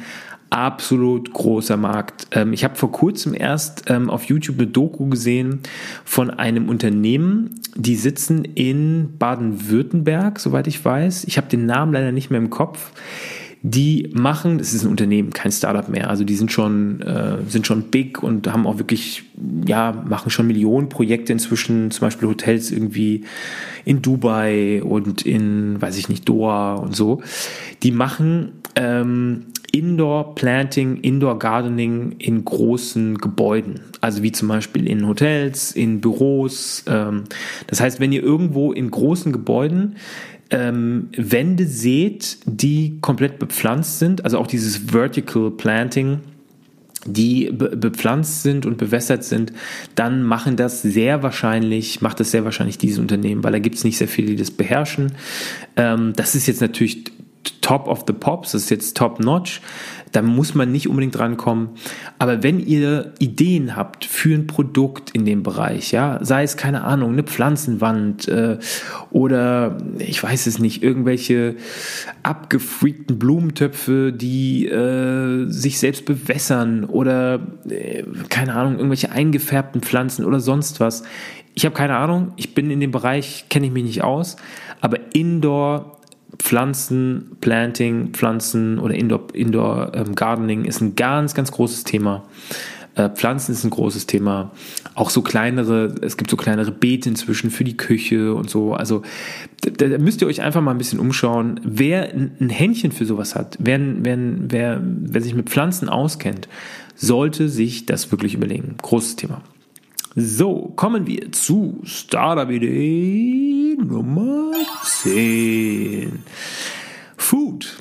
absolut 0.49 1.31
großer 1.31 1.77
Markt. 1.77 2.29
Ähm, 2.31 2.55
ich 2.55 2.65
habe 2.65 2.75
vor 2.75 2.91
kurzem 2.91 3.35
erst 3.35 3.85
ähm, 3.89 4.09
auf 4.09 4.25
YouTube 4.25 4.59
eine 4.59 4.67
Doku 4.67 5.11
gesehen 5.11 5.61
von 6.07 6.31
einem 6.31 6.71
Unternehmen, 6.71 7.61
die 7.75 7.97
sitzen 7.97 8.47
in 8.47 9.19
Baden-Württemberg, 9.19 10.41
soweit 10.41 10.67
ich 10.67 10.83
weiß. 10.83 11.25
Ich 11.25 11.37
habe 11.37 11.49
den 11.49 11.67
Namen 11.67 11.93
leider 11.93 12.11
nicht 12.11 12.31
mehr 12.31 12.41
im 12.41 12.49
Kopf 12.49 12.93
die 13.63 14.11
machen, 14.15 14.59
das 14.59 14.73
ist 14.73 14.85
ein 14.85 14.91
Unternehmen, 14.91 15.31
kein 15.33 15.51
Startup 15.51 15.89
mehr, 15.89 16.11
also 16.11 16.25
die 16.25 16.37
sind 16.37 16.53
schon, 16.53 17.01
äh, 17.03 17.39
sind 17.49 17.67
schon 17.67 17.85
big 17.85 18.23
und 18.23 18.53
haben 18.53 18.67
auch 18.67 18.79
wirklich, 18.79 19.25
ja, 19.67 19.93
machen 20.09 20.31
schon 20.31 20.47
Millionen 20.47 20.89
Projekte 20.89 21.33
inzwischen, 21.33 21.91
zum 21.91 22.07
Beispiel 22.07 22.29
Hotels 22.29 22.71
irgendwie 22.71 23.25
in 23.85 24.03
Dubai 24.03 24.83
und 24.83 25.23
in, 25.23 25.81
weiß 25.81 25.99
ich 25.99 26.09
nicht, 26.09 26.29
Doha 26.29 26.75
und 26.75 26.95
so. 26.95 27.21
Die 27.83 27.91
machen 27.91 28.53
ähm, 28.77 29.47
Indoor 29.73 30.35
Planting, 30.35 30.99
Indoor 30.99 31.39
Gardening 31.39 32.13
in 32.19 32.45
großen 32.45 33.19
Gebäuden. 33.19 33.81
Also 34.01 34.23
wie 34.23 34.33
zum 34.33 34.49
Beispiel 34.49 34.87
in 34.87 35.07
Hotels, 35.07 35.73
in 35.73 36.01
Büros. 36.01 36.85
Ähm, 36.87 37.25
das 37.67 37.81
heißt, 37.81 38.01
wenn 38.01 38.13
ihr 38.13 38.23
irgendwo 38.23 38.73
in 38.73 38.91
großen 38.91 39.33
Gebäuden 39.33 39.97
ähm, 40.51 41.09
Wände 41.17 41.67
seht, 41.67 42.39
die 42.47 42.99
komplett 43.01 43.39
bepflanzt 43.39 43.99
sind, 43.99 44.25
also 44.25 44.39
auch 44.39 44.47
dieses 44.47 44.91
Vertical 44.91 45.51
Planting, 45.51 46.21
die 47.05 47.51
be 47.53 47.77
bepflanzt 47.77 48.43
sind 48.43 48.67
und 48.67 48.77
bewässert 48.77 49.25
sind, 49.25 49.53
dann 49.95 50.23
machen 50.23 50.57
das 50.57 50.83
sehr 50.83 51.23
wahrscheinlich, 51.23 52.01
macht 52.01 52.21
das 52.21 52.31
sehr 52.31 52.45
wahrscheinlich 52.45 52.79
dieses 52.79 52.99
Unternehmen, 52.99 53.45
weil 53.45 53.53
da 53.53 53.59
gibt 53.59 53.77
es 53.77 53.85
nicht 53.85 53.99
sehr 53.99 54.09
viele, 54.09 54.29
die 54.29 54.37
das 54.37 54.51
beherrschen. 54.51 55.13
Ähm, 55.77 56.13
das 56.17 56.35
ist 56.35 56.47
jetzt 56.47 56.61
natürlich 56.61 57.05
top 57.61 57.87
of 57.87 58.05
the 58.07 58.13
pops, 58.13 58.53
das 58.53 58.65
ist 58.65 58.71
jetzt 58.71 58.97
top 58.97 59.21
notch. 59.21 59.61
Da 60.13 60.23
muss 60.23 60.55
man 60.55 60.73
nicht 60.73 60.89
unbedingt 60.89 61.17
drankommen. 61.17 61.71
Aber 62.19 62.43
wenn 62.43 62.61
ihr 62.61 63.13
Ideen 63.19 63.77
habt 63.77 64.05
für 64.05 64.35
ein 64.35 64.47
Produkt 64.47 65.11
in 65.11 65.25
dem 65.25 65.43
Bereich, 65.43 65.93
ja, 65.93 66.19
sei 66.23 66.43
es 66.43 66.57
keine 66.57 66.85
Ahnung, 66.85 67.13
eine 67.13 67.23
Pflanzenwand 67.23 68.29
äh, 68.29 68.59
oder 69.11 69.79
ich 69.99 70.23
weiß 70.23 70.47
es 70.47 70.59
nicht, 70.59 70.83
irgendwelche 70.83 71.57
abgefreakten 72.23 73.19
Blumentöpfe, 73.19 74.13
die 74.13 74.67
äh, 74.67 75.47
sich 75.51 75.79
selbst 75.79 76.05
bewässern 76.05 76.85
oder 76.85 77.41
äh, 77.69 78.05
keine 78.29 78.55
Ahnung, 78.55 78.77
irgendwelche 78.77 79.13
eingefärbten 79.13 79.83
Pflanzen 79.83 80.25
oder 80.25 80.41
sonst 80.41 80.81
was. 80.81 81.03
Ich 81.55 81.65
habe 81.65 81.75
keine 81.75 81.97
Ahnung, 81.97 82.33
ich 82.37 82.55
bin 82.55 82.71
in 82.71 82.81
dem 82.81 82.93
Bereich, 82.93 83.47
kenne 83.49 83.67
ich 83.67 83.73
mich 83.73 83.85
nicht 83.85 84.05
aus, 84.05 84.37
aber 84.81 84.99
Indoor 85.13 85.98
Pflanzen, 86.37 87.37
Planting, 87.41 88.11
Pflanzen 88.13 88.79
oder 88.79 88.95
Indoor, 88.95 89.35
Indoor 89.35 89.93
ähm, 89.95 90.15
Gardening 90.15 90.65
ist 90.65 90.81
ein 90.81 90.95
ganz, 90.95 91.35
ganz 91.35 91.51
großes 91.53 91.85
Thema. 91.85 92.25
Äh, 92.95 93.09
Pflanzen 93.11 93.53
ist 93.53 93.65
ein 93.65 93.71
großes 93.71 94.07
Thema. 94.07 94.51
Auch 94.95 95.11
so 95.11 95.23
kleinere, 95.23 95.95
es 96.03 96.17
gibt 96.17 96.31
so 96.31 96.37
kleinere 96.37 96.73
Beete 96.73 97.09
inzwischen 97.09 97.51
für 97.51 97.65
die 97.65 97.77
Küche 97.77 98.35
und 98.35 98.51
so. 98.51 98.75
Also 98.75 99.03
da, 99.63 99.89
da 99.89 99.99
müsst 99.99 100.21
ihr 100.21 100.27
euch 100.27 100.43
einfach 100.43 100.61
mal 100.61 100.73
ein 100.73 100.79
bisschen 100.79 100.99
umschauen. 100.99 101.61
Wer 101.65 102.13
ein 102.13 102.51
Händchen 102.51 102.93
für 102.93 103.07
sowas 103.07 103.35
hat, 103.35 103.57
wer, 103.61 103.81
wer, 103.81 104.19
wer, 104.19 104.81
wer 104.83 105.21
sich 105.23 105.35
mit 105.35 105.49
Pflanzen 105.49 105.89
auskennt, 105.89 106.49
sollte 106.95 107.49
sich 107.49 107.87
das 107.87 108.11
wirklich 108.11 108.35
überlegen. 108.35 108.75
Großes 108.83 109.17
Thema. 109.17 109.43
So, 110.17 110.73
kommen 110.75 111.07
wir 111.07 111.31
zu 111.31 111.81
Startup-Idee 111.85 113.58
Nummer 113.79 114.53
10. 114.83 116.25
Food. 117.17 117.77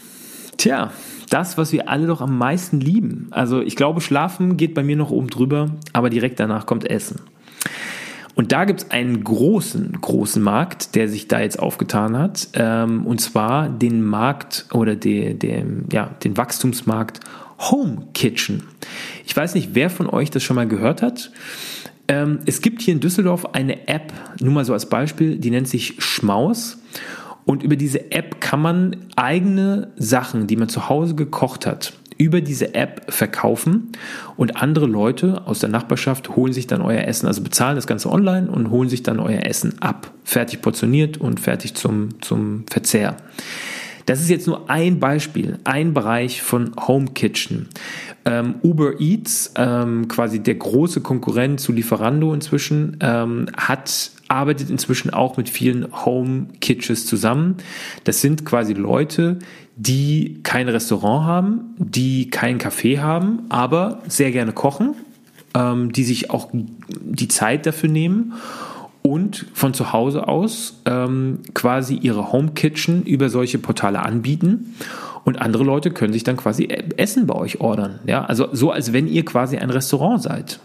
Tja, 0.57 0.91
das, 1.29 1.57
was 1.57 1.71
wir 1.71 1.89
alle 1.89 2.05
doch 2.05 2.21
am 2.21 2.37
meisten 2.37 2.79
lieben. 2.79 3.27
Also 3.31 3.61
ich 3.61 3.75
glaube, 3.75 3.99
Schlafen 4.01 4.57
geht 4.57 4.75
bei 4.75 4.83
mir 4.83 4.95
noch 4.95 5.09
oben 5.09 5.29
drüber, 5.29 5.71
aber 5.93 6.09
direkt 6.09 6.39
danach 6.39 6.67
kommt 6.67 6.89
Essen. 6.89 7.21
Und 8.35 8.51
da 8.51 8.65
gibt 8.65 8.83
es 8.83 8.91
einen 8.91 9.23
großen, 9.23 9.97
großen 9.99 10.41
Markt, 10.41 10.95
der 10.95 11.09
sich 11.09 11.27
da 11.27 11.39
jetzt 11.39 11.57
aufgetan 11.57 12.15
hat. 12.15 12.49
Ähm, 12.53 13.07
und 13.07 13.19
zwar 13.19 13.67
den 13.67 14.03
Markt 14.03 14.67
oder 14.73 14.95
de, 14.95 15.33
de, 15.33 15.65
ja, 15.91 16.11
den 16.23 16.37
Wachstumsmarkt 16.37 17.19
Home 17.71 18.09
Kitchen. 18.13 18.63
Ich 19.25 19.35
weiß 19.35 19.55
nicht, 19.55 19.69
wer 19.73 19.89
von 19.89 20.07
euch 20.07 20.29
das 20.29 20.43
schon 20.43 20.55
mal 20.55 20.67
gehört 20.67 21.01
hat. 21.01 21.31
Ähm, 22.07 22.39
es 22.45 22.61
gibt 22.61 22.81
hier 22.81 22.93
in 22.93 22.99
Düsseldorf 22.99 23.45
eine 23.53 23.87
App, 23.87 24.13
nur 24.39 24.53
mal 24.53 24.65
so 24.65 24.73
als 24.73 24.87
Beispiel, 24.87 25.37
die 25.37 25.51
nennt 25.51 25.67
sich 25.67 25.95
Schmaus. 25.99 26.77
Und 27.45 27.63
über 27.63 27.77
diese 27.77 28.11
App 28.11 28.41
kann 28.41 28.61
man 28.61 28.95
eigene 29.15 29.91
Sachen, 29.95 30.47
die 30.47 30.57
man 30.57 30.67
zu 30.67 30.89
Hause 30.89 31.15
gekocht 31.15 31.65
hat, 31.65 31.93
über 32.17 32.41
diese 32.41 32.73
App 32.73 33.05
verkaufen 33.07 33.93
und 34.35 34.61
andere 34.61 34.85
Leute 34.85 35.43
aus 35.45 35.59
der 35.59 35.69
Nachbarschaft 35.69 36.35
holen 36.35 36.51
sich 36.51 36.67
dann 36.67 36.81
euer 36.81 37.03
Essen, 37.03 37.27
also 37.27 37.41
bezahlen 37.41 37.75
das 37.75 37.87
Ganze 37.87 38.11
online 38.11 38.49
und 38.49 38.69
holen 38.69 38.89
sich 38.89 39.03
dann 39.03 39.19
euer 39.19 39.45
Essen 39.45 39.81
ab, 39.81 40.11
fertig 40.23 40.61
portioniert 40.61 41.17
und 41.17 41.39
fertig 41.39 41.75
zum, 41.75 42.21
zum 42.21 42.65
Verzehr. 42.69 43.15
Das 44.07 44.21
ist 44.21 44.29
jetzt 44.29 44.47
nur 44.47 44.69
ein 44.69 44.99
Beispiel, 44.99 45.59
ein 45.65 45.93
Bereich 45.93 46.41
von 46.41 46.71
Home 46.87 47.07
Kitchen. 47.13 47.67
Ähm, 48.23 48.55
Uber 48.63 49.01
Eats, 49.01 49.51
ähm, 49.57 50.07
quasi 50.07 50.39
der 50.39 50.55
große 50.55 51.01
Konkurrent 51.01 51.59
zu 51.59 51.73
Lieferando 51.73 52.33
inzwischen, 52.33 52.97
ähm, 53.01 53.47
hat 53.57 54.11
arbeitet 54.29 54.69
inzwischen 54.69 55.09
auch 55.09 55.35
mit 55.35 55.49
vielen 55.49 55.87
Home 56.05 56.47
Kitchens 56.61 57.05
zusammen. 57.05 57.57
Das 58.05 58.21
sind 58.21 58.45
quasi 58.45 58.73
Leute, 58.73 59.39
die 59.75 60.39
kein 60.41 60.69
Restaurant 60.69 61.25
haben, 61.25 61.75
die 61.77 62.29
kein 62.29 62.59
Café 62.59 62.99
haben, 62.99 63.41
aber 63.49 64.01
sehr 64.07 64.31
gerne 64.31 64.53
kochen, 64.53 64.95
ähm, 65.53 65.91
die 65.91 66.05
sich 66.05 66.29
auch 66.29 66.49
die 66.53 67.27
Zeit 67.27 67.65
dafür 67.65 67.89
nehmen 67.89 68.33
und 69.07 69.45
von 69.53 69.73
zu 69.73 69.93
Hause 69.93 70.27
aus 70.27 70.81
ähm, 70.85 71.39
quasi 71.53 71.95
ihre 71.95 72.31
Home 72.31 72.51
Kitchen 72.51 73.03
über 73.03 73.29
solche 73.29 73.57
Portale 73.57 73.99
anbieten. 73.99 74.75
Und 75.23 75.41
andere 75.41 75.63
Leute 75.63 75.91
können 75.91 76.13
sich 76.13 76.23
dann 76.23 76.37
quasi 76.37 76.67
Essen 76.95 77.27
bei 77.27 77.35
euch 77.35 77.59
ordern. 77.59 77.99
Ja, 78.05 78.25
also 78.25 78.47
so, 78.53 78.71
als 78.71 78.93
wenn 78.93 79.07
ihr 79.07 79.25
quasi 79.25 79.57
ein 79.57 79.69
Restaurant 79.69 80.21
seid. 80.21 80.59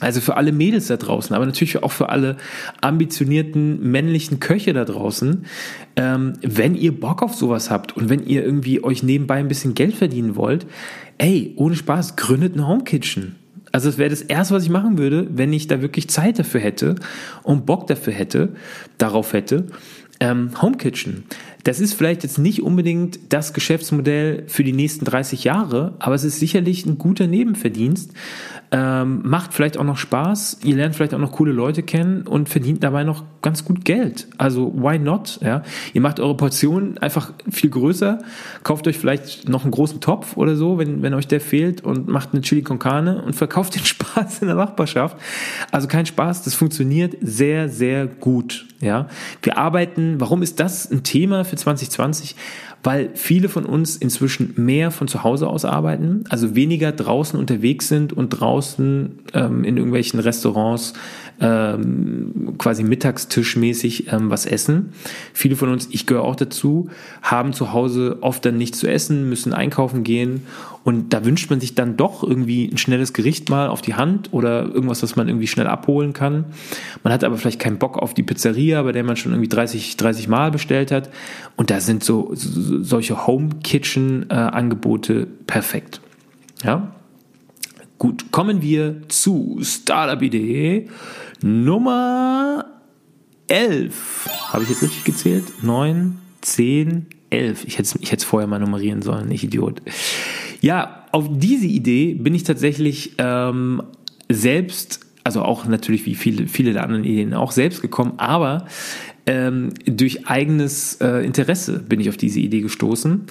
Also 0.00 0.20
für 0.20 0.36
alle 0.36 0.52
Mädels 0.52 0.88
da 0.88 0.96
draußen, 0.96 1.34
aber 1.34 1.46
natürlich 1.46 1.82
auch 1.82 1.92
für 1.92 2.08
alle 2.08 2.36
ambitionierten 2.80 3.90
männlichen 3.90 4.40
Köche 4.40 4.72
da 4.72 4.84
draußen. 4.84 5.46
Ähm, 5.96 6.34
wenn 6.42 6.74
ihr 6.74 6.98
Bock 6.98 7.22
auf 7.22 7.34
sowas 7.34 7.70
habt 7.70 7.96
und 7.96 8.10
wenn 8.10 8.24
ihr 8.26 8.44
irgendwie 8.44 8.82
euch 8.82 9.02
nebenbei 9.02 9.36
ein 9.36 9.48
bisschen 9.48 9.74
Geld 9.74 9.94
verdienen 9.94 10.36
wollt, 10.36 10.66
ey, 11.18 11.54
ohne 11.56 11.76
Spaß, 11.76 12.16
gründet 12.16 12.54
eine 12.54 12.66
Home 12.66 12.84
Kitchen. 12.84 13.36
Also 13.74 13.88
das 13.88 13.98
wäre 13.98 14.08
das 14.08 14.22
Erste, 14.22 14.54
was 14.54 14.62
ich 14.62 14.70
machen 14.70 14.98
würde, 14.98 15.26
wenn 15.32 15.52
ich 15.52 15.66
da 15.66 15.82
wirklich 15.82 16.08
Zeit 16.08 16.38
dafür 16.38 16.60
hätte 16.60 16.94
und 17.42 17.66
Bock 17.66 17.88
dafür 17.88 18.12
hätte, 18.12 18.50
darauf 18.98 19.32
hätte. 19.32 19.66
Ähm, 20.20 20.62
Home 20.62 20.76
Kitchen. 20.76 21.24
Das 21.64 21.80
ist 21.80 21.94
vielleicht 21.94 22.22
jetzt 22.22 22.38
nicht 22.38 22.62
unbedingt 22.62 23.18
das 23.30 23.52
Geschäftsmodell 23.52 24.44
für 24.46 24.62
die 24.62 24.72
nächsten 24.72 25.04
30 25.04 25.42
Jahre, 25.42 25.94
aber 25.98 26.14
es 26.14 26.22
ist 26.22 26.38
sicherlich 26.38 26.86
ein 26.86 26.98
guter 26.98 27.26
Nebenverdienst, 27.26 28.12
ähm, 28.74 29.20
macht 29.22 29.54
vielleicht 29.54 29.78
auch 29.78 29.84
noch 29.84 29.98
Spaß, 29.98 30.58
ihr 30.64 30.74
lernt 30.74 30.96
vielleicht 30.96 31.14
auch 31.14 31.20
noch 31.20 31.30
coole 31.30 31.52
Leute 31.52 31.84
kennen 31.84 32.22
und 32.26 32.48
verdient 32.48 32.82
dabei 32.82 33.04
noch 33.04 33.22
ganz 33.40 33.64
gut 33.64 33.84
Geld. 33.84 34.26
Also 34.36 34.74
why 34.74 34.98
not? 34.98 35.38
Ja? 35.42 35.62
Ihr 35.92 36.00
macht 36.00 36.18
eure 36.18 36.36
Portionen 36.36 36.98
einfach 36.98 37.32
viel 37.48 37.70
größer, 37.70 38.18
kauft 38.64 38.88
euch 38.88 38.98
vielleicht 38.98 39.48
noch 39.48 39.62
einen 39.62 39.70
großen 39.70 40.00
Topf 40.00 40.36
oder 40.36 40.56
so, 40.56 40.76
wenn, 40.76 41.02
wenn 41.02 41.14
euch 41.14 41.28
der 41.28 41.40
fehlt 41.40 41.82
und 41.82 42.08
macht 42.08 42.30
eine 42.32 42.40
Chili 42.40 42.62
con 42.62 42.80
Carne 42.80 43.22
und 43.22 43.34
verkauft 43.36 43.76
den 43.76 43.84
Spaß 43.84 44.42
in 44.42 44.48
der 44.48 44.56
Nachbarschaft. 44.56 45.18
Also 45.70 45.86
kein 45.86 46.06
Spaß, 46.06 46.42
das 46.42 46.54
funktioniert 46.54 47.14
sehr, 47.20 47.68
sehr 47.68 48.08
gut. 48.08 48.66
Ja? 48.80 49.06
Wir 49.42 49.56
arbeiten, 49.56 50.16
warum 50.18 50.42
ist 50.42 50.58
das 50.58 50.90
ein 50.90 51.04
Thema 51.04 51.44
für 51.44 51.54
2020? 51.54 52.34
Weil 52.84 53.10
viele 53.14 53.48
von 53.48 53.64
uns 53.64 53.96
inzwischen 53.96 54.52
mehr 54.56 54.90
von 54.90 55.08
zu 55.08 55.24
Hause 55.24 55.48
aus 55.48 55.64
arbeiten, 55.64 56.24
also 56.28 56.54
weniger 56.54 56.92
draußen 56.92 57.38
unterwegs 57.38 57.88
sind 57.88 58.12
und 58.12 58.28
draußen 58.28 59.18
ähm, 59.32 59.64
in 59.64 59.78
irgendwelchen 59.78 60.20
Restaurants 60.20 60.92
ähm, 61.40 62.54
quasi 62.58 62.82
mittagstischmäßig 62.82 64.12
ähm, 64.12 64.30
was 64.30 64.46
essen. 64.46 64.92
Viele 65.32 65.56
von 65.56 65.68
uns, 65.68 65.88
ich 65.90 66.06
gehöre 66.06 66.24
auch 66.24 66.36
dazu, 66.36 66.90
haben 67.22 67.52
zu 67.52 67.72
Hause 67.72 68.18
oft 68.20 68.44
dann 68.44 68.56
nichts 68.56 68.78
zu 68.78 68.86
essen, 68.86 69.28
müssen 69.28 69.52
einkaufen 69.52 70.04
gehen 70.04 70.46
und 70.84 71.14
da 71.14 71.24
wünscht 71.24 71.48
man 71.48 71.60
sich 71.60 71.74
dann 71.74 71.96
doch 71.96 72.22
irgendwie 72.22 72.68
ein 72.68 72.76
schnelles 72.76 73.14
Gericht 73.14 73.48
mal 73.48 73.68
auf 73.68 73.80
die 73.80 73.94
Hand 73.94 74.32
oder 74.32 74.64
irgendwas, 74.64 75.02
was 75.02 75.16
man 75.16 75.28
irgendwie 75.28 75.46
schnell 75.46 75.66
abholen 75.66 76.12
kann. 76.12 76.44
Man 77.02 77.12
hat 77.12 77.24
aber 77.24 77.38
vielleicht 77.38 77.58
keinen 77.58 77.78
Bock 77.78 77.96
auf 77.96 78.12
die 78.12 78.22
Pizzeria, 78.22 78.82
bei 78.82 78.92
der 78.92 79.02
man 79.02 79.16
schon 79.16 79.32
irgendwie 79.32 79.48
30, 79.48 79.96
30 79.96 80.28
Mal 80.28 80.50
bestellt 80.50 80.90
hat. 80.90 81.08
Und 81.56 81.70
da 81.70 81.80
sind 81.80 82.04
so, 82.04 82.32
so 82.34 82.82
solche 82.82 83.26
Home 83.26 83.48
Kitchen 83.62 84.28
äh, 84.28 85.26
perfekt. 85.46 86.00
Ja. 86.62 86.92
Gut, 88.04 88.30
kommen 88.30 88.60
wir 88.60 89.08
zu 89.08 89.60
Startup-Idee 89.62 90.90
Nummer 91.40 92.66
11. 93.46 94.28
Habe 94.52 94.64
ich 94.64 94.68
jetzt 94.68 94.82
richtig 94.82 95.04
gezählt? 95.04 95.44
9, 95.62 96.18
10, 96.42 97.06
11. 97.30 97.64
Ich 97.64 97.78
hätte 97.78 98.16
es 98.16 98.24
vorher 98.24 98.46
mal 98.46 98.58
nummerieren 98.58 99.00
sollen, 99.00 99.28
nicht 99.28 99.42
Idiot. 99.42 99.80
Ja, 100.60 101.06
auf 101.12 101.30
diese 101.30 101.64
Idee 101.64 102.12
bin 102.12 102.34
ich 102.34 102.42
tatsächlich 102.42 103.14
ähm, 103.16 103.82
selbst, 104.30 105.00
also 105.24 105.40
auch 105.40 105.64
natürlich 105.64 106.04
wie 106.04 106.14
viele, 106.14 106.46
viele 106.46 106.74
der 106.74 106.82
anderen 106.82 107.04
Ideen 107.04 107.32
auch 107.32 107.52
selbst 107.52 107.80
gekommen, 107.80 108.18
aber 108.18 108.66
ähm, 109.26 109.70
durch 109.86 110.26
eigenes 110.28 110.96
äh, 111.00 111.24
Interesse 111.24 111.78
bin 111.80 112.00
ich 112.00 112.08
auf 112.08 112.16
diese 112.16 112.40
Idee 112.40 112.60
gestoßen. 112.60 113.22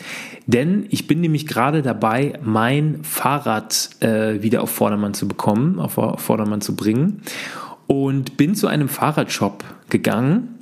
Denn 0.47 0.85
ich 0.89 1.07
bin 1.07 1.21
nämlich 1.21 1.47
gerade 1.47 1.81
dabei, 1.81 2.39
mein 2.43 3.03
Fahrrad 3.03 3.89
äh, 3.99 4.41
wieder 4.41 4.63
auf 4.63 4.71
Vordermann 4.71 5.13
zu 5.13 5.27
bekommen, 5.27 5.79
auf 5.79 5.99
Vordermann 6.21 6.61
zu 6.61 6.75
bringen. 6.75 7.21
Und 7.85 8.37
bin 8.37 8.55
zu 8.55 8.67
einem 8.67 8.87
Fahrradshop 8.87 9.63
gegangen 9.89 10.53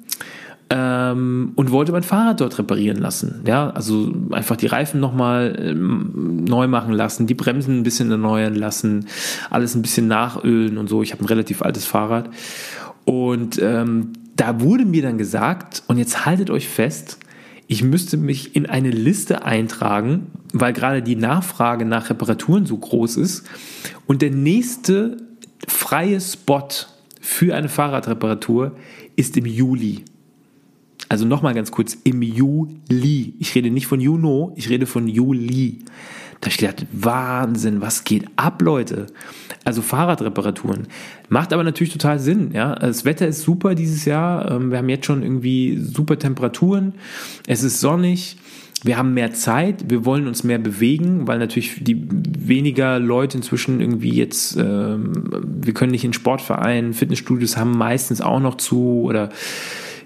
ähm, 0.72 1.52
und 1.56 1.72
wollte 1.72 1.92
mein 1.92 2.04
Fahrrad 2.04 2.42
dort 2.42 2.58
reparieren 2.58 2.98
lassen. 2.98 3.44
Ja, 3.46 3.70
also 3.70 4.12
einfach 4.32 4.56
die 4.56 4.68
Reifen 4.68 5.00
nochmal 5.00 5.58
ähm, 5.62 6.44
neu 6.46 6.68
machen 6.68 6.94
lassen, 6.94 7.28
die 7.28 7.36
Bremsen 7.36 7.80
ein 7.80 7.84
bisschen 7.84 8.10
erneuern 8.10 8.56
lassen, 8.56 9.06
alles 9.50 9.76
ein 9.76 9.82
bisschen 9.82 10.08
nachölen 10.08 10.78
und 10.78 10.88
so. 10.88 11.04
Ich 11.04 11.12
habe 11.12 11.24
ein 11.24 11.28
relativ 11.28 11.62
altes 11.62 11.86
Fahrrad. 11.86 12.30
Und 13.06 13.60
ähm, 13.62 14.14
da 14.42 14.60
wurde 14.60 14.86
mir 14.86 15.04
dann 15.04 15.20
gesagt, 15.20 15.84
und 15.86 16.00
jetzt 16.00 16.26
haltet 16.26 16.50
euch 16.50 16.68
fest, 16.68 17.20
ich 17.68 17.84
müsste 17.84 18.18
mich 18.18 18.56
in 18.56 18.66
eine 18.66 18.89
Liste 18.89 19.46
eintragen, 19.46 20.32
weil 20.52 20.74
gerade 20.74 21.04
die 21.04 21.16
Nachfrage 21.16 21.86
nach 21.86 22.10
Reparaturen 22.10 22.66
so 22.66 22.76
groß 22.76 23.18
ist. 23.18 23.48
Und 24.08 24.24
der 24.24 24.32
nächste 24.32 25.18
freie 25.68 26.20
Spot 26.20 26.68
für 27.22 27.54
eine 27.54 27.70
Fahrradreparatur 27.70 28.76
ist 29.16 29.38
im 29.38 29.46
Juli. 29.46 30.06
Also 31.08 31.28
nochmal 31.28 31.54
ganz 31.54 31.70
kurz, 31.70 31.96
im 32.04 32.24
Juli. 32.24 33.36
Ich 33.38 33.54
rede 33.54 33.70
nicht 33.70 33.86
von 33.86 34.02
Juno, 34.02 34.54
ich 34.56 34.70
rede 34.70 34.88
von 34.88 35.08
Juli. 35.08 35.86
Da 36.42 36.48
habe 36.48 36.50
ich 36.50 36.58
gedacht, 36.58 36.88
Wahnsinn, 36.92 37.82
was 37.82 38.04
geht 38.04 38.26
ab, 38.36 38.64
Leute? 38.64 39.06
Also 39.64 39.84
Fahrradreparaturen. 39.84 40.88
Macht 41.30 41.54
aber 41.54 41.64
natürlich 41.64 41.94
total 41.94 42.18
Sinn, 42.18 42.52
ja. 42.52 42.74
Das 42.74 43.06
Wetter 43.06 43.28
ist 43.28 43.44
super 43.44 43.76
dieses 43.76 44.06
Jahr. 44.06 44.50
Ähm, 44.50 44.72
wir 44.72 44.80
haben 44.80 44.89
jetzt 44.89 45.06
schon 45.06 45.22
irgendwie 45.22 45.78
super 45.78 46.18
Temperaturen. 46.18 46.96
Es 47.46 47.62
ist 47.62 47.80
sonnig. 47.80 48.38
Wir 48.84 48.98
haben 48.98 49.14
mehr 49.14 49.32
Zeit, 49.34 49.92
wir 49.92 50.06
wollen 50.06 50.28
uns 50.28 50.44
mehr 50.44 50.58
bewegen, 50.58 51.28
weil 51.28 51.38
natürlich 51.38 51.84
die 51.84 52.08
weniger 52.10 52.98
Leute 52.98 53.38
inzwischen 53.38 53.80
irgendwie 53.80 54.16
jetzt, 54.16 54.58
ähm, 54.58 55.12
wir 55.62 55.76
können 55.76 55.92
nicht 55.92 56.04
in 56.04 56.14
Sportvereinen, 56.14 56.94
Fitnessstudios 56.94 57.58
haben 57.58 57.78
meistens 57.78 58.22
auch 58.22 58.39
noch 58.39 58.56
zu 58.56 59.04
oder 59.04 59.30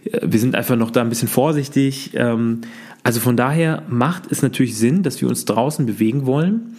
äh, 0.04 0.20
wir 0.24 0.40
sind 0.42 0.56
einfach 0.56 0.76
noch 0.76 0.92
da 0.92 1.00
ein 1.00 1.08
bisschen 1.08 1.30
vorsichtig. 1.30 2.12
Ähm, 2.16 2.62
also 3.06 3.20
von 3.20 3.38
daher 3.38 3.84
macht 3.88 4.32
es 4.32 4.42
natürlich 4.42 4.76
Sinn, 4.80 5.04
dass 5.04 5.22
wir 5.22 5.30
uns 5.30 5.46
draußen 5.46 5.86
bewegen 5.86 6.26
wollen. 6.26 6.76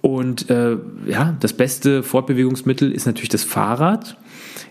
Und 0.00 0.50
äh, 0.50 0.76
ja, 1.06 1.36
das 1.38 1.52
beste 1.52 2.02
Fortbewegungsmittel 2.02 2.90
ist 2.90 3.06
natürlich 3.06 3.28
das 3.28 3.44
Fahrrad. 3.44 4.16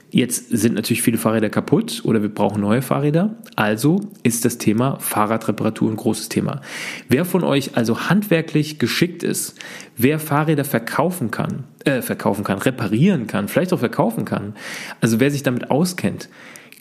Jetzt 0.10 0.50
sind 0.50 0.76
natürlich 0.76 1.02
viele 1.02 1.18
Fahrräder 1.18 1.50
kaputt 1.50 2.02
oder 2.04 2.22
wir 2.22 2.28
brauchen 2.28 2.60
neue 2.60 2.82
Fahrräder. 2.82 3.38
Also 3.56 4.02
ist 4.24 4.44
das 4.44 4.58
Thema 4.58 5.00
Fahrradreparatur 5.00 5.90
ein 5.90 5.96
großes 5.96 6.28
Thema. 6.28 6.60
Wer 7.08 7.24
von 7.24 7.46
euch 7.46 7.78
also 7.78 8.10
handwerklich 8.10 8.78
geschickt 8.78 9.24
ist, 9.24 9.58
wer 9.96 10.20
Fahrräder 10.20 10.66
verkaufen 10.66 11.32
kann, 11.32 11.64
äh, 11.86 12.02
verkaufen 12.02 12.44
kann, 12.44 12.58
reparieren 12.58 13.28
kann, 13.28 13.48
vielleicht 13.48 13.72
auch 13.72 13.80
verkaufen 13.80 14.26
kann, 14.26 14.56
also 15.00 15.22
wer 15.22 15.32
sich 15.32 15.44
damit 15.44 15.72
auskennt, 15.72 16.28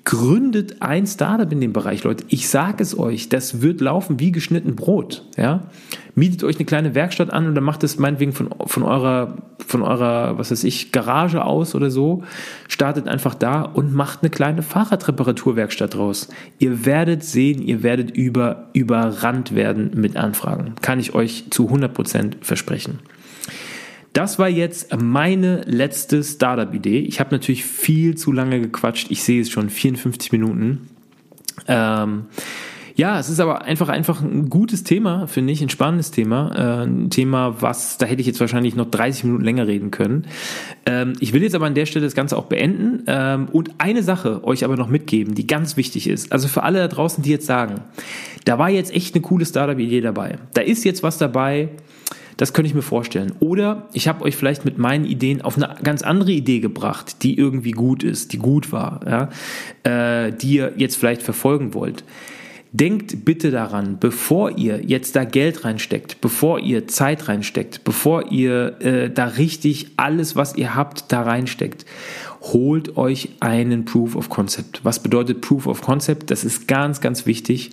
gründet 0.04 0.80
ein 0.80 1.06
Startup 1.06 1.50
in 1.50 1.60
dem 1.60 1.72
Bereich, 1.72 2.04
Leute. 2.04 2.24
Ich 2.28 2.48
sage 2.48 2.82
es 2.82 2.98
euch, 2.98 3.28
das 3.28 3.62
wird 3.62 3.80
laufen 3.80 4.18
wie 4.18 4.32
geschnitten 4.32 4.74
Brot. 4.76 5.24
Ja? 5.36 5.64
Mietet 6.14 6.42
euch 6.44 6.56
eine 6.56 6.64
kleine 6.64 6.94
Werkstatt 6.94 7.30
an 7.30 7.54
dann 7.54 7.64
macht 7.64 7.84
es 7.84 7.98
meinetwegen 7.98 8.32
von, 8.32 8.50
von 8.66 8.82
eurer, 8.82 9.36
von 9.64 9.82
eurer, 9.82 10.38
was 10.38 10.50
weiß 10.50 10.64
ich, 10.64 10.92
Garage 10.92 11.44
aus 11.44 11.74
oder 11.74 11.90
so. 11.90 12.24
Startet 12.68 13.08
einfach 13.08 13.34
da 13.34 13.62
und 13.62 13.94
macht 13.94 14.22
eine 14.22 14.30
kleine 14.30 14.62
Fahrradreparaturwerkstatt 14.62 15.94
draus. 15.94 16.28
Ihr 16.58 16.84
werdet 16.86 17.22
sehen, 17.22 17.62
ihr 17.62 17.82
werdet 17.82 18.10
über, 18.10 18.68
überrannt 18.72 19.54
werden 19.54 19.92
mit 19.94 20.16
Anfragen. 20.16 20.74
Kann 20.80 20.98
ich 20.98 21.14
euch 21.14 21.44
zu 21.50 21.68
100% 21.68 22.36
versprechen. 22.42 23.00
Das 24.12 24.38
war 24.38 24.48
jetzt 24.48 24.96
meine 25.00 25.62
letzte 25.66 26.24
Startup-Idee. 26.24 26.98
Ich 27.00 27.20
habe 27.20 27.30
natürlich 27.30 27.64
viel 27.64 28.16
zu 28.16 28.32
lange 28.32 28.60
gequatscht. 28.60 29.10
Ich 29.10 29.22
sehe 29.22 29.40
es 29.40 29.50
schon 29.50 29.70
54 29.70 30.32
Minuten. 30.32 30.88
Ähm, 31.68 32.24
ja, 32.96 33.18
es 33.18 33.30
ist 33.30 33.40
aber 33.40 33.62
einfach 33.62 33.88
einfach 33.88 34.20
ein 34.20 34.50
gutes 34.50 34.84
Thema, 34.84 35.26
finde 35.26 35.52
ich, 35.52 35.62
ein 35.62 35.70
spannendes 35.70 36.10
Thema. 36.10 36.52
Äh, 36.54 36.86
ein 36.86 37.08
Thema, 37.08 37.62
was, 37.62 37.96
da 37.96 38.04
hätte 38.04 38.20
ich 38.20 38.26
jetzt 38.26 38.40
wahrscheinlich 38.40 38.76
noch 38.76 38.90
30 38.90 39.24
Minuten 39.24 39.44
länger 39.44 39.66
reden 39.66 39.90
können. 39.90 40.26
Ähm, 40.84 41.14
ich 41.20 41.32
will 41.32 41.42
jetzt 41.42 41.54
aber 41.54 41.66
an 41.66 41.74
der 41.74 41.86
Stelle 41.86 42.04
das 42.04 42.14
Ganze 42.14 42.36
auch 42.36 42.44
beenden 42.44 43.04
ähm, 43.06 43.48
und 43.52 43.70
eine 43.78 44.02
Sache 44.02 44.44
euch 44.44 44.64
aber 44.64 44.76
noch 44.76 44.88
mitgeben, 44.88 45.34
die 45.34 45.46
ganz 45.46 45.76
wichtig 45.76 46.08
ist. 46.08 46.32
Also 46.32 46.48
für 46.48 46.62
alle 46.62 46.80
da 46.80 46.88
draußen, 46.88 47.22
die 47.22 47.30
jetzt 47.30 47.46
sagen, 47.46 47.76
da 48.44 48.58
war 48.58 48.68
jetzt 48.68 48.92
echt 48.92 49.14
eine 49.14 49.22
coole 49.22 49.46
Startup-Idee 49.46 50.02
dabei. 50.02 50.38
Da 50.52 50.60
ist 50.60 50.84
jetzt 50.84 51.02
was 51.02 51.16
dabei, 51.16 51.70
das 52.40 52.54
könnte 52.54 52.68
ich 52.68 52.74
mir 52.74 52.80
vorstellen. 52.80 53.34
Oder 53.38 53.86
ich 53.92 54.08
habe 54.08 54.24
euch 54.24 54.34
vielleicht 54.34 54.64
mit 54.64 54.78
meinen 54.78 55.04
Ideen 55.04 55.42
auf 55.42 55.58
eine 55.58 55.76
ganz 55.82 56.00
andere 56.00 56.32
Idee 56.32 56.60
gebracht, 56.60 57.22
die 57.22 57.36
irgendwie 57.36 57.72
gut 57.72 58.02
ist, 58.02 58.32
die 58.32 58.38
gut 58.38 58.72
war, 58.72 59.28
ja, 59.84 60.24
äh, 60.24 60.32
die 60.32 60.54
ihr 60.54 60.72
jetzt 60.78 60.96
vielleicht 60.96 61.20
verfolgen 61.20 61.74
wollt. 61.74 62.02
Denkt 62.72 63.26
bitte 63.26 63.50
daran, 63.50 63.98
bevor 64.00 64.56
ihr 64.56 64.80
jetzt 64.82 65.16
da 65.16 65.24
Geld 65.24 65.66
reinsteckt, 65.66 66.22
bevor 66.22 66.60
ihr 66.60 66.88
Zeit 66.88 67.28
reinsteckt, 67.28 67.84
bevor 67.84 68.32
ihr 68.32 68.80
äh, 68.80 69.10
da 69.10 69.26
richtig 69.26 69.88
alles, 69.98 70.34
was 70.34 70.56
ihr 70.56 70.74
habt, 70.74 71.12
da 71.12 71.20
reinsteckt, 71.20 71.84
holt 72.40 72.96
euch 72.96 73.28
einen 73.40 73.84
Proof 73.84 74.16
of 74.16 74.30
Concept. 74.30 74.82
Was 74.82 75.02
bedeutet 75.02 75.42
Proof 75.42 75.66
of 75.66 75.82
Concept? 75.82 76.30
Das 76.30 76.44
ist 76.44 76.66
ganz, 76.68 77.02
ganz 77.02 77.26
wichtig. 77.26 77.70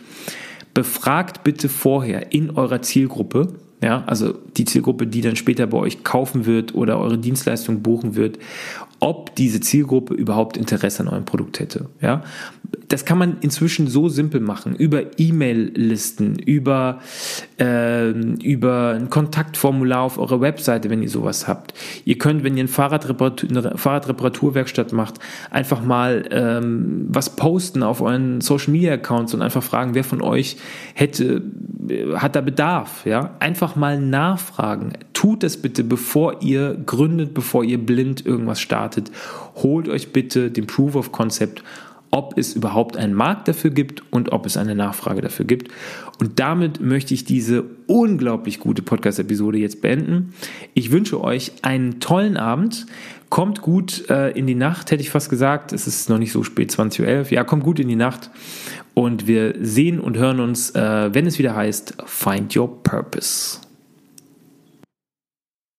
Befragt 0.74 1.46
bitte 1.46 1.70
vorher 1.70 2.34
in 2.34 2.50
eurer 2.50 2.82
Zielgruppe, 2.82 3.54
ja, 3.82 4.04
also 4.08 4.34
die 4.58 4.66
Zielgruppe, 4.66 5.06
die 5.06 5.22
dann 5.22 5.36
später 5.36 5.68
bei 5.68 5.78
euch 5.78 6.04
kaufen 6.04 6.46
wird 6.46 6.74
oder 6.74 7.00
eure 7.00 7.20
Dienstleistung 7.20 7.84
buchen 7.84 8.16
wird, 8.16 8.40
ob 9.00 9.36
diese 9.36 9.60
Zielgruppe 9.60 10.14
überhaupt 10.14 10.58
Interesse 10.58 11.04
an 11.04 11.10
eurem 11.10 11.26
Produkt 11.26 11.60
hätte. 11.60 11.90
Ja, 12.02 12.24
das 12.88 13.06
kann 13.06 13.18
man 13.18 13.38
inzwischen 13.42 13.88
so 13.88 14.10
simpel 14.10 14.42
machen 14.42 14.76
über 14.76 15.20
E-Mail-Listen, 15.20 16.40
über 16.40 17.00
äh, 17.60 18.10
über 18.10 18.94
ein 18.96 19.10
Kontaktformular 19.10 20.02
auf 20.02 20.18
eurer 20.18 20.42
Webseite, 20.42 20.90
wenn 20.90 21.04
ihr 21.04 21.10
sowas 21.10 21.48
habt. 21.48 21.74
Ihr 22.06 22.18
könnt, 22.18 22.44
wenn 22.44 22.58
ihr 22.58 22.64
ein 22.64 22.70
Fahrradreparatur, 22.70 23.50
eine 23.50 23.78
Fahrradreparaturwerkstatt 23.78 24.94
macht, 24.94 25.20
einfach 25.52 25.84
mal 25.84 26.26
ähm, 26.32 27.06
was 27.10 27.36
posten 27.36 27.84
auf 27.84 28.02
euren 28.02 28.42
Social 28.42 28.72
Media 28.72 28.94
Accounts 28.94 29.34
und 29.34 29.42
einfach 29.42 29.64
fragen, 29.64 29.94
wer 29.94 30.04
von 30.04 30.22
euch 30.22 30.58
hätte 30.94 31.44
äh, 31.90 32.16
hat 32.16 32.36
da 32.36 32.42
Bedarf. 32.42 33.06
Ja, 33.06 33.36
einfach 33.40 33.76
mal 33.76 34.00
nachfragen. 34.00 34.94
Tut 35.14 35.44
das 35.44 35.58
bitte, 35.58 35.84
bevor 35.84 36.42
ihr 36.42 36.76
gründet, 36.86 37.34
bevor 37.34 37.64
ihr 37.64 37.78
blind 37.78 38.26
irgendwas 38.26 38.60
startet 38.60 38.87
startet, 38.88 39.12
holt 39.56 39.90
euch 39.90 40.14
bitte 40.14 40.50
den 40.50 40.68
Proof 40.68 40.96
of 40.96 41.12
Concept, 41.12 41.64
ob 42.10 42.38
es 42.38 42.54
überhaupt 42.54 42.96
einen 42.96 43.14
Markt 43.14 43.50
dafür 43.50 43.70
gibt 43.70 44.02
und 44.12 44.32
ob 44.32 44.46
es 44.46 44.56
eine 44.56 44.76
Nachfrage 44.76 45.22
dafür 45.22 45.46
gibt. 45.46 45.72
Und 46.20 46.40
damit 46.40 46.80
möchte 46.80 47.14
ich 47.14 47.26
diese 47.26 47.66
unglaublich 47.86 48.62
gute 48.62 48.82
Podcast-Episode 48.82 49.58
jetzt 49.58 49.82
beenden. 49.82 50.34
Ich 50.74 50.92
wünsche 50.92 51.22
euch 51.22 51.52
einen 51.64 52.00
tollen 52.00 52.38
Abend. 52.38 52.86
Kommt 53.30 53.62
gut 53.62 54.10
äh, 54.10 54.32
in 54.32 54.48
die 54.48 54.56
Nacht, 54.56 54.90
hätte 54.90 55.02
ich 55.02 55.10
fast 55.10 55.30
gesagt. 55.30 55.74
Es 55.74 55.86
ist 55.86 56.10
noch 56.10 56.18
nicht 56.18 56.32
so 56.32 56.44
spät, 56.44 56.72
20.11 56.72 57.02
Uhr. 57.02 57.32
Ja, 57.34 57.44
kommt 57.44 57.66
gut 57.66 57.78
in 57.78 57.90
die 57.90 57.98
Nacht. 57.98 58.32
Und 58.94 59.28
wir 59.28 59.56
sehen 59.60 60.00
und 60.00 60.18
hören 60.18 60.40
uns, 60.40 60.72
äh, 60.72 61.14
wenn 61.14 61.28
es 61.28 61.38
wieder 61.38 61.56
heißt, 61.56 61.98
Find 62.06 62.56
Your 62.56 62.82
Purpose. 62.84 63.67